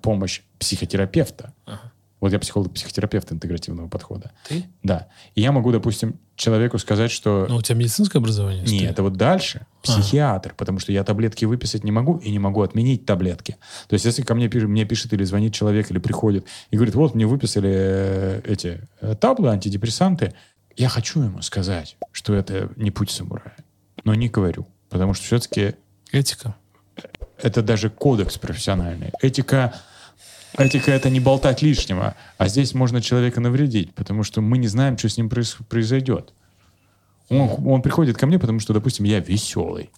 помощь 0.01 0.41
психотерапевта. 0.59 1.53
Ага. 1.65 1.91
Вот 2.19 2.31
я 2.31 2.39
психолог-психотерапевт 2.39 3.31
интегративного 3.31 3.87
подхода. 3.87 4.31
Ты? 4.47 4.65
Да. 4.81 5.07
И 5.35 5.41
я 5.41 5.51
могу, 5.51 5.71
допустим, 5.71 6.19
человеку 6.35 6.79
сказать, 6.79 7.11
что... 7.11 7.45
Ну, 7.47 7.57
у 7.57 7.61
тебя 7.61 7.77
медицинское 7.77 8.17
образование? 8.17 8.63
Нет, 8.65 8.91
это 8.91 9.03
вот 9.03 9.17
дальше 9.17 9.67
психиатр, 9.83 10.55
потому 10.57 10.79
что 10.79 10.91
я 10.91 11.03
таблетки 11.03 11.45
выписать 11.45 11.83
не 11.83 11.91
могу 11.91 12.17
и 12.17 12.31
не 12.31 12.39
могу 12.39 12.63
отменить 12.63 13.05
таблетки. 13.05 13.57
То 13.87 13.93
есть, 13.93 14.05
если 14.05 14.23
ко 14.23 14.33
мне, 14.33 14.49
пишет, 14.49 14.67
мне 14.67 14.85
пишет 14.85 15.13
или 15.13 15.23
звонит 15.23 15.53
человек, 15.53 15.91
или 15.91 15.99
приходит 15.99 16.47
и 16.71 16.75
говорит, 16.75 16.95
вот 16.95 17.13
мне 17.13 17.27
выписали 17.27 17.71
э, 17.71 18.41
эти 18.45 18.81
э, 18.99 19.15
таблы, 19.15 19.49
антидепрессанты, 19.49 20.33
я 20.75 20.89
хочу 20.89 21.21
ему 21.21 21.43
сказать, 21.43 21.97
что 22.11 22.33
это 22.33 22.71
не 22.77 22.89
путь 22.89 23.11
самурая, 23.11 23.55
но 24.03 24.15
не 24.15 24.29
говорю, 24.29 24.67
потому 24.89 25.13
что 25.13 25.23
все-таки 25.25 25.75
Этика. 26.11 26.55
Это 27.41 27.61
даже 27.61 27.89
кодекс 27.89 28.37
профессиональный. 28.37 29.11
Этика, 29.21 29.73
этика 30.57 30.91
это 30.91 31.09
не 31.09 31.19
болтать 31.19 31.61
лишнего, 31.61 32.15
а 32.37 32.47
здесь 32.47 32.73
можно 32.73 33.01
человека 33.01 33.39
навредить, 33.41 33.93
потому 33.93 34.23
что 34.23 34.41
мы 34.41 34.57
не 34.57 34.67
знаем, 34.67 34.97
что 34.97 35.09
с 35.09 35.17
ним 35.17 35.27
проис- 35.29 35.57
произойдет. 35.69 36.33
Он, 37.29 37.49
он 37.67 37.81
приходит 37.81 38.17
ко 38.17 38.25
мне, 38.25 38.39
потому 38.39 38.59
что, 38.59 38.73
допустим, 38.73 39.05
я 39.05 39.19
веселый. 39.19 39.89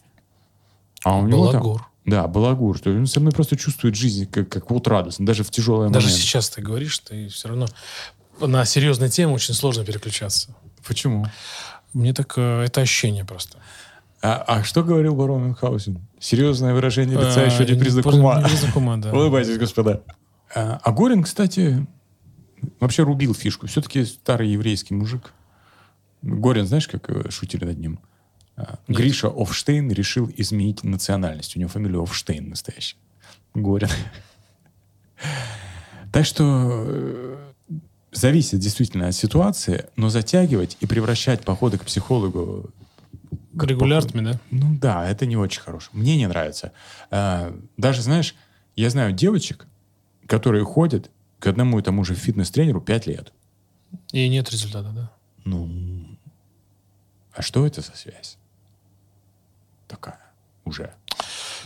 А 1.04 1.16
у 1.18 1.28
него 1.28 1.52
там- 1.52 1.62
Балагур. 1.62 1.88
да, 2.06 2.28
балагур. 2.28 2.78
что 2.78 2.90
Он 2.90 3.06
со 3.08 3.20
мной 3.20 3.32
просто 3.32 3.56
чувствует 3.56 3.96
жизнь 3.96 4.26
как, 4.26 4.50
как 4.50 4.70
вот 4.72 4.88
радостно, 4.88 5.26
даже 5.26 5.44
в 5.44 5.52
тяжелые 5.52 5.92
Даже 5.92 6.10
сейчас 6.10 6.50
ты 6.50 6.62
говоришь, 6.62 6.98
ты 7.00 7.30
все 7.30 7.48
равно 7.50 7.68
на 8.42 8.66
серьезные 8.66 9.10
темы 9.10 9.34
очень 9.34 9.54
сложно 9.54 9.86
переключаться. 9.86 10.56
Почему? 10.88 11.28
Мне 11.94 12.14
так 12.14 12.34
э, 12.38 12.64
это 12.66 12.82
ощущение 12.82 13.26
просто. 13.26 13.58
А, 14.22 14.44
а 14.48 14.64
что 14.64 14.84
говорил 14.84 15.16
барон 15.16 15.44
Мюнхгаузен? 15.46 16.00
Серьезное 16.20 16.74
выражение 16.74 17.18
лица 17.18 17.42
А, 17.42 17.46
еще 17.46 17.66
не 17.66 17.74
не- 17.74 17.80
признак 17.80 18.06
ума. 18.06 18.42
признак 18.42 18.76
ума, 18.76 18.98
да. 18.98 19.14
Улыбайтесь, 19.14 19.58
господа. 19.58 20.02
А, 20.54 20.80
а 20.84 20.92
Горин, 20.92 21.24
кстати, 21.24 21.88
вообще 22.80 23.04
рубил 23.04 23.34
фишку. 23.34 23.68
Все-таки 23.68 24.04
старый 24.06 24.50
еврейский 24.50 24.94
мужик. 24.94 25.34
Горин, 26.22 26.68
знаешь, 26.68 26.88
как 26.88 27.10
э, 27.10 27.30
шутили 27.30 27.64
над 27.64 27.78
ним? 27.80 28.00
А, 28.58 28.80
Гриша 28.90 29.30
Офштейн 29.30 29.90
решил 29.92 30.30
изменить 30.36 30.84
национальность. 30.84 31.56
У 31.56 31.60
него 31.60 31.70
фамилия 31.70 32.02
Офштейн 32.04 32.50
настоящая. 32.50 32.98
Горин. 33.54 33.90
Так 36.12 36.26
что 36.26 36.44
э, 36.88 37.38
зависит 38.12 38.60
действительно 38.60 39.08
от 39.10 39.16
ситуации, 39.16 39.86
но 39.96 40.10
затягивать 40.10 40.76
и 40.80 40.88
превращать 40.88 41.42
походы 41.42 41.78
к 41.78 41.86
психологу 41.86 42.72
Регулярными, 43.54 44.32
да? 44.34 44.40
ну 44.52 44.78
да, 44.78 45.10
это 45.10 45.26
не 45.26 45.36
очень 45.38 45.62
хорошо. 45.62 45.90
Мне 45.94 46.18
не 46.18 46.28
нравится. 46.28 46.72
А, 47.10 47.58
Даже, 47.78 48.02
знаешь, 48.02 48.36
я 48.76 48.90
знаю 48.90 49.12
девочек, 49.14 49.66
которые 50.28 50.64
ходят 50.66 51.10
к 51.40 51.48
одному 51.48 51.80
и 51.80 51.82
тому 51.82 52.04
же 52.04 52.14
фитнес-тренеру 52.16 52.82
5 52.82 53.08
лет. 53.08 53.34
И 54.12 54.28
нет 54.30 54.50
результата, 54.52 54.90
да? 54.90 55.12
Ну, 55.46 56.18
а 57.34 57.42
что 57.42 57.66
это 57.66 57.82
за 57.82 57.96
связь? 57.96 58.38
Такая 59.88 60.20
уже. 60.66 60.94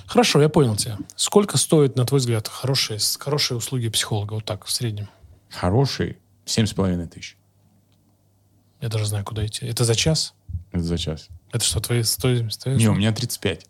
Хорошо, 0.05 0.41
я 0.41 0.49
понял 0.49 0.75
тебя. 0.75 0.97
Сколько 1.15 1.57
стоит, 1.57 1.95
на 1.95 2.05
твой 2.05 2.19
взгляд, 2.19 2.47
хорошие, 2.47 2.99
с- 2.99 3.17
хорошие 3.17 3.57
услуги 3.57 3.89
психолога? 3.89 4.35
Вот 4.35 4.45
так, 4.45 4.65
в 4.65 4.71
среднем. 4.71 5.09
Хороший 5.49 6.17
7,5 6.45 7.07
тысяч. 7.07 7.37
Я 8.81 8.89
даже 8.89 9.05
знаю, 9.05 9.25
куда 9.25 9.45
идти. 9.45 9.65
Это 9.65 9.83
за 9.85 9.95
час? 9.95 10.33
Это 10.71 10.83
за 10.83 10.97
час. 10.97 11.29
Это 11.53 11.63
что, 11.63 11.79
твои 11.79 12.01
стоимость? 12.01 12.61
твои 12.61 12.75
Не, 12.75 12.89
у 12.89 12.95
меня 12.95 13.13
35. 13.13 13.67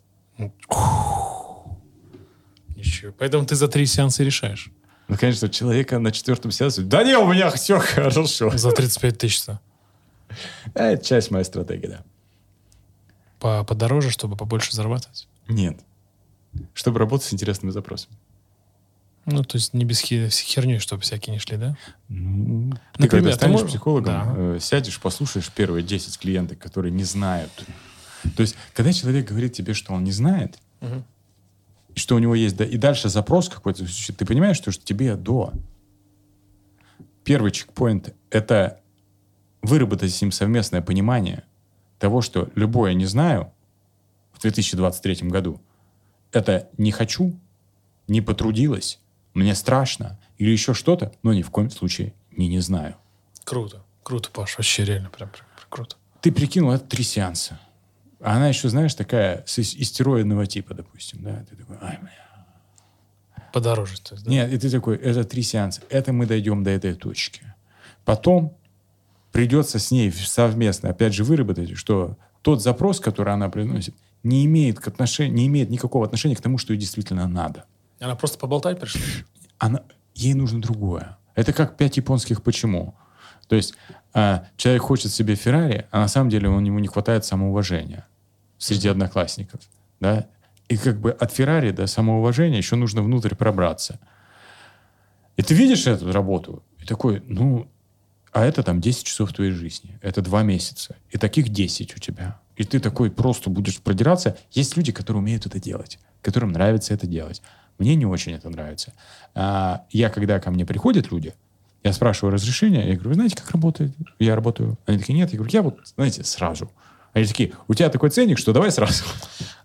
Ничего. 2.75 3.13
Поэтому 3.19 3.45
ты 3.45 3.55
за 3.55 3.67
три 3.67 3.85
сеанса 3.85 4.23
решаешь. 4.23 4.71
Ну, 5.09 5.17
конечно, 5.17 5.49
человека 5.49 5.99
на 5.99 6.13
четвертом 6.13 6.51
сеансе... 6.51 6.81
Да 6.81 7.03
не, 7.03 7.17
у 7.17 7.31
меня 7.31 7.51
все 7.51 7.79
хорошо. 7.79 8.49
За 8.55 8.71
35 8.71 9.17
тысяч. 9.17 9.39
-то. 9.39 9.59
Это 10.73 11.03
часть 11.03 11.29
моей 11.29 11.43
стратегии, 11.43 11.87
да. 11.87 12.03
По 13.39 13.65
подороже, 13.65 14.11
чтобы 14.11 14.37
побольше 14.37 14.71
зарабатывать. 14.73 15.27
Нет. 15.49 15.77
Чтобы 16.73 16.99
работать 16.99 17.27
с 17.27 17.33
интересными 17.33 17.71
запросами. 17.71 18.15
Ну, 19.25 19.43
то 19.43 19.57
есть 19.57 19.73
не 19.73 19.85
без 19.85 20.01
херней, 20.01 20.79
чтобы 20.79 21.01
всякие 21.03 21.33
не 21.33 21.39
шли, 21.39 21.55
да? 21.57 21.77
Ну, 22.09 22.71
ты 22.93 23.03
Например, 23.03 23.09
когда 23.09 23.29
ты 23.29 23.35
станешь 23.35 23.53
можешь- 23.53 23.69
психологом, 23.69 24.13
Да. 24.13 24.33
э, 24.35 24.59
сядешь, 24.59 24.99
послушаешь 24.99 25.49
первые 25.49 25.83
10 25.83 26.17
клиентов, 26.17 26.59
которые 26.59 26.91
не 26.91 27.05
знают. 27.05 27.51
То 28.35 28.41
есть, 28.41 28.55
когда 28.73 28.91
человек 28.91 29.27
говорит 29.29 29.53
тебе, 29.53 29.73
что 29.73 29.93
он 29.93 30.03
не 30.03 30.11
знает, 30.11 30.59
и 31.95 31.99
что 31.99 32.15
у 32.15 32.19
него 32.19 32.35
есть, 32.35 32.57
да, 32.57 32.65
и 32.65 32.77
дальше 32.77 33.07
запрос 33.07 33.47
какой-то, 33.49 33.85
ты 34.13 34.25
понимаешь, 34.25 34.57
что, 34.57 34.71
что 34.71 34.83
тебе 34.83 35.15
до. 35.15 35.53
Первый 37.23 37.51
чекпоинт— 37.51 38.13
это 38.29 38.81
выработать 39.61 40.13
с 40.13 40.21
ним 40.21 40.31
совместное 40.33 40.81
понимание 40.81 41.43
того, 41.99 42.21
что 42.21 42.49
любое 42.55 42.93
«не 42.93 43.05
знаю» 43.05 43.53
в 44.33 44.41
2023 44.41 45.29
году— 45.29 45.61
это 46.33 46.67
«не 46.77 46.91
хочу», 46.91 47.39
«не 48.09 48.19
потрудилась», 48.19 48.99
«мне 49.33 49.55
страшно» 49.55 50.19
или 50.37 50.49
еще 50.51 50.73
что-то, 50.73 51.11
но 51.23 51.33
ни 51.33 51.41
в 51.41 51.49
коем 51.49 51.69
случае 51.69 52.13
не 52.35 52.47
«не 52.47 52.59
знаю». 52.59 52.95
Круто. 53.43 53.83
Круто, 54.03 54.29
Паш. 54.31 54.57
Вообще 54.57 54.83
реально 54.85 55.09
прям, 55.09 55.29
прям, 55.29 55.45
прям 55.55 55.67
круто. 55.69 55.95
Ты 56.21 56.31
прикинул, 56.31 56.71
это 56.71 56.85
три 56.85 57.03
сеанса. 57.03 57.59
А 58.19 58.35
она 58.37 58.47
еще, 58.47 58.69
знаешь, 58.69 58.93
такая 58.95 59.43
с 59.45 59.59
ис- 59.59 59.75
истероидного 59.77 60.45
типа, 60.45 60.73
допустим, 60.73 61.23
да? 61.23 61.43
Ты 61.49 61.55
такой, 61.57 61.77
ай, 61.81 61.99
бля. 62.01 62.11
Подороже. 63.51 64.01
То 64.01 64.15
есть, 64.15 64.25
да? 64.25 64.31
Нет, 64.31 64.51
и 64.51 64.57
ты 64.57 64.69
такой, 64.69 64.97
это 64.97 65.23
три 65.23 65.43
сеанса. 65.43 65.81
Это 65.89 66.11
мы 66.13 66.25
дойдем 66.25 66.63
до 66.63 66.71
этой 66.71 66.93
точки. 66.95 67.41
Потом 68.05 68.57
придется 69.31 69.79
с 69.79 69.91
ней 69.91 70.11
совместно, 70.11 70.89
опять 70.89 71.13
же, 71.13 71.23
выработать, 71.23 71.77
что 71.77 72.17
тот 72.41 72.61
запрос, 72.61 72.99
который 72.99 73.33
она 73.33 73.49
приносит, 73.49 73.95
не 74.23 74.45
имеет, 74.45 74.79
к 74.79 74.87
отношен- 74.87 75.29
не 75.29 75.47
имеет 75.47 75.69
никакого 75.69 76.05
отношения 76.05 76.35
к 76.35 76.41
тому, 76.41 76.57
что 76.57 76.73
ей 76.73 76.79
действительно 76.79 77.27
надо. 77.27 77.65
Она 78.03 78.15
просто 78.15 78.37
поболтать 78.37 78.79
пришла? 78.81 79.01
Она, 79.59 79.83
ей 80.13 80.33
нужно 80.33 80.61
другое. 80.61 81.17
Это 81.35 81.53
как 81.53 81.77
пять 81.77 81.95
японских 81.95 82.43
почему. 82.43 82.95
То 83.47 83.55
есть 83.55 83.75
э, 84.13 84.39
человек 84.57 84.81
хочет 84.81 85.13
себе 85.13 85.35
Феррари, 85.35 85.87
а 85.89 86.01
на 86.01 86.09
самом 86.09 86.29
деле 86.29 86.49
он, 86.49 86.65
ему 86.65 86.79
не 86.79 86.87
хватает 86.89 87.23
самоуважения 87.23 88.05
среди 88.57 88.89
одноклассников. 88.89 89.61
Да? 90.01 90.27
И 90.67 90.75
как 90.75 90.99
бы 90.99 91.11
от 91.11 91.31
Феррари 91.31 91.71
до 91.71 91.87
самоуважения 91.87 92.57
еще 92.57 92.75
нужно 92.75 93.01
внутрь 93.01 93.35
пробраться. 93.35 94.01
И 95.37 95.41
ты 95.41 95.53
видишь 95.53 95.87
эту 95.87 96.11
работу, 96.11 96.61
и 96.81 96.85
такой, 96.85 97.23
ну, 97.25 97.71
а 98.33 98.43
это 98.43 98.63
там 98.63 98.81
10 98.81 99.05
часов 99.05 99.31
твоей 99.31 99.51
жизни. 99.51 99.97
Это 100.01 100.21
два 100.21 100.43
месяца. 100.43 100.97
И 101.09 101.17
таких 101.17 101.49
10 101.49 101.95
у 101.95 101.99
тебя. 101.99 102.39
И 102.57 102.65
ты 102.65 102.81
такой 102.81 103.09
просто 103.11 103.49
будешь 103.49 103.79
продираться. 103.79 104.37
Есть 104.51 104.75
люди, 104.75 104.91
которые 104.91 105.21
умеют 105.21 105.45
это 105.45 105.59
делать, 105.59 105.99
которым 106.21 106.51
нравится 106.51 106.93
это 106.93 107.07
делать. 107.07 107.41
Мне 107.83 107.95
не 107.95 108.05
очень 108.05 108.31
это 108.31 108.49
нравится. 108.49 108.93
А, 109.35 109.83
я, 109.91 110.09
когда 110.09 110.39
ко 110.39 110.51
мне 110.51 110.65
приходят 110.65 111.11
люди, 111.11 111.33
я 111.83 111.91
спрашиваю 111.91 112.33
разрешение, 112.33 112.87
я 112.87 112.93
говорю, 112.93 113.09
вы 113.09 113.15
знаете, 113.15 113.35
как 113.35 113.51
работает? 113.51 113.91
Я 114.19 114.35
работаю. 114.35 114.77
Они 114.85 114.99
такие, 114.99 115.13
нет. 115.15 115.33
Я 115.33 115.37
говорю, 115.37 115.51
я 115.53 115.61
вот, 115.61 115.79
знаете, 115.97 116.23
сразу. 116.23 116.71
Они 117.11 117.25
такие, 117.25 117.51
у 117.67 117.73
тебя 117.73 117.89
такой 117.89 118.09
ценник, 118.09 118.37
что 118.37 118.53
давай 118.53 118.71
сразу. 118.71 119.03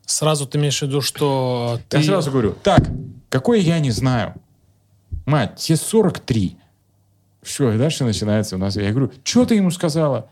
Сразу 0.05 0.49
ты 0.49 0.59
имеешь 0.59 0.81
в 0.81 0.83
виду, 0.83 1.01
что 1.01 1.79
ты... 1.89 1.99
Я 1.99 2.03
сразу 2.03 2.33
говорю, 2.33 2.57
так, 2.61 2.89
какой 3.29 3.61
я 3.61 3.79
не 3.79 3.93
знаю. 3.93 4.35
Мать, 5.25 5.55
тебе 5.55 5.77
43. 5.77 6.59
Все, 7.43 7.71
и 7.71 7.79
дальше 7.79 8.03
начинается 8.03 8.57
у 8.57 8.59
нас. 8.59 8.75
Я 8.75 8.91
говорю, 8.91 9.13
что 9.23 9.47
ты 9.47 9.55
ему 9.55 9.71
сказала? 9.71 10.29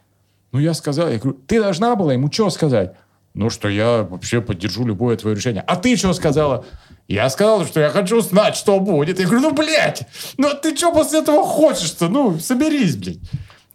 Ну, 0.51 0.59
я 0.59 0.75
сказал, 0.75 1.09
я 1.09 1.19
говорю, 1.19 1.39
ты 1.47 1.61
должна 1.61 1.95
была 1.95 2.15
ему 2.15 2.33
что 2.33 2.51
сказать? 2.51 2.97
Ну, 3.37 3.51
что 3.51 3.69
я 3.69 4.03
вообще 4.03 4.41
поддержу 4.41 4.87
любое 4.87 5.15
твое 5.19 5.37
решение. 5.37 5.63
А 5.67 5.77
ты 5.77 5.95
что 5.97 6.15
сказала? 6.15 6.65
Я 7.07 7.29
сказал, 7.29 7.67
что 7.67 7.81
я 7.81 7.91
хочу 7.91 8.23
знать, 8.23 8.57
что 8.57 8.81
будет. 8.81 9.19
Я 9.19 9.27
говорю, 9.27 9.43
ну, 9.43 9.53
блядь, 9.53 10.09
ну, 10.39 10.49
ты 10.55 10.75
что 10.75 10.91
после 10.91 11.19
этого 11.21 11.45
хочешь-то? 11.45 12.09
Ну, 12.09 12.39
соберись, 12.39 12.97
блядь. 12.97 13.19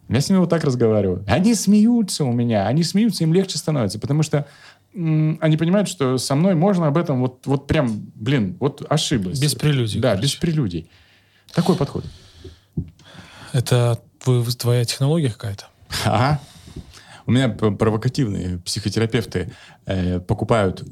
Я 0.08 0.20
с 0.20 0.28
ними 0.28 0.40
вот 0.40 0.50
так 0.50 0.64
разговариваю. 0.64 1.24
Они 1.28 1.54
смеются 1.54 2.24
у 2.24 2.32
меня, 2.32 2.66
они 2.66 2.82
смеются, 2.82 3.22
им 3.22 3.32
легче 3.32 3.56
становится, 3.56 4.00
потому 4.00 4.24
что 4.24 4.46
м, 4.96 5.38
они 5.40 5.56
понимают, 5.56 5.88
что 5.88 6.18
со 6.18 6.34
мной 6.34 6.56
можно 6.56 6.88
об 6.88 6.98
этом 6.98 7.20
вот, 7.20 7.46
вот 7.46 7.68
прям, 7.68 8.10
блин, 8.16 8.56
вот 8.58 8.84
ошиблась. 8.90 9.38
Без 9.38 9.54
прелюдий. 9.54 10.00
Да, 10.00 10.10
короче. 10.10 10.22
без 10.24 10.34
прелюдий. 10.34 10.90
Такой 11.54 11.76
подход. 11.76 12.04
Это 13.52 14.00
твоя 14.58 14.84
технология 14.84 15.30
какая-то? 15.30 15.66
Ага. 16.04 16.40
У 17.26 17.32
меня 17.32 17.48
провокативные 17.48 18.58
психотерапевты 18.58 19.52
э, 19.86 20.20
покупают, 20.20 20.84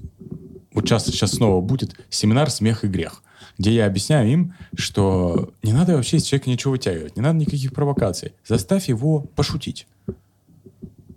вот 0.73 0.85
сейчас, 0.87 1.07
сейчас 1.07 1.33
снова 1.33 1.61
будет, 1.61 1.95
семинар 2.11 2.51
«Смех 2.51 2.85
и 2.85 2.89
грех», 2.89 3.23
где 3.59 3.73
я 3.73 3.87
объясняю 3.87 4.31
им, 4.31 4.55
что 4.77 5.53
не 5.63 5.73
надо 5.73 5.97
вообще 5.97 6.19
из 6.19 6.25
человека 6.25 6.51
ничего 6.51 6.73
вытягивать, 6.73 7.17
не 7.17 7.23
надо 7.23 7.39
никаких 7.39 7.73
провокаций. 7.73 8.33
Заставь 8.47 8.89
его 8.89 9.21
пошутить. 9.21 9.87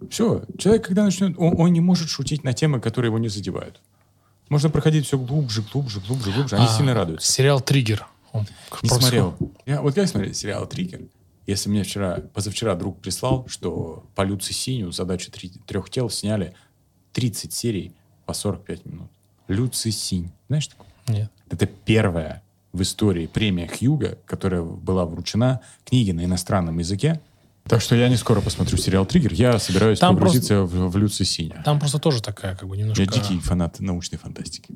Все. 0.10 0.44
Человек, 0.58 0.86
когда 0.86 1.04
начнет, 1.04 1.36
он, 1.38 1.60
он 1.60 1.74
не 1.74 1.82
может 1.82 2.10
шутить 2.10 2.44
на 2.44 2.54
темы, 2.54 2.80
которые 2.80 3.10
его 3.10 3.20
не 3.20 3.30
задевают. 3.30 3.82
Можно 4.50 4.70
проходить 4.70 5.08
все 5.08 5.18
глубже, 5.18 5.64
глубже, 5.72 6.00
глубже, 6.02 6.32
глубже. 6.32 6.56
Они 6.56 6.66
А, 6.66 6.78
сильно 6.78 6.94
радуются. 6.94 7.32
Сериал 7.32 7.62
«Триггер». 7.62 8.06
Он 8.32 8.46
Не 8.82 8.90
смотрел. 8.90 9.36
Я, 9.66 9.82
вот 9.82 9.96
как 9.96 10.08
смотреть 10.08 10.36
сериал 10.38 10.68
«Триггер»? 10.68 11.02
Если 11.46 11.70
мне 11.70 11.84
вчера, 11.84 12.22
позавчера 12.34 12.76
друг 12.76 13.00
прислал, 13.02 13.46
что 13.48 14.06
по 14.16 14.22
Люци 14.24 14.54
Синю 14.54 14.92
задачу 14.92 15.32
три- 15.32 15.52
трех 15.68 15.90
тел 15.90 16.10
сняли 16.10 16.54
30 17.12 17.52
серий 17.52 17.94
по 18.26 18.34
45 18.34 18.86
минут. 18.86 19.12
Люци 19.48 19.92
Синь. 19.92 20.32
Знаешь 20.48 20.68
такое? 20.68 20.88
Нет. 21.08 21.32
Это 21.50 21.66
первая 21.66 22.42
в 22.72 22.82
истории 22.82 23.28
премия 23.28 23.68
Хьюга, 23.68 24.18
которая 24.26 24.64
была 24.64 25.06
вручена 25.06 25.60
книге 25.86 26.14
на 26.14 26.24
иностранном 26.24 26.80
языке. 26.80 27.22
Так 27.66 27.82
что 27.82 27.96
я 27.96 28.10
не 28.10 28.18
скоро 28.18 28.42
посмотрю 28.42 28.78
сериал 28.78 29.06
«Триггер». 29.06 29.34
Я 29.34 29.58
собираюсь 29.60 30.00
Там 30.00 30.16
погрузиться 30.16 30.64
в, 30.64 30.90
в 30.90 30.98
Люци 30.98 31.24
Синя. 31.24 31.62
Там 31.64 31.80
просто 31.80 32.00
тоже 32.00 32.22
такая, 32.22 32.56
как 32.56 32.68
бы, 32.68 32.76
немножко... 32.76 33.02
Я 33.04 33.08
дикий 33.08 33.40
фанат 33.40 33.80
научной 33.80 34.18
фантастики. 34.18 34.74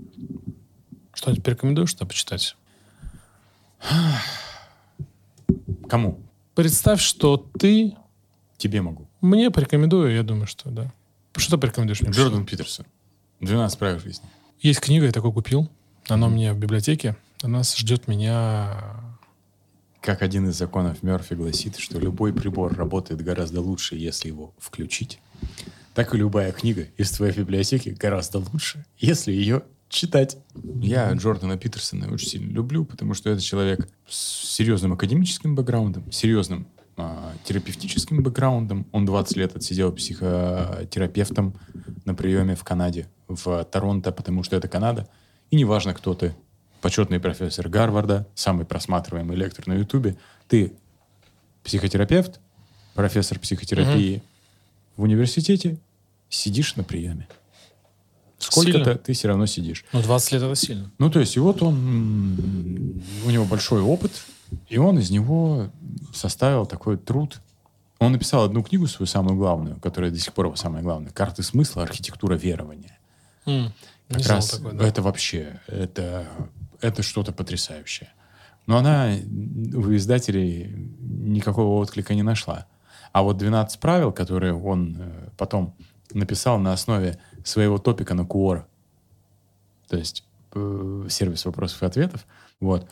Что-нибудь 1.13 1.43
порекомендуешь 1.43 1.89
что 1.89 2.05
почитать? 2.05 2.55
Кому? 5.89 6.20
Представь, 6.58 7.01
что 7.01 7.38
ты... 7.38 7.95
Тебе 8.58 8.82
могу. 8.82 9.08
Мне 9.22 9.51
порекомендую, 9.51 10.16
я 10.16 10.24
думаю, 10.24 10.47
что 10.47 10.72
да. 10.72 10.91
Что 11.36 11.51
ты 11.51 11.58
порекомендуешь 11.62 12.01
мне? 12.01 12.10
Джордан 12.10 12.47
Питерсон. 12.47 12.88
«12 13.41 13.78
правил 13.78 13.99
жизни». 13.99 14.28
Есть 14.60 14.80
книга, 14.80 15.05
я 15.05 15.12
такой 15.12 15.32
купил. 15.32 15.70
Она 16.08 16.26
у 16.26 16.30
меня 16.32 16.55
в 16.55 16.58
библиотеке. 16.58 17.16
Она 17.43 17.62
ждет 17.62 18.08
меня... 18.08 18.74
Как 20.01 20.24
один 20.24 20.49
из 20.49 20.55
законов 20.55 21.03
Мерфи 21.03 21.36
гласит, 21.36 21.78
что 21.78 21.99
любой 21.99 22.34
прибор 22.34 22.76
работает 22.76 23.24
гораздо 23.24 23.62
лучше, 23.62 23.95
если 23.95 24.30
его 24.30 24.51
включить, 24.58 25.20
так 25.93 26.16
и 26.16 26.18
любая 26.18 26.51
книга 26.53 26.88
из 26.97 27.12
твоей 27.12 27.34
библиотеки 27.34 27.89
гораздо 27.89 28.39
лучше, 28.39 28.84
если 28.97 29.32
ее 29.32 29.62
читать. 29.89 30.38
Я 30.81 31.11
Джордана 31.13 31.57
Питерсона 31.57 32.11
очень 32.11 32.27
сильно 32.27 32.51
люблю, 32.51 32.85
потому 32.85 33.13
что 33.13 33.29
это 33.29 33.41
человек 33.41 33.89
с 34.07 34.55
серьезным 34.55 34.93
академическим 34.93 35.55
бэкграундом, 35.55 36.11
серьезным 36.11 36.67
а, 36.97 37.33
терапевтическим 37.43 38.23
бэкграундом. 38.23 38.88
Он 38.91 39.05
20 39.05 39.38
лет 39.38 39.55
отсидел 39.55 39.91
психотерапевтом 39.91 41.53
на 42.05 42.15
приеме 42.15 42.55
в 42.55 42.63
Канаде, 42.63 43.07
в 43.27 43.63
Торонто, 43.65 44.11
потому 44.11 44.43
что 44.43 44.55
это 44.55 44.67
Канада. 44.67 45.07
И 45.51 45.55
неважно, 45.55 45.93
кто 45.93 46.13
ты, 46.13 46.35
почетный 46.81 47.19
профессор 47.19 47.69
Гарварда, 47.69 48.27
самый 48.35 48.65
просматриваемый 48.65 49.38
лектор 49.38 49.67
на 49.67 49.73
Ютубе, 49.73 50.17
ты 50.47 50.73
психотерапевт, 51.63 52.39
профессор 52.93 53.39
психотерапии 53.39 54.23
в 54.95 55.03
университете, 55.03 55.77
сидишь 56.29 56.75
на 56.75 56.83
приеме. 56.83 57.27
Сколько-то 58.39 58.95
ты 58.95 59.13
все 59.13 59.27
равно 59.29 59.45
сидишь. 59.47 59.83
Ну, 59.93 60.01
20 60.01 60.31
лет 60.33 60.43
это 60.43 60.55
сильно. 60.55 60.91
Ну, 60.99 61.09
то 61.09 61.19
есть, 61.19 61.35
и 61.35 61.39
вот 61.39 61.61
он, 61.63 63.01
у 63.25 63.29
него 63.29 63.45
большой 63.45 63.81
опыт, 63.81 64.11
и 64.69 64.77
он 64.77 64.99
из 64.99 65.09
него 65.09 65.69
составил 66.13 66.65
такой 66.65 66.97
труд. 66.97 67.41
Он 67.99 68.11
написал 68.11 68.43
одну 68.43 68.61
книгу 68.61 68.85
свою, 68.88 69.07
самую 69.07 69.35
главную, 69.38 69.79
которая 69.79 70.11
до 70.11 70.19
сих 70.19 70.33
пор 70.33 70.45
его 70.47 70.55
самая 70.55 70.83
главная. 70.83 71.11
«Карты 71.11 71.41
смысла. 71.41 71.81
Архитектура 71.83 72.35
верования». 72.35 72.97
М, 73.47 73.73
Как 74.07 74.19
Не 74.19 74.25
раз 74.25 74.49
такой, 74.51 74.73
да. 74.73 74.88
это 74.88 75.01
вообще, 75.01 75.59
это, 75.67 76.27
это 76.79 77.01
что-то 77.01 77.31
потрясающее. 77.33 78.09
Но 78.67 78.77
она 78.77 79.15
у 79.73 79.95
издателей 79.95 80.91
никакого 80.99 81.79
отклика 81.81 82.13
не 82.13 82.23
нашла. 82.23 82.67
А 83.13 83.23
вот 83.23 83.38
12 83.38 83.79
правил, 83.79 84.11
которые 84.11 84.53
он 84.53 84.97
э, 84.99 85.29
потом 85.38 85.73
написал 86.13 86.59
на 86.59 86.73
основе 86.73 87.17
своего 87.48 87.78
топика 87.78 88.14
на 88.14 88.22
Quora, 88.22 88.66
то 89.88 89.98
есть 89.98 90.24
э, 90.54 91.08
сервис 91.10 91.45
вопросов 91.45 91.82
и 91.82 91.86
ответов, 91.86 92.26
вот, 92.60 92.88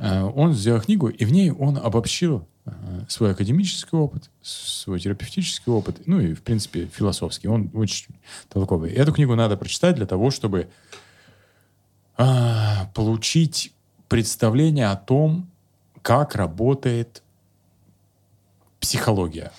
э, 0.00 0.22
он 0.22 0.54
сделал 0.54 0.80
книгу, 0.80 1.08
и 1.08 1.24
в 1.24 1.30
ней 1.30 1.50
он 1.50 1.76
обобщил 1.76 2.46
э, 2.64 2.70
свой 3.08 3.32
академический 3.32 3.98
опыт, 3.98 4.30
свой 4.40 4.98
терапевтический 4.98 5.70
опыт, 5.70 6.06
ну 6.06 6.20
и, 6.20 6.34
в 6.34 6.42
принципе, 6.42 6.86
философский. 6.86 7.48
Он 7.48 7.70
очень 7.74 8.14
толковый. 8.48 8.92
Эту 8.92 9.12
книгу 9.12 9.34
надо 9.34 9.56
прочитать 9.56 9.96
для 9.96 10.06
того, 10.06 10.30
чтобы 10.30 10.68
а, 12.16 12.90
получить 12.94 13.72
представление 14.08 14.88
о 14.88 14.96
том, 14.96 15.48
как 16.02 16.34
работает 16.34 17.22
психология. 18.80 19.52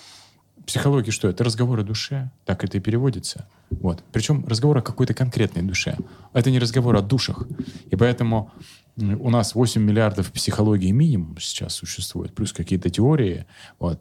Психология 0.66 1.12
что? 1.12 1.28
Это 1.28 1.44
разговор 1.44 1.80
о 1.80 1.84
душе, 1.84 2.30
так 2.44 2.64
это 2.64 2.78
и 2.78 2.80
переводится. 2.80 3.48
Вот. 3.70 4.02
Причем 4.12 4.44
разговор 4.46 4.78
о 4.78 4.82
какой-то 4.82 5.14
конкретной 5.14 5.62
душе. 5.62 5.96
Это 6.32 6.50
не 6.50 6.58
разговор 6.58 6.96
о 6.96 7.02
душах. 7.02 7.46
И 7.90 7.96
поэтому 7.96 8.52
у 8.96 9.30
нас 9.30 9.54
8 9.54 9.80
миллиардов 9.80 10.32
психологии 10.32 10.90
минимум 10.90 11.36
сейчас 11.40 11.74
существует, 11.74 12.34
плюс 12.34 12.52
какие-то 12.52 12.90
теории. 12.90 13.46
Вот. 13.78 14.00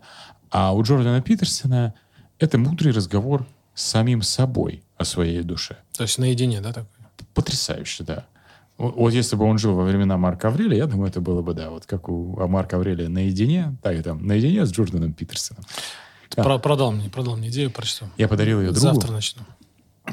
А 0.49 0.73
у 0.73 0.81
Джордана 0.81 1.21
Питерсона 1.21 1.93
это 2.39 2.57
мудрый 2.57 2.91
разговор 2.91 3.45
с 3.75 3.83
самим 3.83 4.21
собой 4.21 4.83
о 4.97 5.05
своей 5.05 5.43
душе. 5.43 5.77
То 5.95 6.03
есть 6.03 6.17
наедине, 6.17 6.61
да, 6.61 6.73
такой? 6.73 6.89
Потрясающе, 7.33 8.03
да. 8.03 8.25
Вот, 8.77 9.13
если 9.13 9.35
бы 9.35 9.43
он 9.43 9.57
жил 9.57 9.75
во 9.75 9.83
времена 9.83 10.17
Марка 10.17 10.47
Аврелия, 10.47 10.77
я 10.77 10.85
думаю, 10.85 11.09
это 11.09 11.19
было 11.19 11.41
бы, 11.41 11.53
да, 11.53 11.69
вот 11.69 11.85
как 11.85 12.07
у 12.07 12.39
а 12.39 12.47
Марка 12.47 12.77
Аврелия 12.77 13.09
наедине, 13.09 13.75
так 13.83 13.97
и 13.97 14.01
там, 14.01 14.25
наедине 14.25 14.65
с 14.65 14.71
Джорданом 14.71 15.13
Питерсоном. 15.13 15.63
Да. 16.35 16.43
про- 16.43 16.59
продал 16.59 16.91
мне, 16.91 17.09
продал 17.09 17.35
мне 17.35 17.49
идею, 17.49 17.71
прочту. 17.71 18.05
Я 18.17 18.27
подарил 18.27 18.59
ее 18.61 18.71
другу. 18.71 18.79
Завтра 18.79 19.11
начну. 19.11 19.41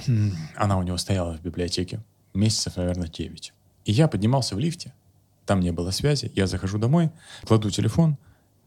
Она 0.56 0.78
у 0.78 0.82
него 0.82 0.96
стояла 0.96 1.36
в 1.36 1.42
библиотеке 1.42 2.00
месяцев, 2.34 2.76
наверное, 2.76 3.08
9. 3.08 3.52
И 3.84 3.92
я 3.92 4.08
поднимался 4.08 4.56
в 4.56 4.58
лифте, 4.58 4.92
там 5.46 5.60
не 5.60 5.70
было 5.70 5.90
связи, 5.90 6.30
я 6.34 6.46
захожу 6.46 6.78
домой, 6.78 7.10
кладу 7.44 7.70
телефон, 7.70 8.18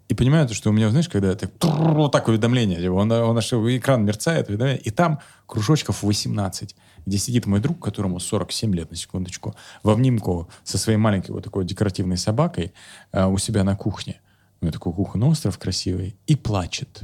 и 0.09 0.15
понимаю, 0.15 0.47
то, 0.47 0.55
что 0.55 0.71
у 0.71 0.73
меня, 0.73 0.89
знаешь, 0.89 1.07
когда 1.07 1.31
это 1.31 1.51
вот 1.61 2.11
так 2.11 2.27
уведомление, 2.27 2.79
типа, 2.79 2.93
он, 2.93 3.11
он 3.11 3.37
аж 3.37 3.53
экран 3.53 4.03
мерцает, 4.03 4.49
уведомление, 4.49 4.81
и 4.81 4.89
там 4.89 5.19
кружочков 5.45 6.01
18, 6.01 6.75
где 7.05 7.17
сидит 7.19 7.45
мой 7.45 7.59
друг, 7.59 7.79
которому 7.79 8.19
47 8.19 8.73
лет, 8.73 8.89
на 8.89 8.97
секундочку, 8.97 9.53
в 9.83 9.89
обнимку 9.89 10.49
со 10.63 10.79
своей 10.79 10.97
маленькой 10.97 11.31
вот 11.31 11.43
такой 11.43 11.63
декоративной 11.63 12.17
собакой 12.17 12.73
э, 13.11 13.23
у 13.25 13.37
себя 13.37 13.63
на 13.63 13.75
кухне. 13.75 14.19
у 14.61 14.65
него 14.65 14.73
такой 14.73 14.93
кухонный 14.93 15.27
остров 15.27 15.59
красивый, 15.59 16.15
и 16.25 16.35
плачет. 16.35 17.03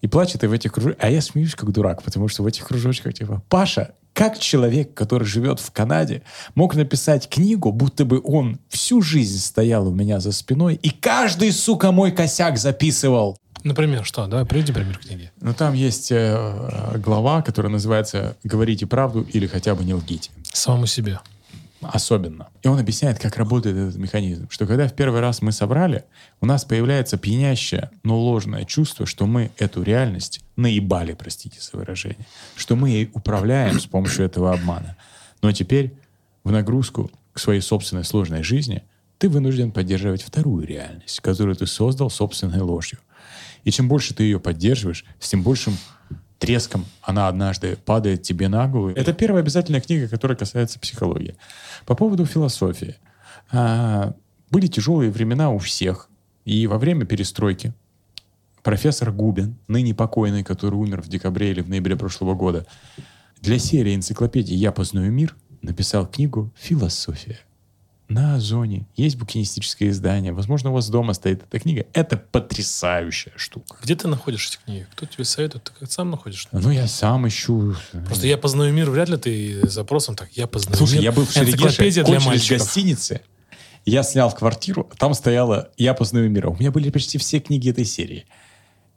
И 0.00 0.06
плачет, 0.06 0.44
и 0.44 0.46
в 0.46 0.52
этих 0.52 0.72
кружочках... 0.72 1.04
А 1.04 1.10
я 1.10 1.20
смеюсь 1.20 1.54
как 1.54 1.72
дурак, 1.72 2.02
потому 2.02 2.28
что 2.28 2.42
в 2.42 2.46
этих 2.46 2.66
кружочках 2.66 3.14
типа, 3.14 3.42
Паша, 3.48 3.94
как 4.12 4.38
человек, 4.38 4.94
который 4.94 5.24
живет 5.24 5.60
в 5.60 5.70
Канаде, 5.72 6.22
мог 6.54 6.74
написать 6.76 7.28
книгу, 7.28 7.72
будто 7.72 8.04
бы 8.04 8.20
он 8.22 8.60
всю 8.68 9.02
жизнь 9.02 9.38
стоял 9.38 9.88
у 9.88 9.92
меня 9.92 10.20
за 10.20 10.32
спиной 10.32 10.78
и 10.82 10.90
каждый, 10.90 11.52
сука, 11.52 11.90
мой 11.90 12.12
косяк 12.12 12.58
записывал. 12.58 13.38
Например, 13.64 14.04
что? 14.04 14.26
Давай, 14.26 14.44
приведи 14.44 14.72
пример 14.72 14.98
книги. 14.98 15.32
Ну, 15.40 15.54
там 15.54 15.72
есть 15.72 16.12
э, 16.12 16.98
глава, 16.98 17.40
которая 17.40 17.72
называется 17.72 18.36
«Говорите 18.44 18.86
правду 18.86 19.22
или 19.22 19.46
хотя 19.46 19.74
бы 19.74 19.84
не 19.84 19.94
лгите». 19.94 20.30
Самому 20.52 20.86
себе. 20.86 21.18
Особенно. 21.92 22.48
И 22.62 22.68
он 22.68 22.78
объясняет, 22.78 23.18
как 23.18 23.36
работает 23.36 23.76
этот 23.76 23.96
механизм. 23.96 24.48
Что 24.50 24.66
когда 24.66 24.88
в 24.88 24.94
первый 24.94 25.20
раз 25.20 25.42
мы 25.42 25.52
собрали, 25.52 26.04
у 26.40 26.46
нас 26.46 26.64
появляется 26.64 27.16
пьянящее, 27.16 27.90
но 28.02 28.18
ложное 28.18 28.64
чувство, 28.64 29.06
что 29.06 29.26
мы 29.26 29.50
эту 29.58 29.82
реальность 29.82 30.40
наебали, 30.56 31.14
простите 31.14 31.60
за 31.60 31.76
выражение. 31.76 32.26
Что 32.56 32.76
мы 32.76 32.90
ей 32.90 33.10
управляем 33.12 33.80
с 33.80 33.86
помощью 33.86 34.24
этого 34.24 34.52
обмана. 34.52 34.96
Но 35.42 35.52
теперь 35.52 35.94
в 36.42 36.52
нагрузку 36.52 37.10
к 37.32 37.38
своей 37.38 37.60
собственной 37.60 38.04
сложной 38.04 38.42
жизни 38.42 38.82
ты 39.18 39.28
вынужден 39.28 39.72
поддерживать 39.72 40.22
вторую 40.22 40.66
реальность, 40.66 41.20
которую 41.20 41.56
ты 41.56 41.66
создал 41.66 42.10
собственной 42.10 42.60
ложью. 42.60 42.98
И 43.64 43.70
чем 43.70 43.88
больше 43.88 44.14
ты 44.14 44.24
ее 44.24 44.38
поддерживаешь, 44.38 45.04
с 45.18 45.30
тем 45.30 45.42
большим 45.42 45.76
треском 46.38 46.84
она 47.02 47.28
однажды 47.28 47.76
падает 47.84 48.22
тебе 48.22 48.48
на 48.48 48.66
голову. 48.68 48.90
Это 48.90 49.12
первая 49.12 49.42
обязательная 49.42 49.80
книга, 49.80 50.08
которая 50.08 50.36
касается 50.36 50.78
психологии. 50.78 51.36
По 51.86 51.94
поводу 51.94 52.26
философии. 52.26 52.96
А, 53.50 54.14
были 54.50 54.66
тяжелые 54.66 55.10
времена 55.10 55.50
у 55.50 55.58
всех. 55.58 56.08
И 56.44 56.66
во 56.66 56.78
время 56.78 57.06
перестройки 57.06 57.72
профессор 58.62 59.12
Губин, 59.12 59.56
ныне 59.68 59.94
покойный, 59.94 60.42
который 60.42 60.74
умер 60.74 61.02
в 61.02 61.08
декабре 61.08 61.50
или 61.50 61.60
в 61.60 61.68
ноябре 61.68 61.96
прошлого 61.96 62.34
года, 62.34 62.66
для 63.40 63.58
серии 63.58 63.94
энциклопедии 63.94 64.54
«Я 64.54 64.72
познаю 64.72 65.12
мир» 65.12 65.36
написал 65.62 66.06
книгу 66.06 66.52
«Философия» 66.56 67.38
на 68.08 68.34
Озоне. 68.34 68.86
Есть 68.96 69.16
букинистическое 69.16 69.88
издание. 69.88 70.32
Возможно, 70.32 70.70
у 70.70 70.74
вас 70.74 70.88
дома 70.88 71.14
стоит 71.14 71.42
эта 71.42 71.58
книга. 71.58 71.86
Это 71.92 72.16
потрясающая 72.16 73.32
штука. 73.36 73.76
Где 73.82 73.96
ты 73.96 74.08
находишь 74.08 74.48
эти 74.48 74.58
книги? 74.64 74.86
Кто 74.92 75.06
тебе 75.06 75.24
советует? 75.24 75.64
Ты 75.64 75.72
как 75.80 75.90
сам 75.90 76.10
находишь? 76.10 76.48
Ну, 76.52 76.70
я 76.70 76.86
сам 76.86 77.26
ищу. 77.26 77.74
Просто 78.06 78.26
я 78.26 78.36
познаю 78.36 78.72
мир, 78.72 78.90
вряд 78.90 79.08
ли 79.08 79.16
ты 79.16 79.68
запросом 79.68 80.16
так, 80.16 80.30
я 80.32 80.46
познаю 80.46 80.76
Слушай, 80.76 80.94
мир. 80.94 81.02
я 81.04 81.12
был 81.12 81.24
в 81.24 81.32
Шерегеше, 81.32 82.04
кончились 82.04 82.48
гостиницы. 82.48 83.22
Я 83.86 84.02
снял 84.02 84.32
квартиру, 84.32 84.88
а 84.90 84.96
там 84.96 85.12
стояла 85.12 85.70
«Я 85.76 85.92
познаю 85.92 86.30
мира». 86.30 86.48
У 86.48 86.56
меня 86.56 86.70
были 86.70 86.88
почти 86.88 87.18
все 87.18 87.38
книги 87.38 87.70
этой 87.70 87.84
серии. 87.84 88.24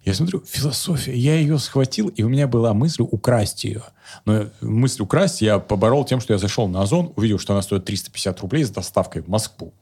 Я 0.07 0.13
смотрю, 0.13 0.41
философия. 0.47 1.13
Я 1.13 1.35
ее 1.35 1.59
схватил, 1.59 2.07
и 2.07 2.23
у 2.23 2.29
меня 2.29 2.47
была 2.47 2.73
мысль 2.73 3.01
украсть 3.01 3.65
ее. 3.65 3.83
Но 4.23 4.45
мысль 4.61 5.01
украсть 5.01 5.41
я 5.41 5.59
поборол 5.59 6.05
тем, 6.05 6.21
что 6.21 6.31
я 6.31 6.39
зашел 6.39 6.69
на 6.69 6.81
Озон, 6.81 7.11
увидел, 7.17 7.39
что 7.39 7.51
она 7.51 7.61
стоит 7.61 7.83
350 7.83 8.39
рублей 8.39 8.63
с 8.63 8.69
доставкой 8.69 9.21
в 9.21 9.27
Москву. 9.27 9.73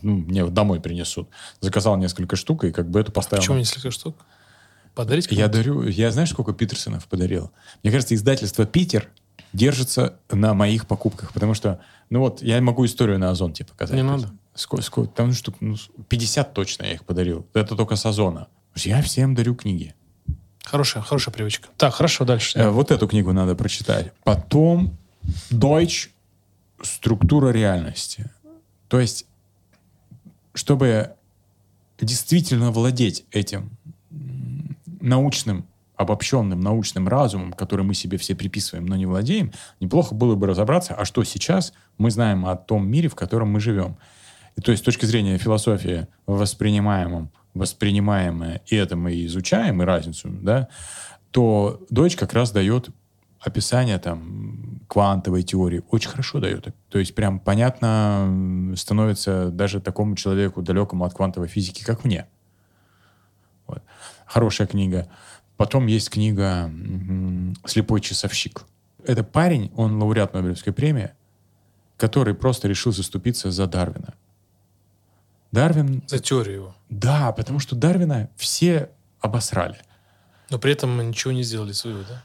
Ну, 0.00 0.14
мне 0.14 0.46
домой 0.46 0.80
принесут. 0.80 1.28
Заказал 1.60 1.98
несколько 1.98 2.34
штук, 2.34 2.64
и 2.64 2.72
как 2.72 2.88
бы 2.88 2.98
эту 2.98 3.12
поставил. 3.12 3.42
Почему 3.42 3.58
несколько 3.58 3.90
штук? 3.90 4.16
Подарить 4.94 5.30
Я 5.30 5.48
дарю... 5.48 5.82
Я 5.86 6.12
знаешь, 6.12 6.30
сколько 6.30 6.54
Питерсонов 6.54 7.06
подарил? 7.06 7.50
Мне 7.82 7.92
кажется, 7.92 8.14
издательство 8.14 8.64
«Питер» 8.64 9.10
держится 9.52 10.18
на 10.30 10.54
моих 10.54 10.86
покупках, 10.86 11.34
потому 11.34 11.52
что, 11.52 11.78
ну 12.08 12.20
вот, 12.20 12.40
я 12.40 12.58
могу 12.62 12.86
историю 12.86 13.18
на 13.18 13.28
Озон 13.28 13.52
тебе 13.52 13.66
показать. 13.66 13.96
Не 13.96 14.02
надо. 14.02 14.30
Сколько, 14.54 14.82
сколько, 14.82 15.10
там 15.10 15.34
штук, 15.34 15.56
ну, 15.60 15.76
50 16.08 16.54
точно 16.54 16.84
я 16.84 16.94
их 16.94 17.04
подарил. 17.04 17.46
Это 17.52 17.76
только 17.76 17.96
с 17.96 18.06
Озона. 18.06 18.48
Я 18.86 19.02
всем 19.02 19.34
дарю 19.34 19.54
книги. 19.54 19.94
Хорошая, 20.64 21.02
хорошая 21.02 21.32
привычка. 21.32 21.68
Так, 21.76 21.94
хорошо, 21.94 22.24
дальше. 22.24 22.58
Э, 22.58 22.68
Вот 22.68 22.90
эту 22.90 23.08
книгу 23.08 23.32
надо 23.32 23.54
прочитать. 23.54 24.12
Потом 24.22 24.96
Deutsch 25.50 26.10
«Структура 26.82 27.50
реальности». 27.50 28.30
То 28.88 29.00
есть, 29.00 29.26
чтобы 30.54 31.14
действительно 32.00 32.70
владеть 32.70 33.24
этим 33.30 33.70
научным, 35.00 35.66
обобщенным 35.96 36.60
научным 36.60 37.08
разумом, 37.08 37.52
который 37.52 37.84
мы 37.84 37.94
себе 37.94 38.18
все 38.18 38.34
приписываем, 38.34 38.86
но 38.86 38.96
не 38.96 39.06
владеем, 39.06 39.52
неплохо 39.80 40.14
было 40.14 40.34
бы 40.34 40.46
разобраться, 40.46 40.94
а 40.94 41.04
что 41.04 41.24
сейчас 41.24 41.72
мы 41.96 42.10
знаем 42.10 42.46
о 42.46 42.56
том 42.56 42.88
мире, 42.88 43.08
в 43.08 43.14
котором 43.14 43.50
мы 43.50 43.60
живем. 43.60 43.96
И 44.56 44.60
то 44.60 44.70
есть 44.70 44.82
с 44.82 44.84
точки 44.84 45.06
зрения 45.06 45.38
философии 45.38 46.08
воспринимаемом, 46.26 47.30
воспринимаемое, 47.58 48.62
и 48.66 48.76
это 48.76 48.96
мы 48.96 49.24
изучаем, 49.26 49.82
и 49.82 49.84
разницу, 49.84 50.28
да, 50.30 50.68
то 51.30 51.84
Дойч 51.90 52.16
как 52.16 52.32
раз 52.32 52.52
дает 52.52 52.90
описание 53.40 53.98
там 53.98 54.80
квантовой 54.88 55.42
теории. 55.42 55.82
Очень 55.90 56.10
хорошо 56.10 56.40
дает. 56.40 56.74
То 56.88 56.98
есть 56.98 57.14
прям 57.14 57.38
понятно 57.38 58.74
становится 58.76 59.50
даже 59.50 59.80
такому 59.80 60.16
человеку, 60.16 60.62
далекому 60.62 61.04
от 61.04 61.14
квантовой 61.14 61.48
физики, 61.48 61.84
как 61.84 62.04
мне. 62.04 62.26
Вот. 63.66 63.82
Хорошая 64.26 64.66
книга. 64.66 65.08
Потом 65.56 65.86
есть 65.86 66.10
книга 66.10 66.70
«Слепой 67.66 68.00
часовщик». 68.00 68.64
Это 69.04 69.22
парень, 69.24 69.70
он 69.76 70.00
лауреат 70.00 70.34
Нобелевской 70.34 70.72
премии, 70.72 71.10
который 71.96 72.34
просто 72.34 72.68
решил 72.68 72.92
заступиться 72.92 73.50
за 73.50 73.66
Дарвина. 73.66 74.14
Дарвин... 75.52 76.02
За 76.06 76.18
теорию 76.18 76.54
его. 76.54 76.74
Да, 76.88 77.32
потому 77.32 77.58
что 77.58 77.74
Дарвина 77.74 78.28
все 78.36 78.90
обосрали. 79.20 79.78
Но 80.50 80.58
при 80.58 80.72
этом 80.72 80.96
мы 80.96 81.04
ничего 81.04 81.32
не 81.32 81.42
сделали 81.42 81.72
своего, 81.72 82.00
да? 82.08 82.22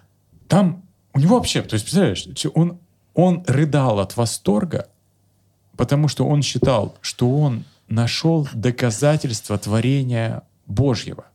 Там 0.47 0.83
у 1.13 1.19
него 1.19 1.35
вообще, 1.37 1.61
то 1.61 1.73
есть, 1.75 1.85
представляешь, 1.85 2.27
он, 2.53 2.79
он 3.13 3.43
рыдал 3.47 3.99
от 3.99 4.15
восторга, 4.17 4.87
потому 5.77 6.07
что 6.07 6.25
он 6.25 6.41
считал, 6.41 6.95
что 7.01 7.29
он 7.37 7.65
нашел 7.87 8.47
доказательство 8.53 9.57
творения 9.57 10.43
Божьего 10.65 11.25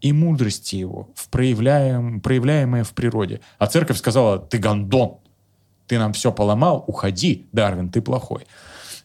и 0.00 0.12
мудрости 0.12 0.76
его, 0.76 1.08
в 1.14 1.28
проявляем, 1.28 2.20
проявляемое 2.20 2.84
в 2.84 2.92
природе. 2.92 3.40
А 3.58 3.66
церковь 3.66 3.98
сказала, 3.98 4.38
ты 4.38 4.58
гондон, 4.58 5.18
ты 5.86 5.98
нам 5.98 6.12
все 6.12 6.32
поломал, 6.32 6.84
уходи, 6.86 7.46
Дарвин, 7.52 7.90
ты 7.90 8.02
плохой. 8.02 8.46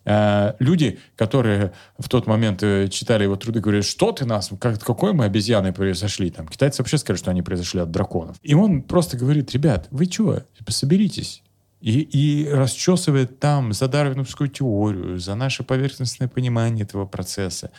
Э, 0.08 0.54
Люди, 0.60 1.00
которые 1.18 1.74
в 2.00 2.08
тот 2.08 2.28
момент 2.28 2.64
э, 2.64 2.88
читали 2.88 3.24
его 3.24 3.36
труды, 3.36 3.60
говорят, 3.60 3.84
что 3.84 4.14
ты 4.14 4.26
нас, 4.26 4.50
как, 4.60 4.80
какой 4.80 5.12
мы 5.12 5.26
обезьяны 5.26 5.74
произошли? 5.74 6.30
Там, 6.30 6.48
китайцы 6.48 6.82
вообще 6.82 6.98
сказали, 6.98 7.20
что 7.20 7.32
они 7.32 7.42
произошли 7.42 7.82
от 7.82 7.92
драконов. 7.92 8.38
И 8.42 8.54
он 8.54 8.82
просто 8.84 9.18
говорит, 9.18 9.52
ребят, 9.52 9.88
вы 9.92 10.06
чего, 10.06 10.44
соберитесь. 10.70 11.44
И, 11.82 12.00
и 12.00 12.50
расчесывает 12.50 13.40
там 13.40 13.74
за 13.74 13.88
дарвиновскую 13.88 14.50
теорию, 14.50 15.20
за 15.20 15.36
наше 15.36 15.64
поверхностное 15.64 16.30
понимание 16.30 16.86
этого 16.86 17.06
процесса. 17.06 17.70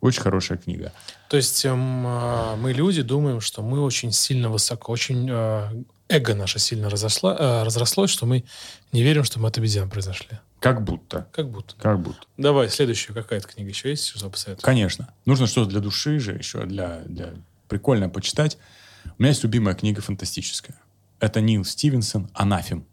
Очень 0.00 0.22
хорошая 0.22 0.58
книга. 0.58 0.92
То 1.28 1.36
есть 1.36 1.64
а, 1.64 2.56
мы 2.56 2.72
люди 2.72 3.02
думаем, 3.02 3.40
что 3.40 3.62
мы 3.62 3.80
очень 3.80 4.10
сильно 4.12 4.48
высоко, 4.48 4.92
очень 4.92 5.28
э, 5.30 5.82
эго 6.08 6.34
наше 6.34 6.58
сильно 6.58 6.90
разошло, 6.90 7.34
э, 7.38 7.62
разрослось, 7.62 8.10
что 8.10 8.26
мы 8.26 8.44
не 8.92 9.02
верим, 9.02 9.24
что 9.24 9.38
мы 9.38 9.48
от 9.48 9.58
обезьян 9.58 9.88
произошли. 9.88 10.38
Как 10.60 10.82
будто. 10.82 11.28
Как 11.32 11.50
будто. 11.50 11.76
Как 11.76 12.00
будто. 12.00 12.26
Давай, 12.36 12.68
следующую. 12.68 13.14
Какая-то 13.14 13.48
книга 13.48 13.68
еще 13.68 13.90
есть? 13.90 14.06
Что 14.08 14.30
посоветовать? 14.30 14.64
Конечно. 14.64 15.12
Нужно 15.24 15.46
что-то 15.46 15.70
для 15.70 15.80
души 15.80 16.18
же, 16.18 16.32
еще 16.32 16.64
для, 16.64 17.00
для 17.00 17.34
прикольно 17.68 18.08
почитать. 18.08 18.58
У 19.18 19.22
меня 19.22 19.30
есть 19.30 19.42
любимая 19.42 19.74
книга 19.74 20.00
фантастическая. 20.00 20.76
Это 21.20 21.40
Нил 21.40 21.64
Стивенсон 21.64 22.30
«Анафем». 22.34 22.86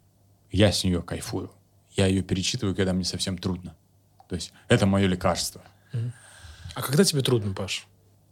Я 0.52 0.72
с 0.72 0.84
нее 0.84 1.02
кайфую. 1.02 1.52
Я 1.96 2.08
ее 2.08 2.22
перечитываю, 2.22 2.76
когда 2.76 2.94
мне 2.94 3.06
совсем 3.06 3.38
трудно. 3.38 3.76
То 4.30 4.36
есть 4.36 4.54
это 4.68 4.86
мое 4.86 5.08
лекарство. 5.08 5.62
А 6.76 6.82
когда 6.82 7.04
тебе 7.04 7.22
трудно, 7.22 7.54
Паш? 7.54 7.88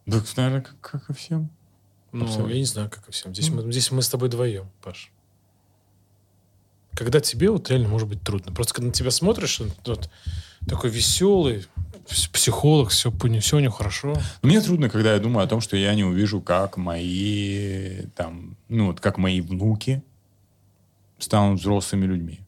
Да, 0.06 0.22
наверное, 0.36 0.62
как, 0.62 0.80
как 0.80 1.10
и 1.10 1.14
всем. 1.14 1.50
Ну, 2.12 2.26
Абсолютно. 2.26 2.52
я 2.52 2.58
не 2.58 2.66
знаю, 2.66 2.90
как 2.90 3.08
и 3.08 3.12
всем. 3.12 3.34
Здесь, 3.34 3.50
мы, 3.50 3.72
здесь 3.72 3.92
мы 3.92 4.02
с 4.02 4.10
тобой 4.10 4.30
вдвоем, 4.30 4.70
Паш. 4.82 5.12
Когда 6.94 7.20
тебе 7.20 7.50
вот 7.50 7.70
реально 7.70 7.88
может 7.88 8.08
быть 8.08 8.22
трудно. 8.22 8.52
Просто 8.52 8.74
когда 8.74 8.88
на 8.88 8.94
тебя 8.94 9.12
смотришь, 9.12 9.62
вот 9.86 10.10
такой 10.68 10.90
веселый, 10.90 11.66
пс- 12.08 12.30
психолог, 12.32 12.90
все, 12.90 13.12
все 13.40 13.58
у 13.58 13.60
него 13.60 13.72
хорошо. 13.72 14.14
Но 14.42 14.50
Мне 14.50 14.62
трудно, 14.62 14.90
когда 14.90 15.14
я 15.14 15.20
думаю 15.20 15.46
о 15.46 15.48
том, 15.48 15.62
что 15.62 15.78
я 15.78 15.96
не 15.96 16.04
увижу, 16.04 16.42
как 16.42 16.78
мои, 16.78 18.04
там, 18.16 18.58
ну, 18.70 18.88
вот 18.88 19.00
как 19.00 19.18
мои 19.18 19.42
внуки 19.42 20.04
станут 21.18 21.60
взрослыми 21.60 22.06
людьми. 22.06 22.40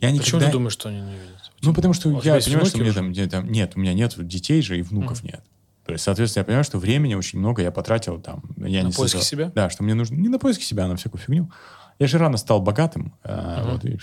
Я 0.00 0.08
Почему 0.08 0.18
никогда... 0.18 0.46
ты 0.46 0.52
думаешь, 0.52 0.72
что 0.72 0.88
они 0.88 1.00
не 1.00 1.12
видят? 1.12 1.52
Ну, 1.62 1.74
потому 1.74 1.94
что 1.94 2.08
У 2.08 2.22
я 2.22 2.38
понимаю, 2.40 2.66
что 2.66 2.78
мне 2.78 2.92
там, 2.92 3.10
где 3.12 3.26
там... 3.26 3.50
Нет, 3.50 3.72
у 3.76 3.80
меня 3.80 3.94
нет 3.94 4.14
детей 4.26 4.62
же 4.62 4.78
и 4.78 4.82
внуков 4.82 5.22
нет. 5.22 5.40
То 5.86 5.92
есть, 5.92 6.04
соответственно, 6.04 6.40
я 6.40 6.44
понимаю, 6.44 6.64
что 6.64 6.78
времени 6.78 7.14
очень 7.14 7.38
много 7.38 7.62
я 7.62 7.70
потратил 7.70 8.20
там. 8.20 8.42
Я 8.56 8.82
На 8.82 8.88
не 8.88 8.92
поиски 8.92 9.16
создал- 9.16 9.22
себя? 9.22 9.52
Да, 9.54 9.70
что 9.70 9.84
мне 9.84 9.94
нужно... 9.94 10.16
Не 10.16 10.28
на 10.28 10.38
поиски 10.38 10.64
себя, 10.64 10.84
а 10.84 10.88
на 10.88 10.96
всякую 10.96 11.20
фигню. 11.20 11.50
Я 11.98 12.06
же 12.06 12.18
рано 12.18 12.36
стал 12.36 12.60
богатым. 12.60 13.14
Мгм. 13.24 13.70
вот, 13.70 13.84
и 13.84 13.98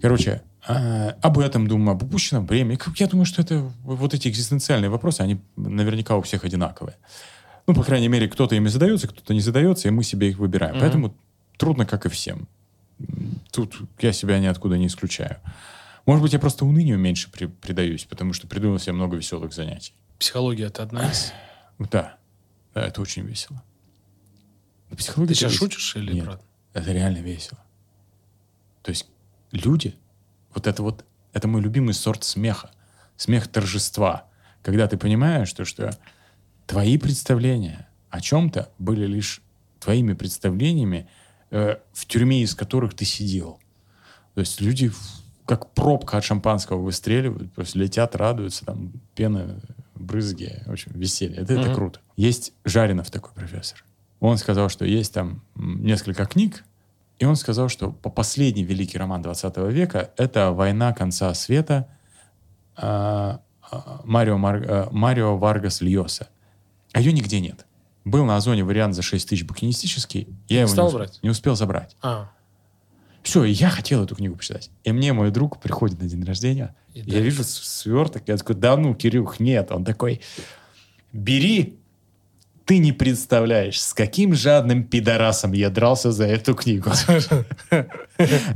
Короче, 0.00 0.42
А, 0.64 1.16
об 1.22 1.38
этом 1.40 1.66
думаю, 1.66 1.92
об 1.96 2.02
упущенном 2.04 2.46
времени. 2.46 2.78
Я 2.96 3.08
думаю, 3.08 3.26
что 3.26 3.42
это 3.42 3.58
вот 3.82 4.14
эти 4.14 4.28
экзистенциальные 4.28 4.90
вопросы, 4.90 5.20
они 5.20 5.40
наверняка 5.56 6.16
у 6.16 6.22
всех 6.22 6.44
одинаковые. 6.44 6.96
Ну, 7.66 7.74
по 7.74 7.82
крайней 7.82 8.06
мере, 8.08 8.28
кто-то 8.28 8.54
ими 8.54 8.68
задается, 8.68 9.08
кто-то 9.08 9.34
не 9.34 9.40
задается, 9.40 9.88
и 9.88 9.90
мы 9.90 10.04
себе 10.04 10.28
их 10.28 10.38
выбираем. 10.38 10.78
Поэтому 10.78 11.16
трудно, 11.56 11.84
как 11.84 12.06
и 12.06 12.08
всем. 12.08 12.46
Тут 13.50 13.74
я 14.00 14.12
себя 14.12 14.38
ниоткуда 14.38 14.78
не 14.78 14.86
исключаю. 14.86 15.38
Может 16.06 16.22
быть, 16.22 16.32
я 16.32 16.38
просто 16.38 16.64
унынию 16.64 16.96
меньше 16.98 17.28
при- 17.32 17.46
предаюсь, 17.46 18.04
потому 18.04 18.32
что 18.32 18.46
придумал 18.46 18.78
себе 18.78 18.92
много 18.92 19.16
веселых 19.16 19.52
занятий. 19.52 19.94
Психология 20.20 20.66
это 20.66 20.84
одна 20.84 21.10
из. 21.10 21.32
Да, 21.78 22.16
да, 22.74 22.86
это 22.86 23.00
очень 23.00 23.22
весело. 23.22 23.60
Психология 24.96 25.34
Ты 25.34 25.40
сейчас 25.40 25.52
весело. 25.52 25.70
шутишь 25.70 25.96
или 25.96 26.12
Нет. 26.14 26.24
правда? 26.24 26.44
Это 26.72 26.92
реально 26.92 27.18
весело. 27.18 27.58
То 28.82 28.90
есть 28.90 29.06
люди, 29.50 29.94
вот 30.54 30.66
это 30.66 30.82
вот, 30.82 31.04
это 31.32 31.48
мой 31.48 31.60
любимый 31.60 31.94
сорт 31.94 32.24
смеха. 32.24 32.70
Смех 33.16 33.48
торжества. 33.48 34.24
Когда 34.62 34.86
ты 34.88 34.96
понимаешь, 34.96 35.52
то, 35.52 35.64
что 35.64 35.96
твои 36.66 36.98
представления 36.98 37.88
о 38.10 38.20
чем-то 38.20 38.70
были 38.78 39.06
лишь 39.06 39.42
твоими 39.80 40.14
представлениями 40.14 41.08
э, 41.50 41.76
в 41.92 42.06
тюрьме, 42.06 42.42
из 42.42 42.54
которых 42.54 42.94
ты 42.94 43.04
сидел. 43.04 43.58
То 44.34 44.40
есть 44.40 44.60
люди 44.60 44.92
как 45.46 45.70
пробка 45.74 46.18
от 46.18 46.24
шампанского 46.24 46.80
выстреливают, 46.80 47.52
просто 47.52 47.78
летят, 47.78 48.14
радуются, 48.16 48.64
там 48.64 48.92
пена, 49.14 49.60
брызги, 49.94 50.62
в 50.66 50.72
общем, 50.72 50.92
веселье. 50.94 51.38
Это, 51.38 51.54
это 51.54 51.66
Мгм. 51.66 51.74
круто. 51.74 52.00
Есть 52.16 52.52
Жаринов 52.64 53.10
такой 53.10 53.32
профессор. 53.32 53.84
Он 54.22 54.38
сказал, 54.38 54.68
что 54.68 54.84
есть 54.84 55.12
там 55.12 55.42
несколько 55.56 56.26
книг, 56.26 56.64
и 57.18 57.24
он 57.24 57.34
сказал, 57.34 57.68
что 57.68 57.90
по 57.90 58.08
последний 58.08 58.62
великий 58.62 58.96
роман 58.96 59.20
20 59.20 59.56
века 59.72 60.12
это 60.16 60.52
«Война 60.52 60.92
конца 60.92 61.34
света» 61.34 61.88
а, 62.76 63.40
а, 63.68 64.00
Марио, 64.04 64.38
Мар- 64.38 64.64
а, 64.68 64.88
Марио 64.92 65.36
Варгас 65.36 65.80
Льоса. 65.80 66.28
А 66.92 67.00
ее 67.00 67.12
нигде 67.12 67.40
нет. 67.40 67.66
Был 68.04 68.24
на 68.24 68.36
Озоне 68.36 68.62
вариант 68.62 68.94
за 68.94 69.02
6 69.02 69.28
тысяч 69.28 69.44
букинистический. 69.44 70.28
Я 70.48 70.60
его 70.60 70.68
стал 70.70 70.86
не, 70.86 70.92
усп- 70.92 70.96
брать? 70.98 71.18
не 71.22 71.30
успел 71.30 71.56
забрать. 71.56 71.96
А, 72.00 72.30
Все, 73.24 73.42
я 73.42 73.70
хотел 73.70 74.04
эту 74.04 74.14
книгу 74.14 74.36
почитать. 74.36 74.70
И 74.84 74.92
мне 74.92 75.12
мой 75.12 75.32
друг 75.32 75.60
приходит 75.60 76.00
на 76.00 76.08
день 76.08 76.22
рождения. 76.24 76.76
И 76.94 77.00
я 77.00 77.04
дарит. 77.06 77.24
вижу 77.24 77.42
сверток. 77.42 78.22
Я 78.28 78.36
такой, 78.36 78.54
да 78.54 78.76
ну, 78.76 78.94
Кирюх, 78.94 79.40
нет. 79.40 79.72
Он 79.72 79.84
такой, 79.84 80.20
бери. 81.12 81.80
Ты 82.72 82.78
не 82.78 82.92
представляешь, 82.92 83.82
с 83.82 83.92
каким 83.92 84.32
жадным 84.32 84.84
пидорасом 84.84 85.52
я 85.52 85.68
дрался 85.68 86.10
за 86.10 86.24
эту 86.24 86.54
книгу. 86.54 86.90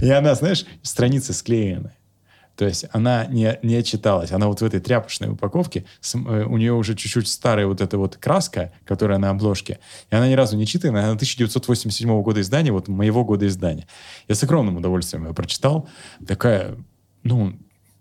И 0.00 0.08
она, 0.08 0.34
знаешь, 0.34 0.64
страницы 0.80 1.34
склеены. 1.34 1.92
То 2.56 2.64
есть 2.64 2.86
она 2.92 3.26
не, 3.26 3.58
не 3.62 3.84
читалась. 3.84 4.32
Она 4.32 4.46
вот 4.46 4.62
в 4.62 4.64
этой 4.64 4.80
тряпочной 4.80 5.28
упаковке, 5.28 5.84
с- 6.00 6.14
э, 6.14 6.18
у 6.46 6.56
нее 6.56 6.72
уже 6.72 6.94
чуть-чуть 6.94 7.28
старая 7.28 7.66
вот 7.66 7.82
эта 7.82 7.98
вот 7.98 8.16
краска, 8.16 8.72
которая 8.86 9.18
на 9.18 9.28
обложке, 9.28 9.80
и 10.10 10.14
она 10.14 10.26
ни 10.30 10.32
разу 10.32 10.56
не 10.56 10.66
читана, 10.66 11.00
она 11.00 11.12
1987 11.12 12.22
года 12.22 12.40
издания, 12.40 12.72
вот 12.72 12.88
моего 12.88 13.22
года 13.22 13.46
издания. 13.46 13.86
Я 14.28 14.34
с 14.34 14.42
огромным 14.42 14.78
удовольствием 14.78 15.26
ее 15.26 15.34
прочитал. 15.34 15.90
Такая, 16.26 16.74
ну, 17.22 17.52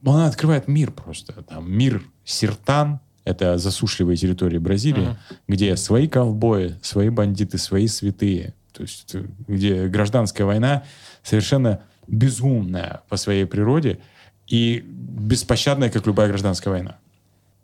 она 0.02 0.28
открывает 0.28 0.70
мир 0.70 0.92
просто. 0.92 1.34
Там 1.44 1.70
мир 1.70 2.02
Сиртан, 2.24 3.02
это 3.26 3.58
засушливые 3.58 4.16
территории 4.18 4.58
Бразилии, 4.60 5.08
Мгм. 5.08 5.18
где 5.48 5.76
свои 5.76 6.08
ковбои, 6.08 6.76
свои 6.82 7.10
бандиты, 7.10 7.58
свои 7.58 7.88
святые. 7.88 8.54
То 8.72 8.84
есть 8.84 9.14
э, 9.16 9.26
где 9.48 9.88
гражданская 9.88 10.46
война 10.48 10.84
совершенно 11.24 11.82
безумная 12.08 13.02
по 13.10 13.18
своей 13.18 13.46
природе 13.46 14.00
и 14.48 14.84
беспощадная, 14.88 15.90
как 15.90 16.06
любая 16.06 16.28
гражданская 16.30 16.72
война. 16.74 16.98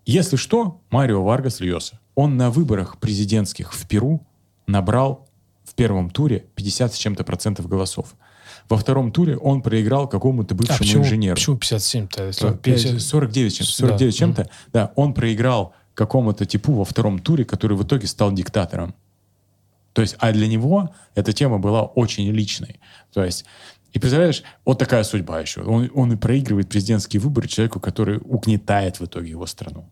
Если 0.05 0.35
что, 0.35 0.81
Марио 0.89 1.23
Варгас 1.23 1.59
Льоса, 1.59 1.99
он 2.15 2.37
на 2.37 2.49
выборах 2.49 2.97
президентских 2.97 3.73
в 3.73 3.87
Перу 3.87 4.25
набрал 4.65 5.27
в 5.63 5.75
первом 5.75 6.09
туре 6.09 6.45
50 6.55 6.93
с 6.93 6.97
чем-то 6.97 7.23
процентов 7.23 7.67
голосов. 7.67 8.15
Во 8.71 8.77
втором 8.77 9.11
туре 9.11 9.35
он 9.35 9.61
проиграл 9.61 10.07
какому-то 10.07 10.55
а 10.55 10.57
бывшему 10.57 10.79
почему, 10.79 11.03
инженеру. 11.03 11.35
почему 11.35 11.57
57-то? 11.57 12.27
Если 12.27 12.41
Да, 12.41 12.51
он 12.51 12.57
50 12.57 13.01
49 13.01 13.57
чем- 13.57 13.65
Да. 13.65 13.71
49 13.73 14.15
чем-то. 14.17 14.49
Да, 14.71 14.91
он 14.95 15.13
проиграл 15.13 15.73
какому-то 15.93 16.45
типу 16.45 16.71
во 16.71 16.85
втором 16.85 17.19
туре, 17.19 17.43
который 17.43 17.75
в 17.75 17.83
итоге 17.83 18.07
стал 18.07 18.31
диктатором. 18.31 18.95
То 19.91 20.01
есть, 20.01 20.15
а 20.19 20.31
для 20.31 20.47
него 20.47 20.89
эта 21.15 21.33
тема 21.33 21.59
была 21.59 21.83
очень 21.83 22.31
личной. 22.31 22.79
То 23.11 23.25
есть, 23.25 23.43
и 23.91 23.99
представляешь, 23.99 24.41
вот 24.63 24.79
такая 24.79 25.03
судьба 25.03 25.41
еще. 25.41 25.63
Он, 25.63 25.91
он 25.93 26.13
и 26.13 26.15
проигрывает 26.15 26.69
президентские 26.69 27.19
выборы 27.19 27.49
человеку, 27.49 27.81
который 27.81 28.19
угнетает 28.23 29.01
в 29.01 29.05
итоге 29.05 29.31
его 29.31 29.47
страну. 29.47 29.89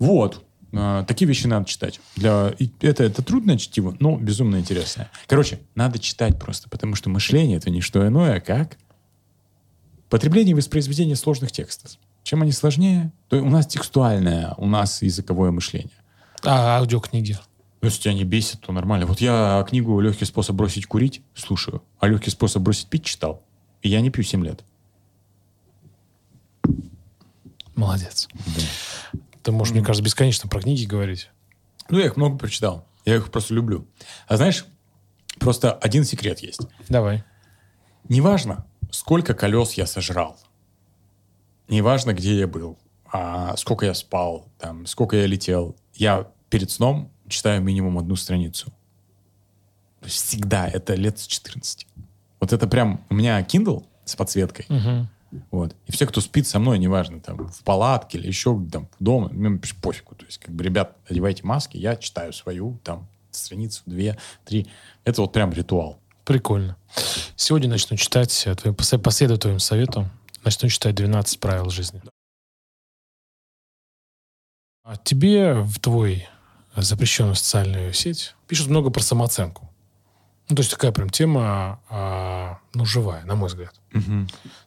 Вот. 0.00 0.44
А, 0.78 1.04
такие 1.04 1.26
вещи 1.26 1.46
надо 1.46 1.66
читать. 1.66 2.00
Для... 2.16 2.54
Это, 2.80 3.04
это 3.04 3.22
трудное 3.22 3.56
чтиво, 3.56 3.96
но 4.00 4.16
безумно 4.16 4.56
интересное. 4.56 5.10
Короче, 5.26 5.60
надо 5.74 5.98
читать 5.98 6.38
просто, 6.38 6.68
потому 6.68 6.94
что 6.94 7.10
мышление— 7.10 7.56
это 7.58 7.70
не 7.70 7.80
что 7.80 8.06
иное, 8.06 8.40
как 8.40 8.78
потребление 10.08 10.52
и 10.52 10.54
воспроизведение 10.54 11.16
сложных 11.16 11.52
текстов. 11.52 11.92
Чем 12.22 12.42
они 12.42 12.52
сложнее, 12.52 13.12
то 13.28 13.36
у 13.36 13.48
нас 13.48 13.66
текстуальное, 13.66 14.54
у 14.58 14.66
нас 14.66 15.02
языковое 15.02 15.50
мышление. 15.50 15.94
А 16.42 16.78
аудиокниги? 16.78 17.38
Если 17.82 18.02
тебя 18.02 18.14
не 18.14 18.24
бесит, 18.24 18.60
то 18.60 18.72
нормально. 18.72 19.06
Вот 19.06 19.20
я 19.20 19.64
книгу 19.68 20.00
«Легкий 20.00 20.24
способ 20.24 20.56
бросить 20.56 20.86
курить» 20.86 21.22
слушаю, 21.34 21.82
а 22.00 22.08
«Легкий 22.08 22.30
способ 22.30 22.62
бросить 22.62 22.88
пить» 22.88 23.04
читал. 23.04 23.42
И 23.82 23.88
я 23.88 24.00
не 24.00 24.10
пью 24.10 24.24
7 24.24 24.44
лет. 24.44 24.64
Молодец. 27.76 28.28
Ты 29.46 29.52
можешь, 29.52 29.72
мне 29.72 29.84
кажется, 29.84 30.02
бесконечно 30.02 30.48
про 30.48 30.60
книги 30.60 30.86
говорить. 30.86 31.30
Ну, 31.88 32.00
я 32.00 32.06
их 32.06 32.16
много 32.16 32.36
прочитал. 32.36 32.84
Я 33.04 33.14
их 33.14 33.30
просто 33.30 33.54
люблю. 33.54 33.86
А 34.26 34.38
знаешь, 34.38 34.66
просто 35.38 35.72
один 35.72 36.02
секрет 36.02 36.40
есть. 36.40 36.62
Давай. 36.88 37.22
Неважно, 38.08 38.66
сколько 38.90 39.34
колес 39.34 39.74
я 39.74 39.86
сожрал. 39.86 40.36
Неважно, 41.68 42.12
где 42.12 42.36
я 42.36 42.48
был. 42.48 42.76
А 43.04 43.56
сколько 43.56 43.86
я 43.86 43.94
спал, 43.94 44.48
там, 44.58 44.84
сколько 44.84 45.14
я 45.14 45.26
летел. 45.26 45.76
Я 45.94 46.26
перед 46.50 46.72
сном 46.72 47.12
читаю 47.28 47.62
минимум 47.62 48.00
одну 48.00 48.16
страницу. 48.16 48.72
Всегда. 50.02 50.66
Это 50.66 50.96
лет 50.96 51.20
с 51.20 51.26
14. 51.28 51.86
Вот 52.40 52.52
это 52.52 52.66
прям... 52.66 53.06
У 53.10 53.14
меня 53.14 53.40
Kindle 53.42 53.86
с 54.04 54.16
подсветкой. 54.16 54.66
Мгм. 54.68 55.08
Вот. 55.50 55.74
И 55.86 55.92
все, 55.92 56.06
кто 56.06 56.20
спит 56.20 56.46
со 56.46 56.58
мной, 56.58 56.78
неважно, 56.78 57.20
там, 57.20 57.48
в 57.48 57.62
палатке 57.62 58.18
или 58.18 58.26
еще 58.26 58.60
там 58.70 58.88
дома, 59.00 59.28
мне 59.30 59.58
пофигу. 59.82 60.14
То 60.14 60.24
есть, 60.24 60.38
как 60.38 60.54
бы, 60.54 60.62
ребят, 60.62 60.96
одевайте 61.08 61.44
маски, 61.44 61.76
я 61.76 61.96
читаю 61.96 62.32
свою, 62.32 62.78
там, 62.84 63.08
страницу, 63.30 63.82
две, 63.86 64.18
три. 64.44 64.66
Это 65.04 65.22
вот 65.22 65.32
прям 65.32 65.52
ритуал. 65.52 66.00
Прикольно. 66.24 66.76
Сегодня 67.36 67.68
начну 67.68 67.96
читать, 67.96 68.46
э, 68.46 68.98
последую 68.98 69.38
твоему 69.38 69.58
совету, 69.58 70.08
начну 70.44 70.68
читать 70.68 70.94
12 70.94 71.38
правил 71.38 71.70
жизни. 71.70 72.02
А 74.84 74.96
Тебе 74.96 75.54
в 75.54 75.78
твой 75.80 76.28
запрещенную 76.76 77.34
социальную 77.34 77.92
сеть 77.92 78.34
пишут 78.46 78.68
много 78.68 78.90
про 78.90 79.02
самооценку. 79.02 79.70
Ну, 80.48 80.56
то 80.56 80.60
есть 80.60 80.70
такая 80.70 80.92
прям 80.92 81.10
тема, 81.10 81.80
а, 81.88 82.60
ну, 82.76 82.84
живая, 82.84 83.24
на 83.24 83.34
мой 83.34 83.48
взгляд. 83.48 83.74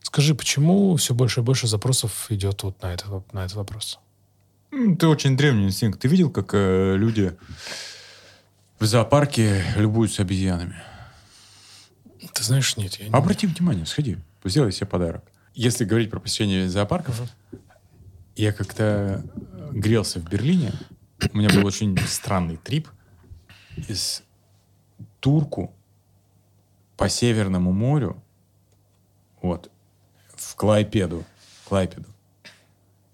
Скажи, 0.01 0.33
почему 0.33 0.95
все 0.95 1.13
больше 1.13 1.41
и 1.41 1.43
больше 1.43 1.67
запросов 1.67 2.25
идет 2.29 2.63
вот 2.63 2.81
на 2.81 2.93
этот, 2.93 3.33
на 3.33 3.45
этот 3.45 3.55
вопрос? 3.55 3.99
Ты 4.71 5.07
очень 5.07 5.37
древний 5.37 5.65
инстинкт. 5.65 5.99
Ты 6.01 6.07
видел, 6.07 6.29
как 6.31 6.51
э, 6.53 6.95
люди 6.95 7.37
в 8.79 8.85
зоопарке 8.85 9.63
любуются 9.75 10.23
обезьянами? 10.23 10.81
Ты 12.33 12.43
знаешь, 12.43 12.77
нет, 12.77 12.95
я 12.95 13.09
не... 13.09 13.13
Обрати 13.13 13.47
внимание, 13.47 13.85
сходи, 13.85 14.17
сделай 14.43 14.71
себе 14.71 14.87
подарок. 14.87 15.23
Если 15.53 15.85
говорить 15.85 16.09
про 16.09 16.19
посещение 16.19 16.67
зоопарков, 16.67 17.21
я 18.35 18.53
как-то 18.53 19.23
э, 19.23 19.69
грелся 19.71 20.19
в 20.19 20.23
Берлине. 20.23 20.73
У 21.31 21.37
меня 21.37 21.49
был 21.49 21.65
очень 21.65 21.97
странный 22.07 22.57
трип 22.57 22.87
из 23.87 24.23
Турку 25.19 25.75
по 26.99 27.07
Северному 27.07 27.71
морю, 27.71 28.21
вот, 29.41 29.71
в 30.35 30.55
Клайпеду, 30.57 31.23
Клайпеду. 31.63 32.09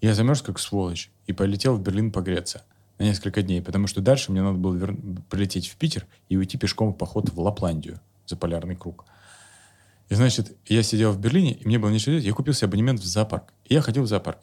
Я 0.00 0.12
замерз 0.12 0.42
как 0.42 0.58
сволочь 0.58 1.08
и 1.28 1.32
полетел 1.32 1.76
в 1.76 1.80
Берлин 1.80 2.10
погреться 2.10 2.64
на 2.98 3.04
несколько 3.04 3.42
дней, 3.42 3.62
потому 3.62 3.86
что 3.86 4.00
дальше 4.00 4.32
мне 4.32 4.42
надо 4.42 4.58
было 4.58 4.74
вер- 4.74 5.22
прилететь 5.30 5.68
в 5.68 5.76
Питер 5.76 6.04
и 6.28 6.36
уйти 6.36 6.58
пешком 6.58 6.92
в 6.92 6.96
поход 6.96 7.30
в 7.30 7.38
Лапландию 7.38 8.00
за 8.26 8.36
полярный 8.36 8.74
круг. 8.74 9.04
И, 10.08 10.16
значит, 10.16 10.56
я 10.66 10.82
сидел 10.82 11.12
в 11.12 11.20
Берлине, 11.20 11.52
и 11.52 11.64
мне 11.64 11.78
было 11.78 11.90
нечего 11.90 12.10
делать. 12.10 12.26
Я 12.26 12.32
купил 12.32 12.54
себе 12.54 12.66
абонемент 12.66 12.98
в 12.98 13.06
зоопарк. 13.06 13.52
И 13.66 13.74
я 13.74 13.82
ходил 13.82 14.02
в 14.02 14.08
зоопарк. 14.08 14.40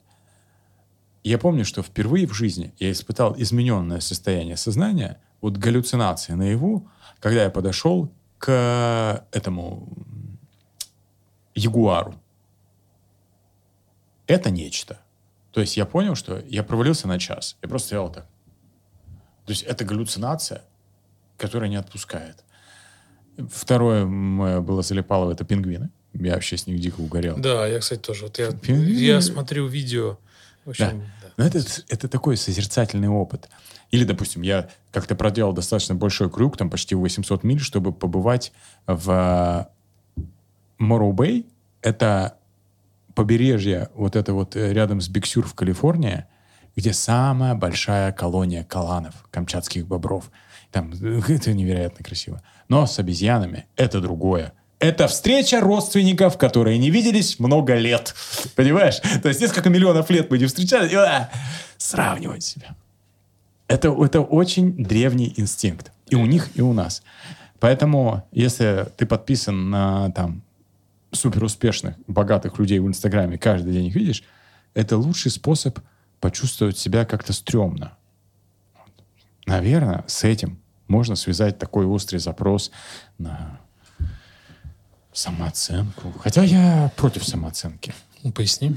И 1.24 1.30
я 1.30 1.38
помню, 1.38 1.66
что 1.66 1.84
впервые 1.84 2.28
в 2.28 2.34
жизни 2.34 2.74
я 2.80 2.94
испытал 2.94 3.36
измененное 3.38 4.00
состояние 4.00 4.56
сознания, 4.56 5.22
вот 5.41 5.58
галлюцинации 5.58 6.32
наяву, 6.32 6.88
когда 7.20 7.44
я 7.44 7.50
подошел 7.50 8.10
к 8.44 9.26
этому 9.32 9.88
м, 9.96 10.38
ягуару. 11.56 12.14
это 14.28 14.50
нечто. 14.52 14.98
То 15.54 15.62
есть 15.62 15.78
я 15.78 15.86
понял, 15.86 16.16
что 16.16 16.39
я 16.50 16.64
провалился 16.64 17.08
на 17.08 17.20
час. 17.20 17.56
Я 17.62 17.70
просто 17.70 17.88
стоял 17.88 18.12
так. 18.12 18.26
То 19.46 19.52
есть 19.54 19.64
это 19.64 19.86
галлюцинация, 19.86 20.62
которая 21.38 21.70
не 21.70 21.78
отпускает. 21.78 22.44
Второе 23.50 24.06
мое 24.06 24.60
было 24.60 24.82
залипалово, 24.82 25.32
это 25.32 25.46
пингвины. 25.46 25.89
Я 26.14 26.34
вообще 26.34 26.58
с 26.58 26.68
них 26.68 26.80
дико 26.82 27.00
угорел. 27.00 27.38
Да, 27.38 27.66
я, 27.68 27.80
кстати, 27.80 28.02
тоже. 28.02 28.24
Вот 28.24 28.38
я, 28.39 28.52
Пингвины. 28.52 29.00
я 29.00 29.22
смотрю 29.22 29.68
видео. 29.68 30.18
В 30.66 30.72
общем, 30.72 31.00
Да. 31.22 31.28
да. 31.28 31.34
Но 31.38 31.46
это, 31.46 31.60
это 31.88 32.08
такой 32.10 32.36
созерцательный 32.36 33.08
опыт. 33.10 33.50
Или, 33.94 34.06
допустим, 34.06 34.41
я 34.41 34.70
как-то 34.91 35.14
проделал 35.14 35.54
достаточно 35.54 35.94
большой 35.94 36.28
круг, 36.28 36.58
там 36.58 36.72
почти 36.72 36.96
800 36.96 37.44
миль, 37.44 37.60
чтобы 37.60 37.94
побывать 37.94 38.52
в 38.88 39.70
Морроу-Бэй. 40.80 41.46
Это 41.84 42.39
побережье 43.14 43.89
вот 43.94 44.16
это 44.16 44.34
вот 44.34 44.56
э, 44.56 44.74
рядом 44.74 45.00
с 45.00 45.08
Биксюр 45.10 45.46
в 45.46 45.54
Калифорнии, 45.54 46.26
где 46.76 46.91
самая 46.91 47.54
большая 47.54 48.12
колония 48.12 48.64
каланов, 48.64 49.14
камчатских 49.30 49.86
бобров. 49.86 50.32
Там 50.72 50.91
э, 51.00 51.22
это 51.28 51.54
невероятно 51.54 52.04
красиво. 52.04 52.41
Но 52.70 52.88
с 52.88 52.98
обезьянами 52.98 53.68
это 53.76 54.02
другое. 54.02 54.54
Это 54.80 55.08
встреча 55.08 55.62
родственников, 55.62 56.39
которые 56.39 56.80
не 56.80 56.89
виделись 56.89 57.38
много 57.38 57.76
лет. 57.76 58.16
Понимаешь? 58.56 59.00
То 59.22 59.30
есть 59.30 59.39
несколько 59.39 59.70
миллионов 59.70 60.10
лет 60.10 60.32
мы 60.32 60.39
не 60.39 60.48
встречались. 60.48 60.91
и, 60.91 60.96
а, 60.96 61.30
сравнивать 61.78 62.44
себя. 62.44 62.76
Это, 63.74 63.88
это 64.05 64.21
очень 64.21 64.84
древний 64.84 65.34
инстинкт. 65.36 65.91
И 66.07 66.15
у 66.15 66.28
них, 66.28 66.55
и 66.55 66.61
у 66.61 66.74
нас. 66.74 67.01
Поэтому, 67.59 68.28
если 68.32 68.88
ты 68.97 69.07
подписан 69.07 69.71
на 69.71 70.11
там 70.11 70.43
суперуспешных, 71.11 71.95
богатых 72.05 72.59
людей 72.59 72.78
в 72.78 72.88
Инстаграме, 72.88 73.39
каждый 73.39 73.74
день 73.74 73.88
их 73.88 73.95
видишь, 73.95 74.24
это 74.76 74.95
лучший 74.95 75.32
способ 75.32 75.80
почувствовать 76.19 76.78
себя 76.78 77.03
как-то 77.03 77.34
стрёмно. 77.34 77.97
Наверное, 79.47 80.03
с 80.07 80.24
этим 80.24 80.59
можно 80.88 81.15
связать 81.15 81.57
такой 81.57 81.88
острый 81.88 82.17
запрос 82.17 82.69
на 83.17 83.59
самооценку. 85.13 86.13
Хотя 86.19 86.43
я 86.43 86.91
против 86.95 87.28
самооценки. 87.28 87.95
Ну, 88.21 88.32
поясни. 88.32 88.76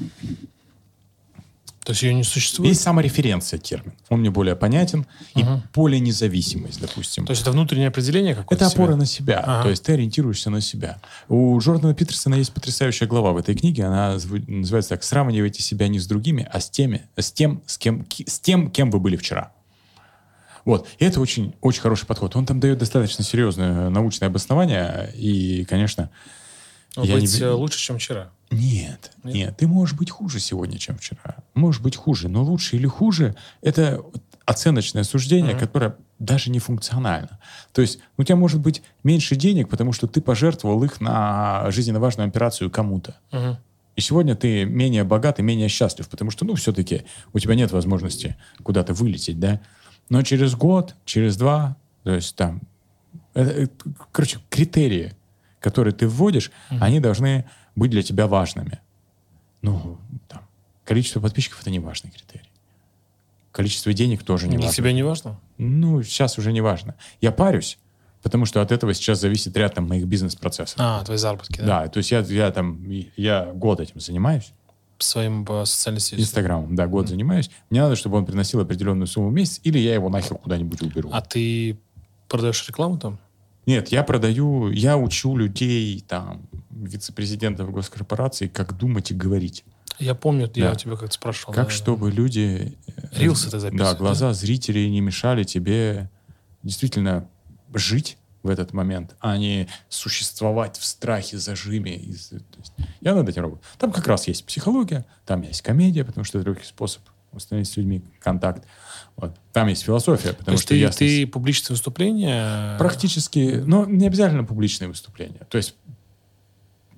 То 1.87 1.93
есть 1.93 2.03
ее 2.03 2.15
не 2.15 2.25
существует? 2.25 2.71
Есть 2.71 2.83
самореференция 2.83 3.61
термин. 3.61 3.93
Он 4.09 4.19
мне 4.19 4.31
более 4.31 4.57
понятен. 4.57 5.07
И 5.37 5.45
более 5.73 6.01
независимость, 6.01 6.81
допустим. 6.81 7.25
То 7.25 7.31
есть 7.31 7.43
это 7.43 7.53
внутреннее 7.53 7.87
определение 7.87 8.35
какое-то? 8.35 8.65
Это 8.65 8.75
себя? 8.75 8.83
опора 8.83 8.97
на 8.97 9.07
себя. 9.07 9.39
Ага. 9.47 9.63
То 9.63 9.71
есть 9.71 9.85
ты 9.85 9.93
ориентируешься 9.93 10.51
на 10.51 10.61
себя. 10.61 10.99
У 11.29 11.57
Джордана 11.61 11.95
Питерсона 11.95 12.35
есть 12.35 12.53
потрясающая 12.53 13.07
глава 13.07 13.31
в 13.31 13.37
этой 13.37 13.55
книге. 13.55 13.85
Она 13.85 14.15
называется 14.49 14.89
так: 14.89 15.05
"Сравнивайте 15.05 15.63
себя 15.63 15.87
не 15.87 16.01
с 16.01 16.09
другими, 16.09 16.49
а 16.53 16.59
с 16.59 16.69
теми, 16.69 17.03
с 17.17 17.31
тем, 17.31 17.63
с 17.67 17.79
кем, 17.79 18.05
с 18.27 18.41
тем, 18.41 18.73
кем 18.73 18.91
вы 18.91 18.99
были 18.99 19.17
вчера". 19.17 19.53
Вот. 20.65 20.89
И 20.99 21.05
это 21.05 21.21
очень, 21.21 21.55
очень 21.61 21.83
хороший 21.83 22.07
подход. 22.07 22.35
Он 22.35 22.47
там 22.47 22.59
дает 22.59 22.79
достаточно 22.79 23.23
серьезное 23.23 23.91
научное 23.91 24.29
обоснование. 24.29 25.13
И, 25.15 25.65
конечно, 25.67 26.11
Ну, 26.97 27.05
я 27.05 27.15
не 27.15 27.21
быть 27.21 27.41
э, 27.41 27.49
лучше, 27.49 27.79
чем 27.79 27.99
вчера. 27.99 28.33
Нет, 28.51 29.13
нет, 29.25 29.57
ты 29.57 29.67
можешь 29.67 29.97
быть 29.97 30.11
хуже 30.11 30.41
сегодня, 30.41 30.79
чем 30.79 30.97
вчера. 30.97 31.37
Можешь 31.55 31.81
быть 31.81 31.97
хуже, 31.97 32.29
но 32.29 32.43
лучше 32.43 32.77
или 32.77 32.87
хуже— 32.87 33.35
это 33.63 34.05
оценочное 34.45 35.03
суждение, 35.03 35.57
которое 35.57 35.97
даже 36.19 36.51
не 36.51 36.61
функционально. 36.61 37.41
То 37.73 37.83
есть 37.83 37.99
у 38.17 38.23
тебя 38.23 38.37
может 38.37 38.61
быть 38.61 38.83
меньше 39.03 39.35
денег, 39.35 39.69
потому 39.69 39.93
что 39.93 40.07
ты 40.07 40.21
пожертвовал 40.21 40.83
их 40.85 41.01
на 41.01 41.71
жизненно 41.71 41.99
важную 41.99 42.29
операцию 42.29 42.71
кому-то. 42.71 43.17
Мгм. 43.33 43.59
И 43.97 44.01
сегодня 44.01 44.37
ты 44.37 44.65
менее 44.65 45.05
богат 45.05 45.41
и 45.41 45.43
менее 45.43 45.69
счастлив, 45.69 46.09
потому 46.09 46.31
что, 46.31 46.45
ну, 46.45 46.55
все-таки 46.55 47.05
у 47.33 47.39
тебя 47.39 47.55
нет 47.55 47.73
возможности 47.73 48.37
куда-то 48.63 48.95
вылететь, 48.95 49.41
да? 49.41 49.61
Но 50.09 50.23
через 50.23 50.55
год, 50.55 50.95
через 51.05 51.37
два, 51.37 51.77
то 52.05 52.15
есть 52.15 52.37
там, 52.37 52.61
это, 53.35 53.51
это, 53.51 53.73
короче, 54.13 54.39
критерии, 54.49 55.15
которые 55.61 55.93
ты 55.93 56.07
вводишь, 56.07 56.53
они 56.69 57.01
должны 57.01 57.47
быть 57.77 57.91
для 57.91 58.03
тебя 58.03 58.27
важными. 58.27 58.81
Ну, 59.63 59.99
там, 60.29 60.43
количество 60.85 61.21
подписчиков— 61.21 61.61
это 61.61 61.71
не 61.71 61.79
важный 61.79 62.11
критерий. 62.11 62.51
Количество 63.53 63.93
денег 63.93 64.23
тоже 64.23 64.49
не 64.49 64.57
Для 64.57 64.67
важно. 64.67 64.77
тебя 64.77 64.93
не 64.93 65.03
важно? 65.03 65.41
Ну, 65.57 66.03
сейчас 66.03 66.37
уже 66.39 66.53
не 66.53 66.61
важно. 66.61 66.95
Я 67.21 67.33
парюсь, 67.33 67.79
потому 68.23 68.45
что 68.45 68.61
от 68.61 68.71
этого 68.73 68.93
сейчас 68.93 69.21
зависит 69.21 69.57
ряд 69.57 69.75
там, 69.75 69.89
моих 69.89 70.05
бизнес-процессов. 70.07 70.77
А, 70.79 71.03
твои 71.05 71.17
заработки, 71.17 71.59
да? 71.61 71.67
Да, 71.85 71.89
то 71.89 71.99
есть 71.99 72.11
я, 72.11 72.21
я 72.21 72.51
там, 72.51 72.87
я 73.17 73.47
год 73.55 73.81
этим 73.81 74.01
занимаюсь, 74.01 74.53
Своим 74.99 75.45
э, 75.49 75.67
социальной 75.67 76.01
сетью. 76.01 76.21
Инстаграмом, 76.21 76.75
да, 76.75 76.87
год 76.87 77.09
занимаюсь. 77.09 77.51
Мне 77.69 77.83
надо, 77.83 77.97
чтобы 77.97 78.17
он 78.17 78.25
приносил 78.25 78.61
определенную 78.61 79.07
сумму 79.07 79.29
в 79.29 79.33
месяц, 79.33 79.61
или 79.63 79.79
я 79.79 79.93
его 79.93 80.09
нахер 80.09 80.39
куда-нибудь 80.39 80.81
уберу. 80.81 81.11
А 81.13 81.21
ты 81.21 81.79
продаешь 82.29 82.67
рекламу 82.67 82.99
там? 82.99 83.19
Нет, 83.67 83.89
я 83.89 84.03
продаю, 84.05 84.71
я 84.71 84.97
учу 84.97 85.37
людей, 85.37 86.01
там, 86.07 86.47
вице-президентов 86.71 87.71
госкорпораций, 87.73 88.49
как 88.49 88.77
думать 88.77 89.11
и 89.11 89.15
говорить. 89.15 89.65
Я 89.99 90.15
помню, 90.15 90.51
я 90.55 90.67
Да. 90.67 90.73
у 90.73 90.77
тебя 90.77 90.97
как-то 90.97 91.15
спрашивал. 91.15 91.53
Как, 91.55 91.65
да, 91.67 91.71
да. 91.71 91.77
чтобы 91.77 92.11
люди... 92.13 92.77
э, 92.87 92.93
Рилсы 93.19 93.47
ты 93.47 93.53
Да, 93.53 93.59
записываешь, 93.61 93.99
глаза 93.99 94.33
зрителей 94.35 94.91
не 94.91 95.01
мешали 95.01 95.43
тебе 95.43 96.11
действительно 96.63 97.29
жить 97.75 98.19
в 98.43 98.49
этот 98.51 98.73
момент, 98.73 99.17
а 99.21 99.37
не 99.39 99.69
существовать 99.89 100.77
в 100.79 100.85
страхе, 100.85 101.39
зажиме. 101.39 101.97
И 101.97 102.13
з- 102.13 102.39
то 102.39 102.59
есть 102.59 102.73
я 103.01 103.15
над 103.15 103.29
этим 103.29 103.43
работаю. 103.43 103.65
Там 103.79 103.91
как 103.91 104.07
раз 104.07 104.29
есть 104.29 104.45
психология, 104.45 105.05
там 105.25 105.43
есть 105.43 105.63
комедия, 105.63 106.05
потому 106.05 106.25
что 106.25 106.39
это 106.39 106.51
легкий 106.51 106.67
способ 106.67 107.03
установить 107.33 107.69
с 107.69 107.77
людьми 107.77 108.03
контакт. 108.21 108.65
Вот. 109.17 109.35
Там 109.53 109.69
есть 109.69 109.83
философия, 109.83 110.31
То 110.31 110.37
потому 110.37 110.55
есть 110.55 110.65
что 110.65 110.69
ты, 110.75 110.79
ясность- 110.79 110.99
ты 110.99 111.27
публичные 111.27 111.75
выступления... 111.75 112.77
Практически, 112.79 113.63
но 113.65 113.87
не 113.87 114.07
обязательно 114.07 114.45
публичные 114.45 114.89
выступления. 114.89 115.41
То 115.49 115.57
есть 115.57 115.75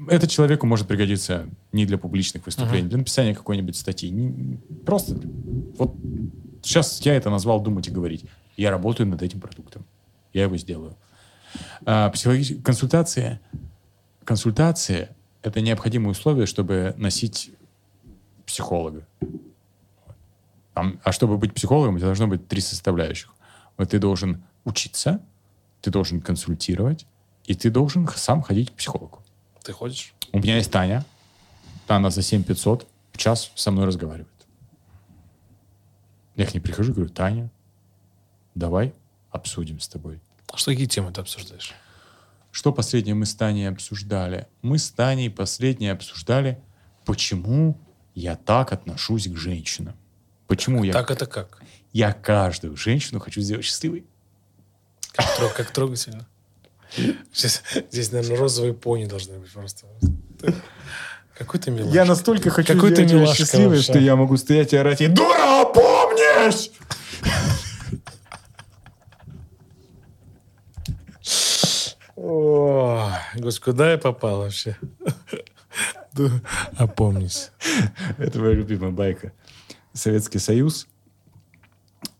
это 0.09 0.27
человеку 0.27 0.67
может 0.67 0.89
пригодиться 0.89 1.49
не 1.73 1.87
для 1.87 1.97
публичных 1.99 2.45
выступлений, 2.47 2.89
для 2.89 2.99
написания 2.99 3.35
какой-нибудь 3.35 3.77
статьи. 3.77 4.11
Не- 4.11 4.59
Просто 4.85 5.15
вот 5.77 5.95
сейчас 6.63 7.01
я 7.03 7.15
это 7.15 7.31
назвал 7.31 7.61
думать 7.61 7.87
и 7.89 7.91
говорить. 7.93 8.25
Я 8.57 8.71
работаю 8.73 9.07
над 9.09 9.23
этим 9.23 9.39
продуктом. 9.41 9.85
Я 10.33 10.43
его 10.43 10.57
сделаю. 10.57 10.97
А, 11.87 12.11
психологи- 12.11 12.55
консультация, 12.63 13.41
консультация– 14.25 15.11
это 15.43 15.61
необходимое 15.61 16.11
условие, 16.11 16.47
чтобы 16.47 16.95
носить 16.97 17.53
психолога. 18.45 19.07
Там- 20.79 21.01
а 21.03 21.11
чтобы 21.11 21.39
быть 21.39 21.53
психологом, 21.53 21.97
у 21.97 21.99
тебя 21.99 22.07
должно 22.07 22.29
быть 22.29 22.47
три 22.47 22.61
составляющих. 22.61 23.35
Вот 23.77 23.91
ты 23.91 23.99
должен 23.99 24.45
учиться, 24.65 25.21
ты 25.81 25.91
должен 25.91 26.21
консультировать, 26.21 27.05
и 27.47 27.55
ты 27.57 27.69
должен 27.69 28.07
сам 28.07 28.43
ходить 28.43 28.71
к 28.71 28.75
психологу. 28.75 29.25
Ты 29.65 29.73
ходишь? 29.73 30.15
У 30.31 30.39
меня 30.39 30.57
есть 30.57 30.71
Таня. 30.71 31.05
Она 31.89 32.11
за 32.11 32.23
7500 32.23 32.87
в 33.11 33.17
час 33.17 33.51
со 33.57 33.73
мной 33.73 33.87
разговаривает. 33.87 34.47
Я 36.37 36.47
к 36.47 36.55
ней 36.55 36.61
прихожу 36.61 36.93
и 36.93 36.95
говорю, 36.95 37.11
Таня, 37.11 37.51
давай 38.55 38.95
обсудим 39.33 39.81
с 39.81 39.89
тобой. 39.89 40.21
А 40.47 40.57
что, 40.59 40.71
какие 40.71 40.87
темы 40.87 41.11
ты 41.11 41.21
обсуждаешь? 41.21 41.75
Что 42.53 42.73
последнее 42.73 43.17
мы 43.17 43.27
с 43.27 43.35
Таней 43.35 43.69
обсуждали? 43.69 44.47
Мы 44.63 44.79
с 44.79 44.93
Таней 44.93 45.29
последнее 45.29 45.91
обсуждали, 45.91 46.63
почему 47.05 47.77
я 48.15 48.37
так 48.37 48.73
отношусь 48.73 49.27
к 49.27 49.37
женщинам. 49.37 49.97
Почему 50.49 50.83
я, 50.83 50.93
Так 50.93 51.11
это 51.13 51.27
как? 51.27 51.61
я 51.93 52.13
каждую 52.13 52.77
женщину 52.77 53.21
хочу 53.21 53.41
сделать 53.41 53.65
счастливой. 53.65 54.05
Как, 55.13 55.27
трог- 55.39 55.55
как 55.55 55.71
трогательно. 55.71 56.27
Здесь, 57.35 57.63
здесь, 57.93 58.11
наверное, 58.13 58.39
розовые 58.39 58.73
пони 58.75 59.05
должны 59.05 59.39
быть 59.39 59.53
просто. 59.53 59.87
Какой 61.37 61.61
ты 61.61 61.71
милашка. 61.71 61.95
Я 61.95 62.05
настолько 62.07 62.51
хочу 62.51 62.73
Какой 62.75 62.93
сделать 62.95 63.13
ее 63.13 63.27
счастливой, 63.35 63.77
вообще. 63.77 63.83
что 63.93 63.99
я 63.99 64.17
могу 64.17 64.37
стоять 64.39 64.73
и 64.73 64.77
орать 64.77 65.01
ей, 65.01 65.09
«Дура, 65.11 65.65
помнишь?» 65.67 66.71
О, 72.17 73.11
господи, 73.37 73.65
куда 73.65 73.93
я 73.93 73.99
попал 73.99 74.39
вообще? 74.39 74.77
Опомнись. 76.77 77.53
Это 78.19 78.39
моя 78.41 78.55
любимая 78.55 78.91
байка. 78.91 79.33
Советский 79.99 80.39
Союз, 80.39 80.87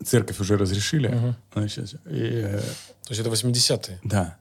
церковь 0.05 0.41
уже 0.41 0.57
разрешили. 0.57 1.35
Значит, 1.53 1.95
и, 2.07 2.43
э, 2.45 2.61
То 2.61 3.11
есть 3.11 3.21
это 3.21 3.31
80-е. 3.31 4.01
да, 4.03 4.37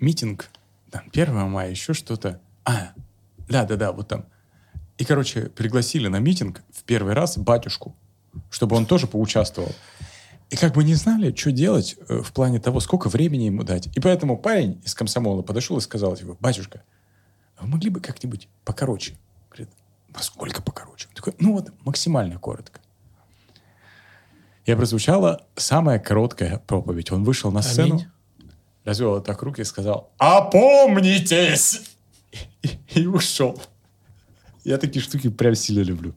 митинг, 0.00 0.48
там, 0.90 1.04
1 1.12 1.48
мая, 1.48 1.70
еще 1.70 1.94
что-то. 1.94 2.40
А, 2.64 2.92
да-да-да, 3.48 3.92
вот 3.92 4.08
там. 4.08 4.26
И, 4.98 5.04
короче, 5.04 5.42
пригласили 5.42 6.08
на 6.08 6.18
митинг 6.18 6.62
в 6.72 6.82
первый 6.84 7.14
раз 7.14 7.38
батюшку, 7.38 7.96
чтобы 8.50 8.76
он 8.76 8.86
тоже 8.86 9.06
поучаствовал. 9.06 9.72
И 10.50 10.56
как 10.56 10.74
бы 10.74 10.84
не 10.84 10.94
знали, 10.94 11.34
что 11.34 11.50
делать 11.50 11.96
э, 12.08 12.20
в 12.20 12.32
плане 12.32 12.60
того, 12.60 12.80
сколько 12.80 13.08
времени 13.08 13.44
ему 13.44 13.62
дать. 13.62 13.88
И 13.96 14.00
поэтому 14.00 14.36
парень 14.36 14.82
из 14.84 14.94
комсомола 14.94 15.42
подошел 15.42 15.78
и 15.78 15.80
сказал, 15.80 16.14
типа, 16.14 16.36
батюшка, 16.40 16.82
а 17.56 17.62
вы 17.62 17.68
могли 17.68 17.88
бы 17.88 18.00
как-нибудь 18.00 18.48
покороче? 18.64 19.16
Насколько 20.14 20.62
покороче? 20.62 21.08
Он 21.08 21.14
такой, 21.14 21.34
ну 21.38 21.52
вот, 21.52 21.72
максимально 21.84 22.38
коротко. 22.38 22.80
И 24.64 24.74
прозвучала 24.74 25.44
самая 25.56 25.98
короткая 25.98 26.58
проповедь. 26.58 27.10
Он 27.10 27.24
вышел 27.24 27.50
на 27.50 27.62
сцену, 27.62 27.94
Аминь. 27.94 28.06
развел 28.84 29.10
вот 29.10 29.24
так 29.26 29.42
руки 29.42 29.62
и 29.62 29.64
сказал 29.64 30.12
«Опомнитесь!» 30.18 31.82
и, 32.62 32.78
и 32.94 33.06
ушел. 33.06 33.60
Я 34.64 34.78
такие 34.78 35.02
штуки 35.02 35.28
прям 35.28 35.54
сильно 35.54 35.82
люблю. 35.82 36.14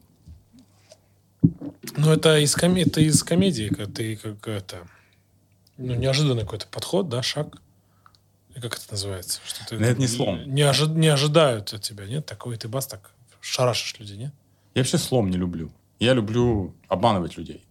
Ну, 1.96 2.12
это 2.12 2.38
из, 2.38 2.54
коме- 2.56 2.82
это 2.82 3.00
из 3.00 3.22
комедии, 3.22 3.68
как 3.68 3.92
ты 3.92 4.16
как 4.16 4.46
это... 4.48 4.86
Ну, 5.78 5.94
неожиданный 5.94 6.42
какой-то 6.42 6.66
подход, 6.68 7.08
да, 7.08 7.22
шаг. 7.22 7.60
И 8.54 8.60
как 8.60 8.76
это 8.76 8.84
называется? 8.92 9.40
Что 9.44 9.66
ты 9.66 9.76
это 9.76 10.00
не 10.00 10.06
слом. 10.06 10.42
Не, 10.46 10.62
ожи- 10.62 10.88
не 10.88 11.08
ожидают 11.08 11.72
от 11.74 11.82
тебя, 11.82 12.06
нет? 12.06 12.24
Такой 12.24 12.56
ты 12.56 12.68
бас 12.68 12.86
так 12.86 13.10
шарашишь 13.46 13.98
людей, 13.98 14.16
нет? 14.16 14.32
Я 14.74 14.82
вообще 14.82 14.98
слом 14.98 15.30
не 15.30 15.36
люблю. 15.36 15.70
Я 15.98 16.12
люблю 16.12 16.74
обманывать 16.88 17.36
людей. 17.36 17.64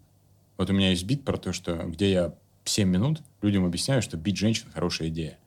Вот 0.57 0.69
у 0.69 0.73
меня 0.73 0.89
есть 0.89 1.03
бит 1.03 1.23
про 1.23 1.37
то, 1.37 1.53
что 1.53 1.75
где 1.75 2.11
я 2.11 2.33
7 2.63 2.87
минут 2.89 3.21
людям 3.41 3.65
объясняю, 3.65 4.01
что 4.01 4.17
бить 4.17 4.37
женщин– 4.37 4.67
хорошая 4.73 5.09
идея. 5.09 5.37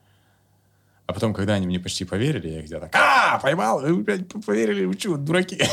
А 1.05 1.13
потом, 1.13 1.33
когда 1.33 1.55
они 1.55 1.65
мне 1.65 1.79
почти 1.79 2.05
поверили, 2.05 2.49
я 2.49 2.61
где-то 2.61 2.87
так, 2.87 2.95
а, 2.95 3.39
поймал, 3.39 3.81
вы, 3.81 3.95
блядь, 3.95 4.27
поверили, 4.45 4.85
вы 4.85 4.93
что, 4.93 5.17
дураки? 5.17 5.61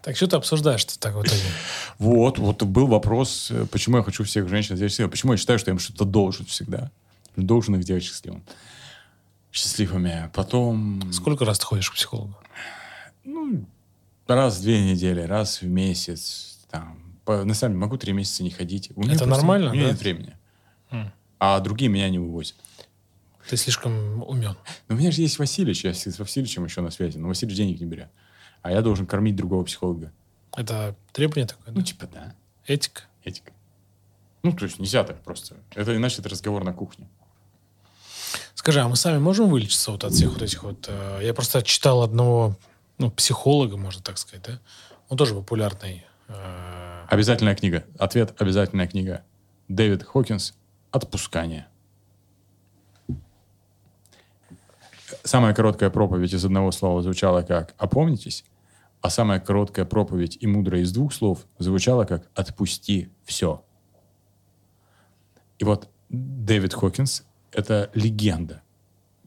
Так 0.00 0.16
что 0.16 0.26
ты 0.26 0.36
обсуждаешь 0.36 0.84
-то 0.84 0.98
так 0.98 1.14
вот? 1.14 1.26
Вот, 1.98 2.38
вот 2.38 2.62
был 2.62 2.86
вопрос, 2.86 3.52
почему 3.70 3.98
я 3.98 4.02
хочу 4.02 4.24
всех 4.24 4.48
женщин 4.48 4.76
сделать 4.76 4.92
счастливыми. 4.92 5.10
Почему 5.10 5.32
я 5.32 5.38
считаю, 5.38 5.58
что 5.58 5.70
я 5.70 5.74
им 5.74 5.78
что-то 5.78 6.04
должен 6.04 6.46
всегда. 6.46 6.90
Должен 7.36 7.74
их 7.74 7.82
сделать 7.82 8.04
счастливым. 8.04 8.42
Счастливыми. 9.52 10.30
Потом... 10.32 11.12
Сколько 11.12 11.44
раз 11.44 11.58
ты 11.58 11.66
ходишь 11.66 11.90
к 11.90 11.94
психологу? 11.94 12.34
Ну, 13.30 13.66
раз 14.26 14.58
в 14.58 14.62
две 14.62 14.80
недели, 14.90 15.20
раз 15.20 15.60
в 15.60 15.66
месяц. 15.66 16.58
Там. 16.70 16.98
По- 17.24 17.44
на 17.44 17.54
самом 17.54 17.74
деле 17.74 17.80
могу 17.80 17.96
три 17.98 18.12
месяца 18.12 18.42
не 18.42 18.50
ходить. 18.50 18.90
У 18.96 19.02
меня 19.02 19.14
Это 19.14 19.26
нормально, 19.26 19.70
У 19.70 19.74
меня 19.74 19.84
да? 19.84 19.90
нет 19.90 20.00
времени. 20.00 20.36
М. 20.90 21.12
А 21.38 21.60
другие 21.60 21.90
меня 21.90 22.08
не 22.08 22.18
вывозят. 22.18 22.56
Ты 23.48 23.56
слишком 23.56 24.22
умен. 24.22 24.56
Но 24.88 24.94
у 24.96 24.98
меня 24.98 25.10
же 25.10 25.20
есть 25.22 25.38
Васильевич, 25.38 25.84
я 25.84 25.92
с 25.94 26.18
Васильевичем 26.18 26.64
еще 26.64 26.80
на 26.80 26.90
связи, 26.90 27.18
но 27.18 27.28
Васильевич 27.28 27.56
денег 27.56 27.80
не 27.80 27.86
берет. 27.86 28.08
А 28.62 28.70
я 28.72 28.82
должен 28.82 29.06
кормить 29.06 29.36
другого 29.36 29.62
психолога. 29.64 30.12
Это 30.56 30.96
требование 31.12 31.46
такое, 31.46 31.72
Ну, 31.72 31.80
да? 31.80 31.86
типа, 31.86 32.06
да. 32.12 32.34
Этика. 32.66 33.02
Этика. 33.24 33.52
Ну, 34.42 34.52
то 34.52 34.64
есть 34.64 34.78
нельзя 34.78 35.04
так 35.04 35.22
просто. 35.22 35.56
Это 35.74 35.94
иначе 35.96 36.20
это 36.20 36.28
разговор 36.30 36.64
на 36.64 36.72
кухне. 36.72 37.08
Скажи, 38.54 38.80
а 38.80 38.88
мы 38.88 38.96
сами 38.96 39.18
можем 39.18 39.48
вылечиться 39.48 39.92
вот 39.92 40.04
от 40.04 40.12
всех 40.12 40.32
вот 40.32 40.42
этих 40.42 40.62
вот... 40.62 40.86
э, 40.88 41.20
я 41.22 41.32
просто 41.32 41.62
читал 41.62 42.02
одного 42.02 42.56
ну, 42.98 43.10
психолога, 43.10 43.76
можно 43.76 44.02
так 44.02 44.18
сказать, 44.18 44.44
да? 44.44 44.60
Он 45.08 45.16
тоже 45.16 45.34
популярный. 45.34 46.04
э, 46.28 47.04
Обязательная 47.08 47.54
книга. 47.54 47.84
Ответ– 47.98 48.34
обязательная 48.40 48.86
книга. 48.86 49.24
Дэвид 49.68 50.02
Хокинс 50.02 50.54
«Отпускание». 50.90 51.68
Самая 55.24 55.54
короткая 55.54 55.90
проповедь 55.90 56.34
из 56.34 56.44
одного 56.44 56.70
слова 56.72 57.00
звучала 57.02 57.42
как 57.42 57.74
«опомнитесь», 57.78 58.44
а 59.00 59.10
самая 59.10 59.40
короткая 59.40 59.84
проповедь 59.84 60.36
и 60.40 60.46
мудрая 60.46 60.82
из 60.82 60.92
двух 60.92 61.12
слов 61.14 61.46
звучала 61.58 62.04
как 62.04 62.28
«отпусти 62.34 63.10
все». 63.24 63.64
И 65.58 65.64
вот 65.64 65.88
Дэвид 66.08 66.74
Хокинс– 66.74 67.24
это 67.52 67.90
легенда 67.94 68.62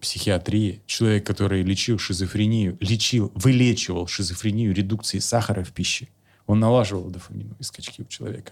психиатрии, 0.02 0.82
человек, 0.86 1.26
который 1.26 1.62
лечил 1.64 1.97
шизофрению, 1.97 2.78
лечил, 2.80 3.32
вылечивал 3.36 4.08
шизофрению 4.08 4.74
редукцией 4.74 5.22
сахара 5.22 5.64
в 5.64 5.72
пище. 5.72 6.10
Он 6.47 6.60
налаживал 6.60 7.10
дофаминовые 7.10 7.64
скачки 7.64 8.02
у 8.02 8.06
человека. 8.06 8.52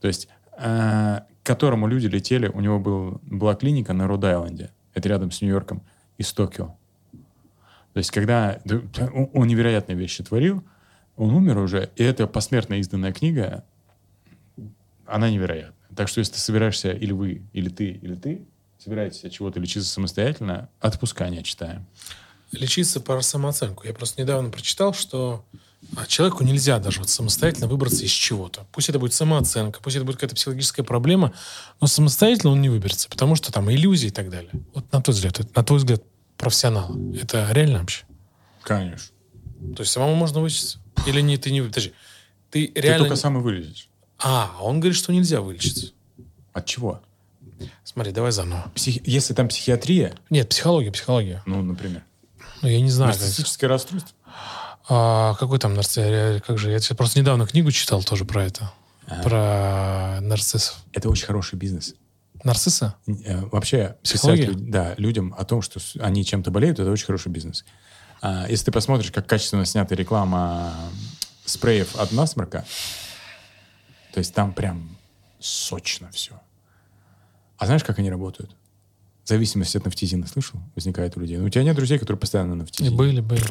То 0.00 0.06
есть, 0.06 0.28
э, 0.56 1.20
к 1.42 1.46
которому 1.46 1.88
люди 1.88 2.06
летели, 2.06 2.48
у 2.48 2.60
него 2.60 2.78
был, 2.78 3.20
была 3.22 3.54
клиника 3.54 3.92
на 3.92 4.06
Род-Айленде, 4.06 4.70
это 4.94 5.08
рядом 5.08 5.30
с 5.30 5.40
Нью-Йорком, 5.40 5.82
из 6.18 6.32
Токио. 6.32 6.76
То 7.92 7.98
есть, 7.98 8.10
когда 8.10 8.60
да, 8.64 8.80
он, 9.32 9.48
невероятные 9.48 9.96
вещи 9.96 10.22
творил, 10.22 10.62
он 11.16 11.34
умер 11.34 11.58
уже, 11.58 11.90
и 11.96 12.04
эта 12.04 12.26
посмертно 12.26 12.74
изданная 12.74 13.12
книга, 13.12 13.64
она 15.06 15.30
невероятная. 15.30 15.74
Так 15.96 16.08
что, 16.08 16.20
если 16.20 16.34
ты 16.34 16.38
собираешься, 16.38 16.92
или 16.92 17.12
вы, 17.12 17.42
или 17.52 17.68
ты, 17.68 17.90
или 17.90 18.14
ты, 18.14 18.46
собираетесь 18.82 19.24
от 19.24 19.32
чего-то 19.32 19.60
лечиться 19.60 19.88
самостоятельно, 19.88 20.68
отпускание 20.80 21.42
читаем. 21.42 21.86
лечиться 22.52 23.00
по 23.00 23.20
самооценку. 23.20 23.86
Я 23.86 23.92
просто 23.92 24.20
недавно 24.22 24.50
прочитал, 24.50 24.94
что 24.94 25.44
а, 25.96 26.06
человеку 26.06 26.44
нельзя 26.44 26.78
даже 26.78 27.00
вот 27.00 27.08
самостоятельно 27.08 27.66
выбраться 27.68 28.04
из 28.04 28.10
чего-то. 28.10 28.66
Пусть 28.72 28.88
это 28.88 28.98
будет 28.98 29.12
самооценка, 29.14 29.80
пусть 29.82 29.96
это 29.96 30.04
будет 30.04 30.16
какая-то 30.16 30.34
психологическая 30.34 30.84
проблема, 30.84 31.32
но 31.80 31.86
самостоятельно 31.86 32.52
он 32.52 32.60
не 32.62 32.68
выберется, 32.68 33.08
потому 33.08 33.34
что 33.34 33.52
там 33.52 33.70
иллюзии 33.70 34.08
и 34.08 34.10
так 34.10 34.30
далее. 34.30 34.50
Вот 34.74 34.90
на 34.92 35.02
твой 35.02 35.14
взгляд, 35.14 35.54
на 35.54 35.62
твой 35.62 35.78
взгляд 35.78 36.02
профессионала, 36.36 36.96
это 37.20 37.48
реально 37.52 37.80
вообще? 37.80 38.04
Конечно. 38.62 39.14
То 39.76 39.82
есть 39.82 39.92
самому 39.92 40.14
можно 40.14 40.40
вылечиться? 40.40 40.78
Или 41.06 41.20
не, 41.20 41.36
ты 41.36 41.50
не... 41.50 41.62
Подожди, 41.62 41.92
ты 42.50 42.68
Ты 42.68 42.80
реально... 42.80 43.06
только 43.06 43.16
сам 43.16 43.38
и 43.38 43.40
вылезешь. 43.40 43.88
А, 44.18 44.56
он 44.60 44.80
говорит, 44.80 44.96
что 44.96 45.12
нельзя 45.12 45.40
вылечиться. 45.40 45.92
От 46.52 46.66
чего? 46.66 47.00
Смотри, 47.84 48.12
давай 48.12 48.32
заново. 48.32 48.70
Психи- 48.74 49.02
Если 49.04 49.34
там 49.34 49.48
психиатрия, 49.48 50.14
Нет, 50.30 50.48
психология, 50.48 50.90
психология. 50.92 51.42
ну, 51.46 51.62
например, 51.62 52.02
Ну, 52.62 52.68
я 52.68 52.80
не 52.80 52.90
знаю. 52.90 53.12
как- 53.12 53.20
нарциссическое 53.20 53.68
расстройство, 53.68 54.12
А, 54.90 55.34
какой 55.34 55.58
там 55.58 55.74
нарцисс? 55.74 56.40
Как 56.46 56.56
же? 56.58 56.70
Я 56.70 56.78
тебе 56.78 56.96
просто 56.96 57.18
недавно 57.20 57.46
книгу 57.46 57.70
читал 57.70 58.02
тоже 58.02 58.24
про 58.24 58.44
это. 58.44 58.72
Про 59.22 60.18
нарциссов. 60.20 60.76
это 60.92 61.08
очень 61.10 61.26
хороший 61.26 61.56
бизнес. 61.56 61.94
Нарцисса? 62.44 62.94
Э, 63.06 63.44
Вообще, 63.50 63.96
писать 64.02 64.70
да, 64.70 64.94
людям 64.96 65.34
о 65.36 65.44
том, 65.44 65.60
что 65.60 65.80
они 66.00 66.24
чем-то 66.24 66.50
болеют, 66.50 66.78
это 66.78 66.90
очень 66.90 67.06
хороший 67.06 67.30
бизнес. 67.32 67.64
А, 68.22 68.46
Если 68.48 68.66
ты 68.66 68.72
посмотришь, 68.72 69.10
как 69.10 69.26
качественно 69.26 69.64
снята 69.64 69.94
реклама 69.94 70.72
спреев 71.44 71.96
от 71.96 72.12
насморка, 72.12 72.64
то 74.12 74.18
есть 74.18 74.34
там 74.34 74.52
прям 74.52 74.96
сочно 75.40 76.10
все. 76.12 76.40
А 77.58 77.66
знаешь, 77.66 77.84
как 77.84 77.98
они 77.98 78.10
работают? 78.10 78.56
Зависимость 79.24 79.76
от 79.76 79.84
нафтизина, 79.84 80.26
слышал? 80.26 80.58
Возникает 80.74 81.16
у 81.16 81.20
людей. 81.20 81.36
Ну, 81.36 81.44
у 81.44 81.48
тебя 81.50 81.64
нет 81.64 81.76
друзей, 81.76 81.98
которые 81.98 82.18
постоянно 82.18 82.54
на 82.54 82.62
нафтизине. 82.62 82.96
были, 82.96 83.20
были. 83.20 83.44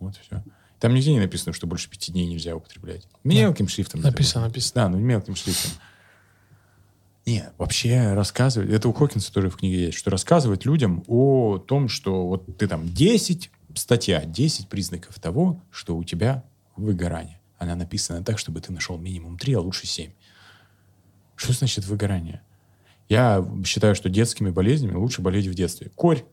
Вот 0.00 0.16
все. 0.16 0.42
Там 0.80 0.94
нигде 0.94 1.12
не 1.12 1.20
написано, 1.20 1.52
что 1.52 1.68
больше 1.68 1.88
пяти 1.88 2.10
дней 2.10 2.26
нельзя 2.26 2.56
употреблять. 2.56 3.06
Мелким 3.22 3.68
шрифтом. 3.68 4.00
это 4.00 4.10
Написано, 4.10 4.46
написано. 4.46 4.82
Да, 4.82 4.88
ну 4.88 4.98
мелким 4.98 5.36
шрифтом. 5.36 5.70
Нет, 7.24 7.52
вообще 7.56 8.14
рассказывать, 8.14 8.70
это 8.70 8.88
у 8.88 8.92
Хокинса 8.92 9.32
тоже 9.32 9.48
в 9.48 9.56
книге 9.56 9.86
есть, 9.86 9.98
что 9.98 10.10
рассказывать 10.10 10.64
людям 10.64 11.04
о 11.06 11.58
том, 11.58 11.88
что 11.88 12.26
вот 12.26 12.58
ты 12.58 12.66
там 12.66 12.92
10, 12.92 13.48
статья, 13.74 14.24
10 14.24 14.68
признаков 14.68 15.20
того, 15.20 15.62
что 15.70 15.96
у 15.96 16.02
тебя 16.02 16.42
выгорание. 16.74 17.38
Она 17.58 17.76
написана 17.76 18.24
так, 18.24 18.40
чтобы 18.40 18.60
ты 18.60 18.72
нашел 18.72 18.98
минимум 18.98 19.38
3, 19.38 19.54
а 19.54 19.60
лучше 19.60 19.86
7. 19.86 20.10
Что 21.36 21.52
значит 21.52 21.86
выгорание? 21.86 22.42
Я 23.12 23.44
считаю, 23.64 23.94
что 23.94 24.08
детскими 24.08 24.50
болезнями 24.50 24.94
лучше 24.96 25.20
болеть 25.22 25.46
в 25.46 25.54
детстве. 25.54 25.90
Корь 25.94 26.24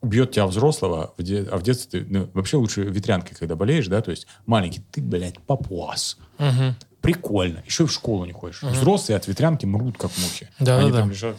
убьет 0.00 0.30
тебя 0.30 0.46
взрослого, 0.46 1.12
де- 1.18 1.46
а 1.50 1.56
в 1.58 1.62
детстве 1.62 2.00
ты, 2.00 2.06
ну, 2.08 2.30
вообще 2.32 2.56
лучше 2.56 2.82
ветрянкой, 2.82 3.36
когда 3.36 3.56
болеешь, 3.56 3.88
да, 3.88 4.00
то 4.00 4.10
есть 4.12 4.26
маленький, 4.46 4.82
ты, 4.92 5.02
блядь, 5.02 5.38
папуас. 5.40 6.16
Мгм. 6.38 6.76
Прикольно. 7.00 7.62
Еще 7.66 7.84
и 7.84 7.86
в 7.86 7.92
школу 7.92 8.24
не 8.24 8.32
ходишь. 8.32 8.62
Взрослые 8.62 9.16
от 9.16 9.26
ветрянки 9.26 9.66
мрут, 9.66 9.98
как 9.98 10.10
мухи. 10.18 10.48
Да-да-да. 10.58 10.78
Они 10.86 10.92
там 10.92 11.10
лежат. 11.10 11.36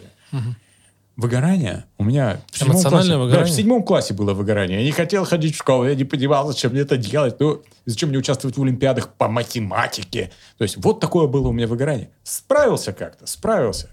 Выгорание 1.17 1.85
у 1.97 2.03
меня 2.03 2.41
в 2.51 2.57
седьмом 2.57 2.75
Эмоциональное 2.77 3.15
классе, 3.17 3.17
выгорание? 3.23 3.45
Да, 3.45 3.51
в 3.51 3.55
седьмом 3.55 3.83
классе 3.83 4.13
было 4.13 4.33
выгорание. 4.33 4.79
Я 4.79 4.85
не 4.85 4.91
хотел 4.91 5.25
ходить 5.25 5.53
в 5.55 5.57
школу, 5.59 5.85
я 5.85 5.93
не 5.93 6.05
понимал, 6.05 6.47
зачем 6.47 6.71
мне 6.71 6.81
это 6.81 6.97
делать. 6.97 7.39
Ну, 7.39 7.61
зачем 7.85 8.09
мне 8.09 8.17
участвовать 8.17 8.57
в 8.57 8.61
олимпиадах 8.63 9.09
по 9.13 9.27
математике. 9.27 10.31
То 10.57 10.63
есть 10.63 10.77
вот 10.77 10.99
такое 10.99 11.27
было 11.27 11.49
у 11.49 11.51
меня 11.51 11.67
выгорание. 11.67 12.09
Справился 12.23 12.91
как-то, 12.93 13.27
справился. 13.27 13.89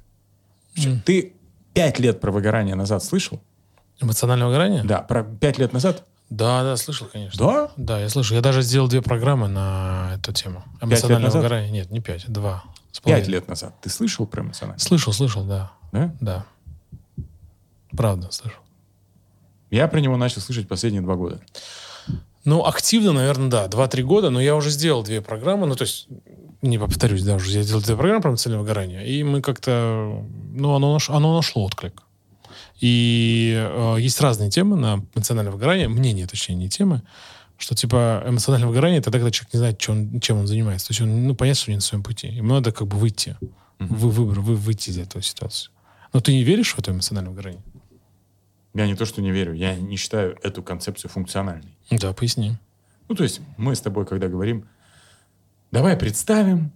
Всё. 0.79 0.97
Ты 1.05 1.35
пять 1.75 1.99
лет 1.99 2.21
про 2.21 2.31
выгорание 2.31 2.75
назад 2.75 3.03
слышал? 3.05 3.41
Эмоциональное 4.01 4.47
выгорание? 4.47 4.85
Да, 4.85 5.01
про 5.01 5.25
пять 5.25 5.59
лет 5.59 5.73
назад. 5.73 6.05
Да, 6.31 6.63
да, 6.63 6.77
слышал, 6.77 7.07
конечно. 7.11 7.39
Да? 7.39 7.71
Да, 7.77 8.01
я 8.01 8.09
слышал. 8.09 8.37
Я 8.37 8.43
даже 8.43 8.63
сделал 8.63 8.87
две 8.89 9.01
программы 9.01 9.49
на 9.49 10.13
эту 10.17 10.33
тему. 10.33 10.63
Эмоциональное 10.81 11.31
выгорание. 11.31 11.71
Нет, 11.71 11.91
не 11.91 12.01
пять, 12.01 12.31
два. 12.31 12.65
Пять 13.05 13.29
лет 13.29 13.49
назад. 13.49 13.75
Ты 13.81 13.91
слышал 13.91 14.27
про 14.27 14.43
эмоциональное? 14.43 14.79
Слышал, 14.79 15.13
слышал, 15.13 15.45
да. 15.45 15.73
Да? 15.93 16.15
Да. 16.21 16.47
Правда, 17.97 18.31
слышал. 18.31 18.61
Я 19.71 19.89
про 19.89 20.01
него 20.01 20.17
начал 20.17 20.41
слышать 20.41 20.69
последние 20.69 21.03
два 21.03 21.15
года. 21.15 21.41
Ну, 22.49 22.65
активно, 22.65 23.13
наверное, 23.13 23.51
да. 23.51 23.69
Два-три 23.69 24.03
года, 24.03 24.31
но 24.31 24.41
я 24.41 24.57
уже 24.57 24.71
сделал 24.71 25.03
две 25.03 25.21
программы. 25.21 25.67
Ну, 25.67 25.75
то 25.77 25.83
есть, 25.83 26.09
не 26.63 26.79
повторюсь, 26.79 27.23
да, 27.23 27.35
уже 27.35 27.51
я 27.53 27.63
сделал 27.63 27.83
две 27.83 27.95
программы 27.95 28.23
про 28.23 28.31
эмоциональное 28.31 28.63
выгорание. 28.63 29.07
И 29.07 29.23
мы 29.23 29.43
как-то... 29.43 30.25
Ну, 30.55 30.75
оно, 30.75 30.95
наш- 30.95 31.11
оно 31.11 31.37
нашло 31.37 31.65
отклик. 31.65 32.05
И 32.81 33.53
э, 33.55 33.97
есть 34.01 34.19
разные 34.23 34.49
темы 34.49 34.79
на 34.79 35.05
эмоциональное 35.15 35.53
выгорание. 35.53 35.89
Мнения, 35.89 36.27
точнее, 36.27 36.55
не 36.55 36.71
темы. 36.71 37.03
Что, 37.59 37.75
типа, 37.75 38.25
эмоциональное 38.27 38.69
выгорание— 38.69 38.99
это 39.01 39.11
тогда 39.11 39.31
человек 39.31 39.53
не 39.53 39.59
знает, 39.59 39.79
чем 39.79 39.99
он, 39.99 40.21
чем 40.21 40.39
он 40.39 40.47
занимается. 40.47 40.87
То 40.87 40.93
есть 40.93 41.03
он, 41.03 41.27
ну, 41.27 41.35
понятно, 41.35 41.61
что 41.61 41.71
не 41.71 41.77
на 41.77 41.83
своем 41.83 42.03
пути. 42.03 42.29
Ему 42.29 42.55
надо 42.55 42.73
как 42.73 42.87
бы 42.87 42.97
выйти. 42.97 43.37
Вы, 43.79 44.09
выбор, 44.09 44.41
вы, 44.41 44.55
выйти 44.57 44.89
из 44.89 44.97
этой 44.97 45.23
ситуации. 45.23 45.69
Но 46.15 46.21
ты 46.21 46.33
не 46.33 46.45
веришь 46.45 46.73
в 46.73 46.79
это 46.79 46.93
эмоциональное 46.93 47.31
выгорание? 47.31 47.63
Я 48.79 48.87
не 48.87 48.95
то, 48.95 49.05
что 49.07 49.21
не 49.21 49.33
верю, 49.33 49.55
я 49.55 49.75
не 49.75 49.97
считаю 49.97 50.39
эту 50.45 50.63
концепцию 50.63 51.11
функциональной. 51.11 51.77
Да, 51.91 52.13
поясни. 52.13 52.57
Ну, 53.09 53.17
то 53.17 53.25
есть 53.25 53.41
мы 53.57 53.75
с 53.75 53.81
тобой, 53.81 54.07
когда 54.07 54.29
говорим, 54.29 54.69
давай 55.73 55.97
представим, 55.97 56.71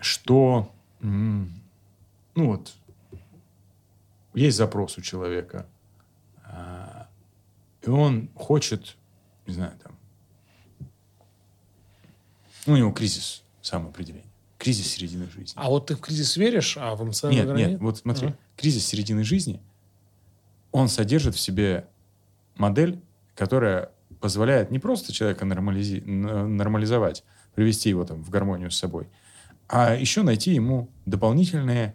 что, 0.00 0.68
ну 1.00 1.46
вот, 2.34 2.72
есть 4.34 4.56
запрос 4.56 4.98
у 4.98 5.00
человека, 5.00 5.68
а, 6.44 7.06
и 7.82 7.88
он 7.88 8.30
хочет, 8.34 8.96
не 9.46 9.54
знаю, 9.54 9.74
там, 9.80 9.92
ну, 12.66 12.72
у 12.72 12.76
него 12.76 12.90
кризис 12.90 13.44
самоопределения, 13.62 14.26
кризис 14.58 14.88
середины 14.88 15.30
жизни. 15.30 15.52
А 15.54 15.68
вот 15.68 15.86
ты 15.86 15.94
в 15.94 16.00
кризис 16.00 16.36
веришь, 16.36 16.76
а 16.80 16.96
в 16.96 17.04
эмоциональное 17.04 17.54
Нет, 17.54 17.70
нет, 17.70 17.80
вот 17.80 17.98
смотри, 17.98 18.26
Ага. 18.26 18.38
кризис 18.56 18.84
середины 18.84 19.22
жизни, 19.22 19.60
он 20.74 20.88
содержит 20.88 21.36
в 21.36 21.40
себе 21.40 21.86
модель, 22.56 23.00
которая 23.36 23.90
позволяет 24.20 24.72
не 24.72 24.80
просто 24.80 25.12
человека 25.12 25.44
нормализи- 25.44 26.04
нормализовать, 26.04 27.22
привести 27.54 27.90
его 27.90 28.04
там 28.04 28.24
в 28.24 28.28
гармонию 28.28 28.72
с 28.72 28.76
собой, 28.76 29.06
а 29.68 29.94
еще 29.94 30.22
найти 30.22 30.52
ему 30.52 30.90
дополнительные 31.06 31.94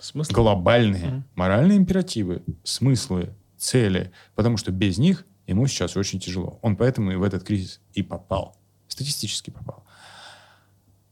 Смысл? 0.00 0.32
глобальные 0.32 1.06
Мгм. 1.08 1.24
моральные 1.34 1.76
императивы, 1.76 2.42
смыслы, 2.64 3.34
цели, 3.58 4.10
потому 4.34 4.56
что 4.56 4.72
без 4.72 4.96
них 4.96 5.26
ему 5.46 5.66
сейчас 5.66 5.94
очень 5.94 6.20
тяжело. 6.20 6.58
Он 6.62 6.74
поэтому 6.74 7.12
и 7.12 7.16
в 7.16 7.22
этот 7.22 7.42
кризис 7.44 7.80
и 7.92 8.02
попал. 8.02 8.56
Статистически 8.86 9.50
попал. 9.50 9.84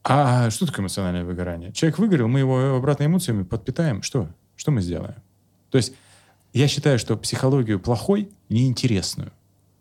А 0.05 0.49
что 0.49 0.65
такое 0.67 0.85
эмоциональное 0.85 1.25
выгорание? 1.25 1.71
Человек 1.73 1.99
выгорел, 1.99 2.29
мы 2.29 2.39
его 2.39 2.77
обратно 2.77 3.05
эмоциями 3.05 3.43
подпитаем. 3.43 4.01
Что? 4.01 4.29
Что 4.55 4.71
мы 4.71 4.81
сделаем? 4.81 5.17
То 5.77 5.79
есть 5.79 5.93
я 6.55 6.69
считаю, 6.69 6.99
что 6.99 7.19
психологию 7.19 7.79
плохой, 7.79 8.31
неинтересную. 8.49 9.31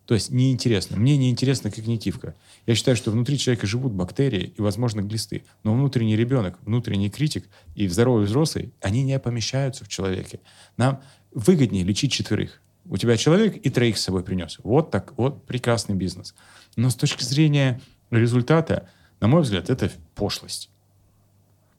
То 0.05 0.13
есть 0.13 0.29
неинтересную. 0.29 0.99
Мне 0.99 1.15
неинтересна 1.15 1.71
когнитивка. 1.71 2.35
Я 2.65 2.75
считаю, 2.75 2.97
что 2.97 3.11
внутри 3.11 3.37
человека 3.37 3.65
живут 3.65 3.93
бактерии 3.93 4.53
и, 4.57 4.61
возможно, 4.61 4.99
глисты. 4.99 5.45
Но 5.63 5.73
внутренний 5.73 6.17
ребенок, 6.17 6.59
внутренний 6.63 7.09
критик 7.09 7.45
и 7.75 7.87
здоровый 7.87 8.25
взрослый, 8.25 8.73
они 8.81 9.03
не 9.03 9.17
помещаются 9.19 9.85
в 9.85 9.87
человеке. 9.87 10.41
Нам 10.75 11.01
выгоднее 11.33 11.85
лечить 11.85 12.11
четверых. 12.11 12.61
У 12.89 12.97
тебя 12.97 13.15
человек 13.15 13.55
и 13.55 13.69
троих 13.69 13.97
с 13.97 14.01
собой 14.01 14.21
принес. 14.21 14.59
Вот 14.63 14.91
так, 14.91 15.17
вот 15.17 15.45
прекрасный 15.45 15.95
бизнес. 15.95 16.35
Но 16.75 16.89
с 16.89 16.95
точки 16.95 17.23
зрения 17.23 17.79
результата, 18.11 18.89
на 19.21 19.29
мой 19.29 19.43
взгляд, 19.43 19.69
это 19.69 19.89
пошлость. 20.13 20.69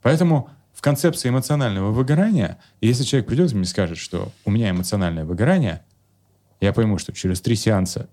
Поэтому 0.00 0.48
в 0.77 0.83
концепции 0.83 1.31
эмоционального 1.31 1.91
выгорания, 1.91 2.59
если 2.83 3.03
человек 3.03 3.27
придет 3.27 3.51
и 3.51 3.57
мне 3.57 3.64
скажет, 3.64 3.97
что 3.97 4.31
у 4.45 4.51
меня 4.51 4.68
эмоциональное 4.70 5.24
выгорание, 5.24 5.83
я 6.61 6.74
пойму, 6.74 6.99
что 6.99 7.14
через 7.14 7.41
три 7.41 7.57
сеанса 7.57 8.11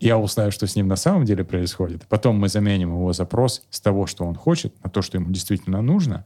я 0.00 0.18
узнаю, 0.18 0.50
что 0.50 0.66
с 0.66 0.74
ним 0.74 0.88
на 0.88 0.96
самом 0.96 1.24
деле 1.24 1.44
происходит. 1.44 2.04
Потом 2.08 2.36
мы 2.36 2.48
заменим 2.48 2.90
его 2.90 3.12
запрос 3.12 3.64
с 3.70 3.80
того, 3.80 4.08
что 4.08 4.24
он 4.24 4.34
хочет, 4.34 4.74
на 4.82 4.90
то, 4.90 5.02
что 5.02 5.18
ему 5.18 5.30
действительно 5.30 5.80
нужно, 5.80 6.24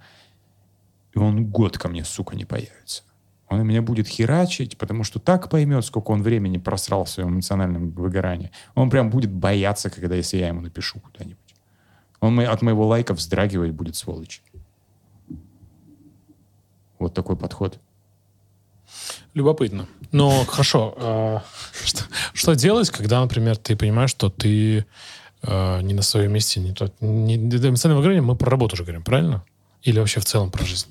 и 1.15 1.19
он 1.19 1.45
год 1.45 1.77
ко 1.77 1.91
мне, 1.91 2.03
сука, 2.03 2.35
не 2.35 2.47
появится. 2.47 3.03
Он 3.51 3.67
меня 3.67 3.83
будет 3.83 4.09
херачить, 4.09 4.79
потому 4.79 5.05
что 5.05 5.19
так 5.19 5.51
поймет, 5.51 5.85
сколько 5.85 6.13
он 6.13 6.23
времени 6.23 6.57
просрал 6.57 7.05
в 7.05 7.11
своем 7.11 7.35
эмоциональном 7.35 7.91
выгорании. 7.91 8.53
Он 8.75 8.89
прям 8.89 9.11
будет 9.11 9.31
бояться, 9.31 9.91
когда 9.91 10.15
если 10.15 10.39
я 10.39 10.49
ему 10.49 10.63
напишу 10.63 10.99
куда-нибудь. 11.01 11.37
Он 12.21 12.41
от 12.41 12.63
моего 12.63 12.87
лайка 12.87 13.13
вздрагивать 13.13 13.73
будет, 13.73 13.97
сволочь. 13.97 14.43
Вот 17.03 17.15
такой 17.15 17.37
подход. 17.37 17.79
Любопытно. 19.35 19.87
Но 20.13 20.45
хорошо. 20.45 20.95
э, 20.97 21.39
что, 21.85 22.05
что 22.35 22.55
делать, 22.55 22.91
когда, 22.91 23.21
например, 23.21 23.57
ты 23.57 23.77
понимаешь, 23.77 24.11
что 24.11 24.29
ты 24.31 24.85
э, 25.43 25.81
не 25.83 25.95
на 25.95 26.03
своем 26.03 26.33
месте, 26.33 26.61
не 26.61 26.73
тот. 26.73 26.95
Не, 27.01 27.37
эмоциональное 27.37 27.97
выгорание 27.97 28.23
мы 28.23 28.37
про 28.37 28.51
работу 28.51 28.75
уже 28.75 28.85
говорим, 28.85 29.03
правильно? 29.03 29.43
Или 29.83 29.99
вообще 29.99 30.21
в 30.21 30.25
целом 30.27 30.51
про 30.51 30.65
жизнь? 30.65 30.87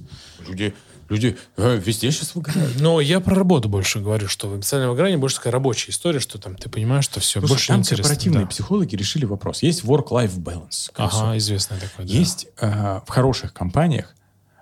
Люди, 0.48 0.74
люди 1.08 1.38
э, 1.58 1.78
везде 1.78 2.12
сейчас 2.12 2.34
выгорают. 2.36 2.80
Но 2.82 3.00
я 3.00 3.20
про 3.20 3.36
работу 3.36 3.70
больше 3.70 4.00
говорю, 4.00 4.28
что 4.28 4.48
в 4.50 4.56
эмоциональном 4.56 4.92
выгорании 4.92 5.18
больше 5.18 5.38
такая 5.38 5.54
рабочая 5.54 5.92
история, 5.92 6.20
что 6.20 6.40
там 6.40 6.56
ты 6.56 6.68
понимаешь, 6.68 7.06
что 7.06 7.20
все, 7.20 7.40
Слушай, 7.40 7.52
больше 7.52 7.68
там 7.68 7.80
интересно. 7.80 8.04
корпоративные 8.04 8.42
Да. 8.46 8.48
психологи 8.50 8.96
решили 8.96 9.26
вопрос. 9.26 9.62
Есть 9.62 9.84
work-life 9.84 10.36
balance. 10.38 10.92
Ага, 10.96 11.38
известное 11.38 11.80
такое. 11.80 12.06
да. 12.08 12.12
Есть 12.14 12.48
э, 12.60 13.00
в 13.06 13.10
хороших 13.10 13.54
компаниях, 13.54 14.14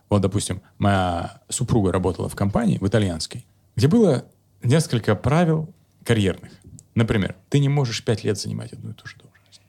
вот, 0.10 0.22
допустим, 0.22 0.62
моя 0.78 1.42
супруга 1.50 1.92
работала 1.92 2.30
в 2.30 2.36
компании, 2.36 2.78
в 2.80 2.88
итальянской, 2.88 3.46
где 3.76 3.88
было 3.88 4.26
несколько 4.64 5.16
правил 5.16 5.74
карьерных. 6.04 6.52
Например, 6.96 7.36
ты 7.50 7.60
не 7.60 7.70
можешь 7.70 8.04
пять 8.04 8.24
лет 8.24 8.38
занимать 8.38 8.74
одну 8.74 8.92
и 8.92 8.94
ту 8.94 9.08
же 9.08 9.16
должность. 9.18 9.62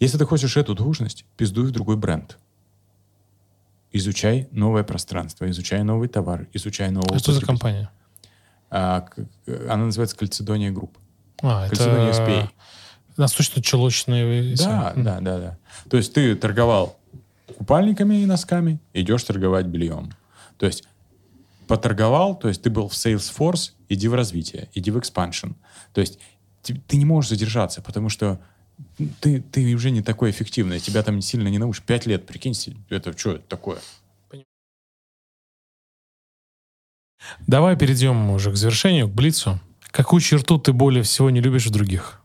Если 0.00 0.18
ты 0.18 0.26
хочешь 0.26 0.56
эту 0.56 0.74
должность, 0.74 1.24
пиздуй 1.36 1.66
в 1.66 1.70
другой 1.70 1.96
бренд. 1.96 2.38
Изучай 3.92 4.48
новое 4.50 4.82
пространство, 4.82 5.48
изучай 5.48 5.82
новый 5.82 6.08
товар, 6.08 6.46
изучай 6.52 6.90
нового 6.90 7.16
А 7.16 7.18
что 7.18 7.32
за 7.32 7.40
компания? 7.40 7.90
А, 8.70 9.08
она 9.46 9.86
называется 9.86 10.16
Calzedonia 10.16 10.70
Group. 10.70 10.98
А, 11.40 11.68
Calzedonia 11.68 12.10
это 12.10 12.22
S.p.A.. 12.22 12.50
Носочно-чулочные... 13.16 14.54
Да, 14.56 14.92
да, 14.94 15.20
да, 15.20 15.38
да. 15.38 15.58
То 15.88 15.96
есть 15.96 16.12
ты 16.12 16.34
торговал 16.36 16.97
купальниками 17.58 18.14
и 18.14 18.26
носками, 18.26 18.78
идешь 18.92 19.24
торговать 19.24 19.66
бельем. 19.66 20.12
То 20.58 20.66
есть 20.66 20.84
поторговал, 21.66 22.38
то 22.38 22.46
есть 22.46 22.62
ты 22.62 22.70
был 22.70 22.88
в 22.88 22.92
sales 22.92 23.28
force, 23.28 23.72
иди 23.88 24.06
в 24.06 24.14
развитие, 24.14 24.68
иди 24.74 24.92
в 24.92 24.96
expansion. 24.96 25.56
То 25.92 26.00
есть 26.00 26.20
ты, 26.62 26.80
ты 26.86 26.96
не 26.96 27.04
можешь 27.04 27.30
задержаться, 27.30 27.82
потому 27.82 28.10
что 28.10 28.40
ты, 29.20 29.40
ты 29.40 29.74
уже 29.74 29.90
не 29.90 30.02
такой 30.02 30.30
эффективный, 30.30 30.78
тебя 30.78 31.02
там 31.02 31.20
сильно 31.20 31.48
не 31.48 31.58
научишь. 31.58 31.82
Пять 31.82 32.06
лет, 32.06 32.26
прикинь, 32.26 32.54
си- 32.54 32.76
это 32.90 33.16
что 33.18 33.32
это 33.32 33.48
такое? 33.48 33.78
Давай 37.48 37.76
перейдем 37.76 38.30
уже 38.30 38.52
к 38.52 38.56
завершению, 38.56 39.08
к 39.08 39.12
Блицу. 39.12 39.58
Какую 39.90 40.20
черту 40.20 40.58
ты 40.58 40.72
более 40.72 41.02
всего 41.02 41.28
не 41.30 41.40
любишь 41.40 41.66
в 41.66 41.70
других? 41.70 42.22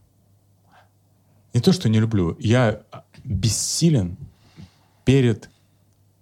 Не 1.56 1.60
то, 1.60 1.74
что 1.74 1.90
не 1.90 2.00
люблю, 2.00 2.38
я 2.40 2.84
бессилен 3.24 4.16
перед 5.06 5.50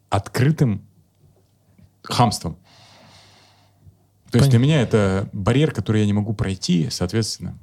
открытым 0.10 0.86
хамством. 2.04 2.58
То 4.32 4.38
есть 4.38 4.50
Понятно. 4.50 4.50
для 4.50 4.60
меня 4.60 4.82
это 4.82 5.30
барьер, 5.34 5.72
который 5.72 6.02
я 6.02 6.08
не 6.08 6.14
могу 6.14 6.34
пройти, 6.34 6.90
соответственно, 6.90 7.58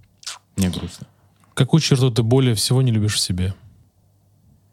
мне 0.57 0.69
грустно. 0.69 1.07
Какую 1.55 1.81
черту 1.81 2.11
ты 2.11 2.23
более 2.23 2.55
всего 2.55 2.83
не 2.83 2.93
любишь 2.93 3.15
в 3.15 3.21
себе? 3.21 3.55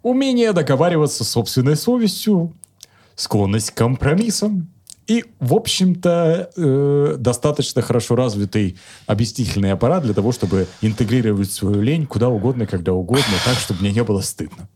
Умение 0.03 0.51
договариваться 0.53 1.23
с 1.23 1.29
собственной 1.29 1.75
совестью, 1.75 2.53
склонность 3.15 3.71
к 3.71 3.75
компромиссам 3.75 4.69
и, 5.07 5.23
в 5.39 5.53
общем-то, 5.53 6.49
э, 6.55 7.15
достаточно 7.17 7.81
хорошо 7.81 8.15
развитый 8.15 8.77
объяснительный 9.05 9.71
аппарат 9.71 10.03
для 10.03 10.13
того, 10.13 10.31
чтобы 10.31 10.67
интегрировать 10.81 11.51
свою 11.51 11.81
лень 11.81 12.07
куда 12.07 12.29
угодно, 12.29 12.65
когда 12.65 12.93
угодно, 12.93 13.33
так, 13.45 13.57
чтобы 13.57 13.81
мне 13.81 13.91
не 13.91 14.03
было 14.03 14.21
стыдно. 14.21 14.67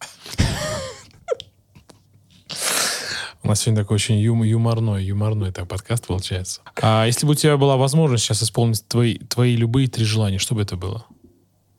У 3.49 3.51
нас 3.51 3.61
сегодня 3.61 3.81
такой 3.81 3.95
очень 3.95 4.19
юм- 4.19 4.43
юморной, 4.43 5.03
юморной 5.03 5.51
так, 5.51 5.67
подкаст 5.67 6.05
получается. 6.05 6.61
А 6.79 7.07
если 7.07 7.25
бы 7.25 7.31
у 7.31 7.35
тебя 7.35 7.57
была 7.57 7.77
возможность 7.77 8.23
сейчас 8.23 8.43
исполнить 8.43 8.87
твои, 8.87 9.17
твои 9.17 9.55
любые 9.55 9.87
три 9.87 10.05
желания, 10.05 10.37
что 10.37 10.53
бы 10.53 10.61
это 10.61 10.77
было? 10.77 11.07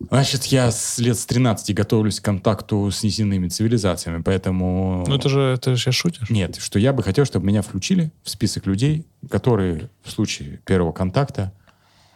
Значит, 0.01 0.47
я 0.47 0.73
с 0.73 0.99
лет 0.99 1.17
с 1.17 1.25
13 1.27 1.73
готовлюсь 1.73 2.19
к 2.19 2.25
контакту 2.25 2.91
с 2.91 3.05
неземными 3.05 3.47
цивилизациями, 3.47 4.21
поэтому... 4.21 5.05
Ну 5.07 5.15
это 5.15 5.29
же, 5.29 5.43
это 5.43 5.77
же 5.77 5.81
сейчас 5.81 5.95
шутишь? 5.95 6.29
Нет, 6.29 6.57
что 6.57 6.81
я 6.81 6.93
бы 6.93 7.05
хотел, 7.05 7.25
чтобы 7.25 7.47
меня 7.47 7.63
включили 7.63 8.11
в 8.25 8.31
список 8.31 8.67
людей, 8.67 9.07
которые 9.31 9.91
в 10.03 10.11
случае 10.11 10.59
первого 10.67 10.91
контакта 10.91 11.53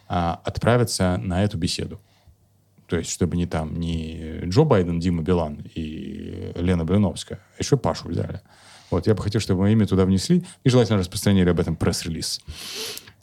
а, 0.09 0.41
отправятся 0.43 1.17
на 1.23 1.45
эту 1.45 1.59
беседу. 1.59 2.01
То 2.89 2.97
есть, 2.97 3.13
чтобы 3.13 3.37
не 3.37 3.47
там 3.47 3.79
не 3.79 4.41
Джо 4.47 4.65
Байден, 4.65 4.99
Дима 4.99 5.23
Билан 5.23 5.65
и 5.77 6.51
Лена 6.57 6.85
Блиновская, 6.85 7.39
а 7.39 7.63
еще 7.63 7.77
Пашу 7.77 8.09
взяли. 8.09 8.41
Вот, 8.91 9.07
я 9.07 9.15
бы 9.15 9.23
хотел, 9.23 9.41
чтобы 9.41 9.63
мое 9.63 9.73
имя 9.73 9.87
туда 9.87 10.05
внесли 10.05 10.45
и 10.63 10.69
желательно 10.69 10.99
распространили 10.99 11.49
об 11.49 11.61
этом 11.61 11.77
пресс-релиз. 11.77 12.41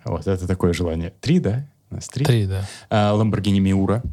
Вот, 0.04 0.28
это 0.28 0.48
такое 0.48 0.74
желание. 0.74 1.14
Три, 1.22 1.40
да? 1.40 1.66
У 1.90 1.96
нас 1.96 2.08
три. 2.08 2.26
Три, 2.26 2.48
да. 2.48 2.68
А, 2.90 3.16
Lamborghini 3.16 3.60
Miura. 3.60 4.04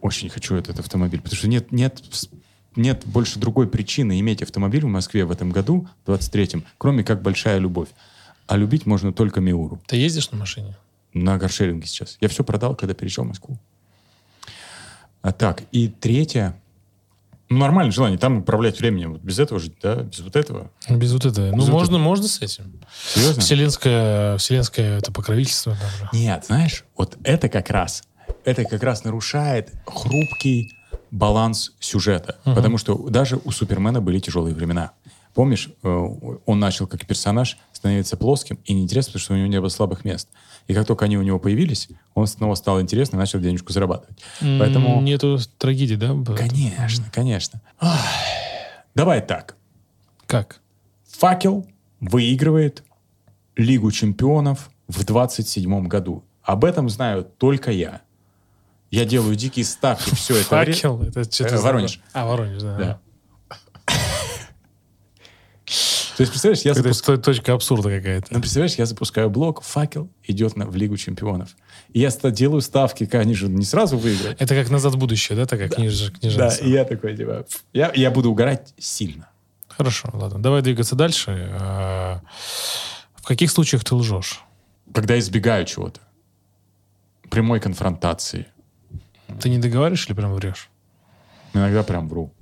Очень 0.00 0.28
хочу 0.28 0.54
этот 0.54 0.78
автомобиль, 0.78 1.20
потому 1.20 1.38
что 1.38 1.48
нет, 1.48 1.72
нет, 1.72 2.02
нет 2.76 3.02
больше 3.06 3.38
другой 3.38 3.66
причины 3.66 4.20
иметь 4.20 4.42
автомобиль 4.42 4.84
в 4.84 4.88
Москве 4.88 5.24
в 5.24 5.30
этом 5.30 5.50
году, 5.50 5.88
в 6.04 6.10
23-м, 6.10 6.64
кроме 6.76 7.02
как 7.02 7.22
большая 7.22 7.58
любовь. 7.58 7.88
А 8.46 8.58
любить 8.58 8.84
можно 8.84 9.12
только 9.14 9.40
Миуру. 9.40 9.80
Ты 9.86 9.96
ездишь 9.96 10.30
на 10.30 10.36
машине? 10.36 10.76
на 11.14 11.38
каршеринге 11.38 11.86
сейчас. 11.86 12.18
Я 12.20 12.28
все 12.28 12.44
продал, 12.44 12.74
когда 12.74 12.92
переезжал 12.92 13.24
в 13.24 13.28
Москву. 13.28 13.58
А 15.22 15.32
так, 15.32 15.62
и 15.72 15.88
третье, 15.88 16.60
ну, 17.54 17.60
нормальное 17.60 17.92
желание, 17.92 18.18
там 18.18 18.38
управлять 18.38 18.78
временем. 18.78 19.12
Вот 19.12 19.22
без 19.22 19.38
этого 19.38 19.60
жить, 19.60 19.74
да, 19.82 19.96
без 19.96 20.20
вот 20.20 20.36
этого. 20.36 20.70
Без 20.88 21.12
вот 21.12 21.24
этого. 21.24 21.50
Ну, 21.50 21.56
Без 21.56 21.68
вот 21.68 21.72
можно, 21.72 21.98
можно 21.98 22.28
с 22.28 22.40
этим. 22.40 22.80
Серьезно? 23.14 23.42
Вселенское, 23.42 24.38
вселенское 24.38 24.98
это 24.98 25.12
покровительство. 25.12 25.72
да, 25.80 25.88
да. 26.00 26.18
Нет, 26.18 26.44
знаешь, 26.46 26.84
вот 26.96 27.16
это 27.24 27.48
как 27.48 27.70
раз, 27.70 28.02
это 28.44 28.64
как 28.64 28.82
раз 28.82 29.04
нарушает 29.04 29.72
хрупкий 29.86 30.68
баланс 31.10 31.72
сюжета. 31.80 32.36
Потому 32.44 32.78
что 32.78 32.96
даже 33.08 33.40
у 33.44 33.50
Супермена 33.50 34.00
были 34.00 34.18
тяжелые 34.18 34.54
времена. 34.54 34.92
Помнишь, 35.34 35.68
э, 35.82 35.88
он 36.46 36.60
начал 36.60 36.86
как 36.86 37.04
персонаж 37.06 37.58
становиться 37.84 38.16
плоским 38.16 38.58
и 38.64 38.72
неинтересным, 38.72 39.12
потому 39.12 39.22
что 39.24 39.34
у 39.34 39.36
него 39.36 39.46
не 39.46 39.60
было 39.60 39.68
слабых 39.68 40.06
мест. 40.06 40.30
И 40.68 40.72
как 40.72 40.86
только 40.86 41.04
они 41.04 41.18
у 41.18 41.22
него 41.22 41.38
появились, 41.38 41.88
он 42.14 42.26
снова 42.26 42.54
стал 42.54 42.80
интересным 42.80 43.20
и 43.20 43.22
начал 43.22 43.40
денежку 43.40 43.74
зарабатывать. 43.74 44.18
Поэтому... 44.40 44.96
М, 45.00 45.04
Нету 45.04 45.38
трагедии, 45.58 45.96
да? 45.96 46.16
Конечно, 46.34 47.04
конечно. 47.12 47.60
Ах, 47.78 48.00
Давай 48.94 49.20
так. 49.20 49.56
Как? 50.26 50.60
Факел 51.18 51.66
выигрывает 52.00 52.84
Лигу 53.54 53.92
чемпионов 53.92 54.70
в 54.88 55.04
27 55.04 55.86
году. 55.86 56.24
Об 56.42 56.64
этом 56.64 56.88
знаю 56.88 57.24
только 57.36 57.70
я. 57.70 58.00
Я 58.90 59.04
делаю 59.04 59.34
дикие 59.36 59.66
ставки 59.66 60.14
все 60.14 60.36
это. 60.36 60.44
Факел? 60.48 61.02
Это 61.02 61.24
что-то 61.30 61.56
Э, 61.56 61.58
Воронеж. 61.60 62.00
А, 62.14 62.26
Воронеж, 62.26 62.62
да. 62.62 62.76
Да. 62.78 63.00
То 66.16 66.20
есть, 66.22 66.30
представляешь, 66.32 66.62
я, 66.64 66.72
Это 66.72 66.80
запуск- 66.82 66.92
сто- 66.94 67.16
точка 67.16 67.52
абсурда 67.54 67.90
какая-то. 67.90 68.26
ну, 68.30 68.40
представляешь, 68.40 68.74
я 68.76 68.86
запускаю 68.86 69.30
блок, 69.30 69.62
факел 69.62 70.08
идет 70.22 70.56
на, 70.56 70.66
в 70.66 70.76
Лигу 70.76 70.96
чемпионов. 70.96 71.56
И 71.92 72.00
я 72.00 72.10
делаю 72.10 72.60
ставки, 72.60 73.04
как 73.06 73.20
они 73.22 73.34
же 73.34 73.48
не 73.48 73.64
сразу 73.64 73.98
выиграют. 73.98 74.40
Это 74.40 74.54
как 74.54 74.70
«Назад 74.70 74.94
в 74.94 74.98
будущее», 74.98 75.36
да? 75.36 75.44
Такая 75.46 75.68
книж- 75.68 76.10
Да, 76.12 76.18
книженца. 76.18 76.62
и 76.64 76.70
я 76.70 76.84
такой, 76.84 77.16
типа, 77.16 77.46
я, 77.72 77.90
я 77.94 78.10
буду 78.10 78.30
угорать 78.30 78.74
сильно. 78.78 79.28
Хорошо, 79.68 80.08
ладно. 80.12 80.40
Давай 80.40 80.62
двигаться 80.62 80.94
дальше. 80.94 81.50
А, 81.60 82.20
В 83.16 83.22
каких 83.26 83.50
случаях 83.50 83.82
ты 83.82 83.94
лжешь? 83.96 84.40
Когда 84.92 85.18
избегаю 85.18 85.64
чего-то. 85.64 86.00
Прямой 87.30 87.58
конфронтации. 87.58 88.46
Ты 89.40 89.48
не 89.48 89.58
договариваешь 89.58 90.06
или 90.06 90.14
прям 90.14 90.32
врешь? 90.34 90.68
Иногда 91.54 91.82
прям 91.82 92.08
вру. 92.08 92.32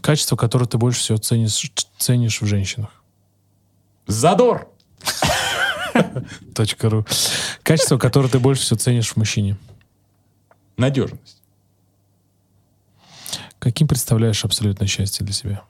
Качество, 0.00 0.36
которое 0.36 0.66
ты 0.66 0.78
больше 0.78 1.00
всего 1.00 1.18
ценишь, 1.18 1.72
ценишь 1.98 2.40
в 2.40 2.46
женщинах. 2.46 3.02
Задор! 4.06 4.68
Точка 6.54 6.88
ру. 6.88 7.06
Качество, 7.62 7.98
которое 7.98 8.28
ты 8.28 8.38
больше 8.38 8.62
всего 8.62 8.78
ценишь 8.78 9.12
в 9.12 9.16
мужчине. 9.16 9.56
Надежность. 10.76 11.42
Каким 13.58 13.86
представляешь 13.86 14.44
абсолютное 14.44 14.88
счастье 14.88 15.24
для 15.24 15.34
себя? 15.34 15.62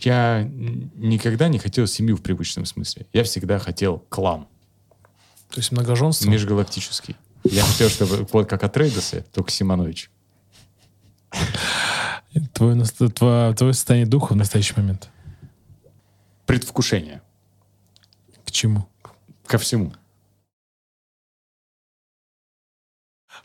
Я 0.00 0.42
никогда 0.42 1.48
не 1.48 1.58
хотел 1.58 1.86
семью 1.86 2.16
в 2.16 2.22
привычном 2.22 2.64
смысле. 2.64 3.06
Я 3.12 3.24
всегда 3.24 3.58
хотел 3.58 3.98
клан. 4.08 4.46
То 5.50 5.58
есть 5.58 5.72
многоженство? 5.72 6.28
Межгалактический. 6.28 7.16
Я 7.44 7.64
хотел, 7.64 7.88
чтобы 7.88 8.26
вот 8.32 8.48
как 8.48 8.62
от 8.62 8.76
Рейдоса, 8.76 9.24
только 9.32 9.50
Симонович. 9.50 10.10
Твое, 12.52 12.76
тва- 12.82 13.54
твое 13.54 13.72
состояние 13.72 14.06
духа 14.08 14.32
в 14.34 14.36
настоящий 14.36 14.74
момент. 14.76 15.10
Предвкушение. 16.46 17.22
К 18.44 18.50
чему? 18.50 18.86
Ко 19.46 19.58
всему. 19.58 19.92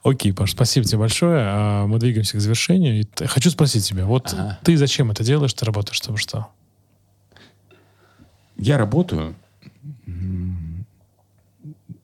Окей, 0.04 0.34
Паш, 0.34 0.52
спасибо 0.52 0.86
тебе 0.86 1.00
большое. 1.00 1.46
А, 1.48 1.88
Мы 1.88 1.98
двигаемся 2.00 2.38
к 2.38 2.42
завершению. 2.42 3.02
И 3.02 3.26
хочу 3.26 3.50
спросить 3.50 3.86
тебя, 3.86 4.06
вот 4.06 4.34
Ага. 4.34 4.60
ты 4.64 4.76
зачем 4.78 5.12
это 5.12 5.24
делаешь? 5.24 5.54
Ты 5.54 5.66
работаешь, 5.66 5.98
чтобы 5.98 6.18
что? 6.18 6.50
Я 8.58 8.78
работаю 8.78 9.36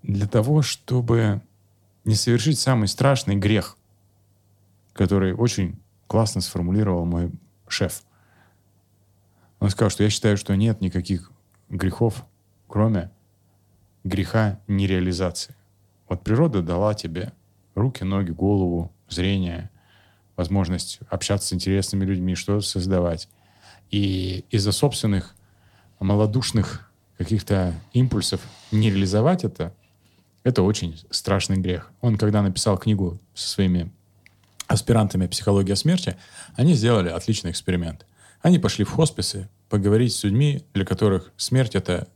для 0.04 0.28
того, 0.28 0.62
чтобы 0.62 1.42
не 2.06 2.16
совершить 2.16 2.58
самый 2.60 2.88
страшный 2.88 3.36
грех, 3.36 3.78
который 4.94 5.34
очень 5.34 5.78
классно 6.10 6.41
сформулировал 6.41 7.06
мой 7.06 7.31
шеф. 7.68 8.02
Он 9.60 9.69
сказал, 9.69 9.91
что 9.91 10.03
я 10.03 10.10
считаю, 10.10 10.38
что 10.38 10.56
нет 10.56 10.81
никаких 10.81 11.31
грехов, 11.69 12.26
кроме 12.68 13.11
греха 14.03 14.60
нереализации. 14.68 15.56
Вот 16.10 16.23
природа 16.23 16.64
дала 16.64 16.95
тебе 16.95 17.31
руки, 17.76 18.03
ноги, 18.03 18.31
голову, 18.31 18.91
зрение, 19.07 19.69
возможность 20.36 20.99
общаться 21.10 21.49
с 21.49 21.53
интересными 21.53 22.06
людьми, 22.06 22.34
что-то 22.34 22.65
создавать. 22.65 23.30
И 23.91 24.45
из-за 24.49 24.72
собственных 24.72 25.36
малодушных 25.99 26.91
каких-то 27.19 27.76
импульсов 27.94 28.41
не 28.72 28.90
реализовать 28.90 29.44
это, 29.44 29.76
это 30.44 30.64
очень 30.64 30.99
страшный 31.11 31.57
грех. 31.57 31.91
Он, 32.02 32.18
когда 32.18 32.41
написал 32.41 32.80
книгу 32.80 33.19
со 33.36 33.48
своими 33.48 33.91
аспирантами 34.70 35.28
«Психология 35.28 35.76
смерти», 35.76 36.16
они 36.56 36.76
сделали 36.76 37.10
отличный 37.10 37.52
эксперимент. 37.52 38.06
Они 38.41 38.60
пошли 38.60 38.86
в 38.86 38.91
хосписы 38.91 39.50
поговорить 39.68 40.14
с 40.14 40.24
людьми, 40.24 40.64
для 40.74 40.86
которых 40.86 41.32
смерть— 41.36 41.72
это 41.76 42.08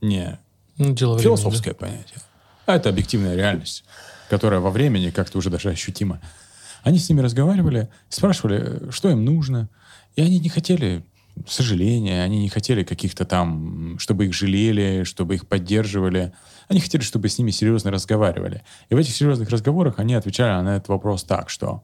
не 0.00 0.38
Ну, 0.78 0.94
дело 0.94 1.14
времени, 1.14 1.24
философское 1.24 1.74
понятие, 1.74 2.20
а 2.66 2.76
это 2.76 2.88
объективная 2.88 3.34
реальность, 3.34 3.84
которая 4.30 4.60
во 4.60 4.70
времени 4.70 5.10
как-то 5.10 5.38
уже 5.38 5.50
даже 5.50 5.70
ощутима. 5.70 6.20
Они 6.84 6.98
с 6.98 7.08
ними 7.08 7.20
разговаривали, 7.20 7.88
спрашивали, 8.08 8.90
что 8.90 9.10
им 9.10 9.24
нужно, 9.24 9.68
и 10.14 10.22
они 10.22 10.38
не 10.38 10.48
хотели 10.48 11.04
сожаления, 11.46 12.22
они 12.22 12.38
не 12.40 12.48
хотели 12.48 12.82
каких-то 12.82 13.24
там, 13.24 13.98
чтобы 13.98 14.26
их 14.26 14.34
жалели, 14.34 15.04
чтобы 15.04 15.34
их 15.34 15.46
поддерживали. 15.46 16.32
Они 16.68 16.80
хотели, 16.80 17.02
чтобы 17.02 17.28
с 17.28 17.38
ними 17.38 17.50
серьезно 17.50 17.90
разговаривали. 17.90 18.62
И 18.88 18.94
в 18.94 18.98
этих 18.98 19.14
серьезных 19.14 19.48
разговорах 19.50 19.98
они 19.98 20.14
отвечали 20.14 20.62
на 20.62 20.76
этот 20.76 20.88
вопрос 20.88 21.24
так, 21.24 21.50
что 21.50 21.82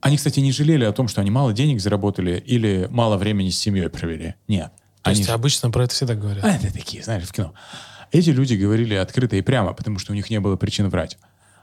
они, 0.00 0.16
кстати, 0.16 0.40
не 0.40 0.52
жалели 0.52 0.84
о 0.84 0.92
том, 0.92 1.08
что 1.08 1.20
они 1.20 1.30
мало 1.30 1.52
денег 1.52 1.80
заработали 1.80 2.42
или 2.46 2.86
мало 2.90 3.16
времени 3.16 3.50
с 3.50 3.58
семьей 3.58 3.88
провели. 3.90 4.34
Нет. 4.48 4.72
То 5.02 5.10
Они 5.10 5.18
есть 5.20 5.30
обычно 5.30 5.70
про 5.70 5.84
это 5.84 5.94
всегда 5.94 6.14
говорят. 6.14 6.44
а, 6.44 6.50
это 6.50 6.72
такие, 6.72 7.02
знаешь, 7.02 7.24
в 7.24 7.32
кино. 7.32 7.54
Эти 8.12 8.30
люди 8.30 8.54
говорили 8.54 8.94
открыто 8.94 9.36
и 9.36 9.42
прямо, 9.42 9.72
потому 9.72 9.98
что 9.98 10.12
у 10.12 10.14
них 10.14 10.30
не 10.30 10.40
было 10.40 10.56
причин 10.56 10.88
врать. 10.88 11.18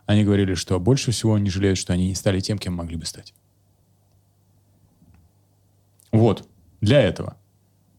Они 0.06 0.24
говорили, 0.24 0.54
что 0.54 0.80
больше 0.80 1.12
всего 1.12 1.34
они 1.36 1.50
жалеют, 1.50 1.78
что 1.78 1.94
они 1.94 2.08
не 2.08 2.16
стали 2.16 2.40
тем, 2.40 2.58
кем 2.58 2.74
могли 2.74 2.96
бы 2.96 3.06
стать. 3.06 3.34
Вот. 6.12 6.48
Для 6.82 7.02
этого. 7.02 7.38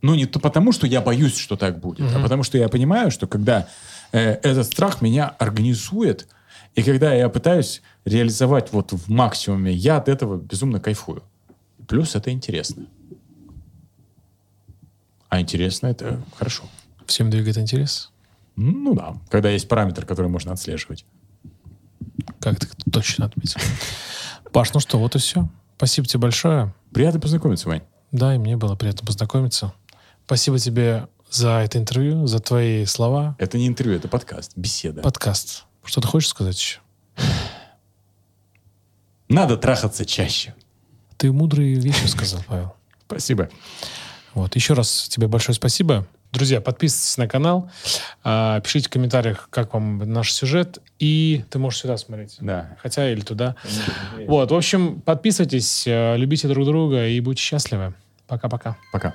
Ну, 0.00 0.14
не 0.14 0.26
то 0.26 0.38
потому, 0.38 0.72
что 0.72 0.86
я 0.86 1.00
боюсь, 1.00 1.36
что 1.36 1.56
так 1.56 1.80
будет, 1.80 2.14
а 2.14 2.20
потому 2.20 2.44
что 2.44 2.56
я 2.56 2.68
понимаю, 2.68 3.10
что 3.10 3.26
когда 3.26 3.68
э, 4.12 4.34
этот 4.42 4.66
страх 4.66 5.02
меня 5.02 5.28
организует, 5.28 6.28
и 6.74 6.82
когда 6.82 7.12
я 7.12 7.28
пытаюсь 7.28 7.82
реализовать 8.04 8.72
вот 8.72 8.92
в 8.92 9.10
максимуме, 9.10 9.72
я 9.72 9.96
от 9.96 10.08
этого 10.08 10.36
безумно 10.36 10.78
кайфую. 10.78 11.24
Плюс 11.88 12.14
это 12.14 12.30
интересно. 12.30 12.86
А 15.28 15.40
интересно 15.40 15.88
это 15.88 16.22
хорошо. 16.36 16.64
Всем 17.06 17.30
двигает 17.30 17.58
интерес. 17.58 18.12
Ну 18.54 18.94
да, 18.94 19.16
когда 19.30 19.50
есть 19.50 19.68
параметр, 19.68 20.06
который 20.06 20.28
можно 20.28 20.52
отслеживать. 20.52 21.04
Как 22.40 22.58
ты 22.60 22.68
точно 22.90 23.26
отметил. 23.26 23.60
Паш, 24.52 24.72
ну 24.74 24.80
что, 24.80 24.98
вот 24.98 25.16
и 25.16 25.18
все. 25.18 25.48
Спасибо 25.76 26.06
тебе 26.06 26.20
большое. 26.20 26.74
Приятно 26.92 27.20
познакомиться, 27.20 27.68
Вань. 27.68 27.82
Да, 28.12 28.34
и 28.34 28.38
мне 28.38 28.56
было 28.56 28.74
приятно 28.74 29.06
познакомиться. 29.06 29.72
Спасибо 30.24 30.58
тебе 30.58 31.08
за 31.30 31.60
это 31.60 31.78
интервью, 31.78 32.26
за 32.26 32.38
твои 32.38 32.84
слова. 32.86 33.36
Это 33.38 33.58
не 33.58 33.68
интервью, 33.68 33.96
это 33.96 34.08
подкаст, 34.08 34.52
беседа. 34.56 35.02
Подкаст. 35.02 35.64
Что 35.84 36.00
ты 36.00 36.08
хочешь 36.08 36.28
сказать 36.28 36.58
еще? 36.58 36.80
Надо 39.28 39.56
трахаться 39.56 40.06
чаще. 40.06 40.54
Ты 41.16 41.32
мудрые 41.32 41.74
вещи 41.74 42.06
сказал, 42.06 42.42
Павел. 42.46 42.74
Спасибо. 43.06 43.50
Вот. 44.34 44.54
Еще 44.54 44.74
раз 44.74 45.08
тебе 45.08 45.26
большое 45.26 45.54
спасибо. 45.54 46.06
Друзья, 46.30 46.60
подписывайтесь 46.60 47.16
на 47.16 47.26
канал, 47.26 47.70
а, 48.22 48.60
пишите 48.60 48.88
в 48.88 48.90
комментариях, 48.90 49.48
как 49.50 49.72
вам 49.72 49.98
наш 49.98 50.30
сюжет, 50.32 50.78
и 50.98 51.44
ты 51.48 51.58
можешь 51.58 51.80
сюда 51.80 51.96
смотреть. 51.96 52.36
Да. 52.40 52.76
Хотя 52.82 53.10
или 53.10 53.20
туда. 53.20 53.56
Вот, 54.26 54.50
в 54.50 54.54
общем, 54.54 55.00
подписывайтесь, 55.00 55.86
э, 55.86 56.16
любите 56.18 56.46
друг 56.48 56.66
друга 56.66 57.06
и 57.06 57.18
будьте 57.20 57.42
счастливы. 57.42 57.94
Пока-пока. 58.26 58.76
Пока. 58.92 59.14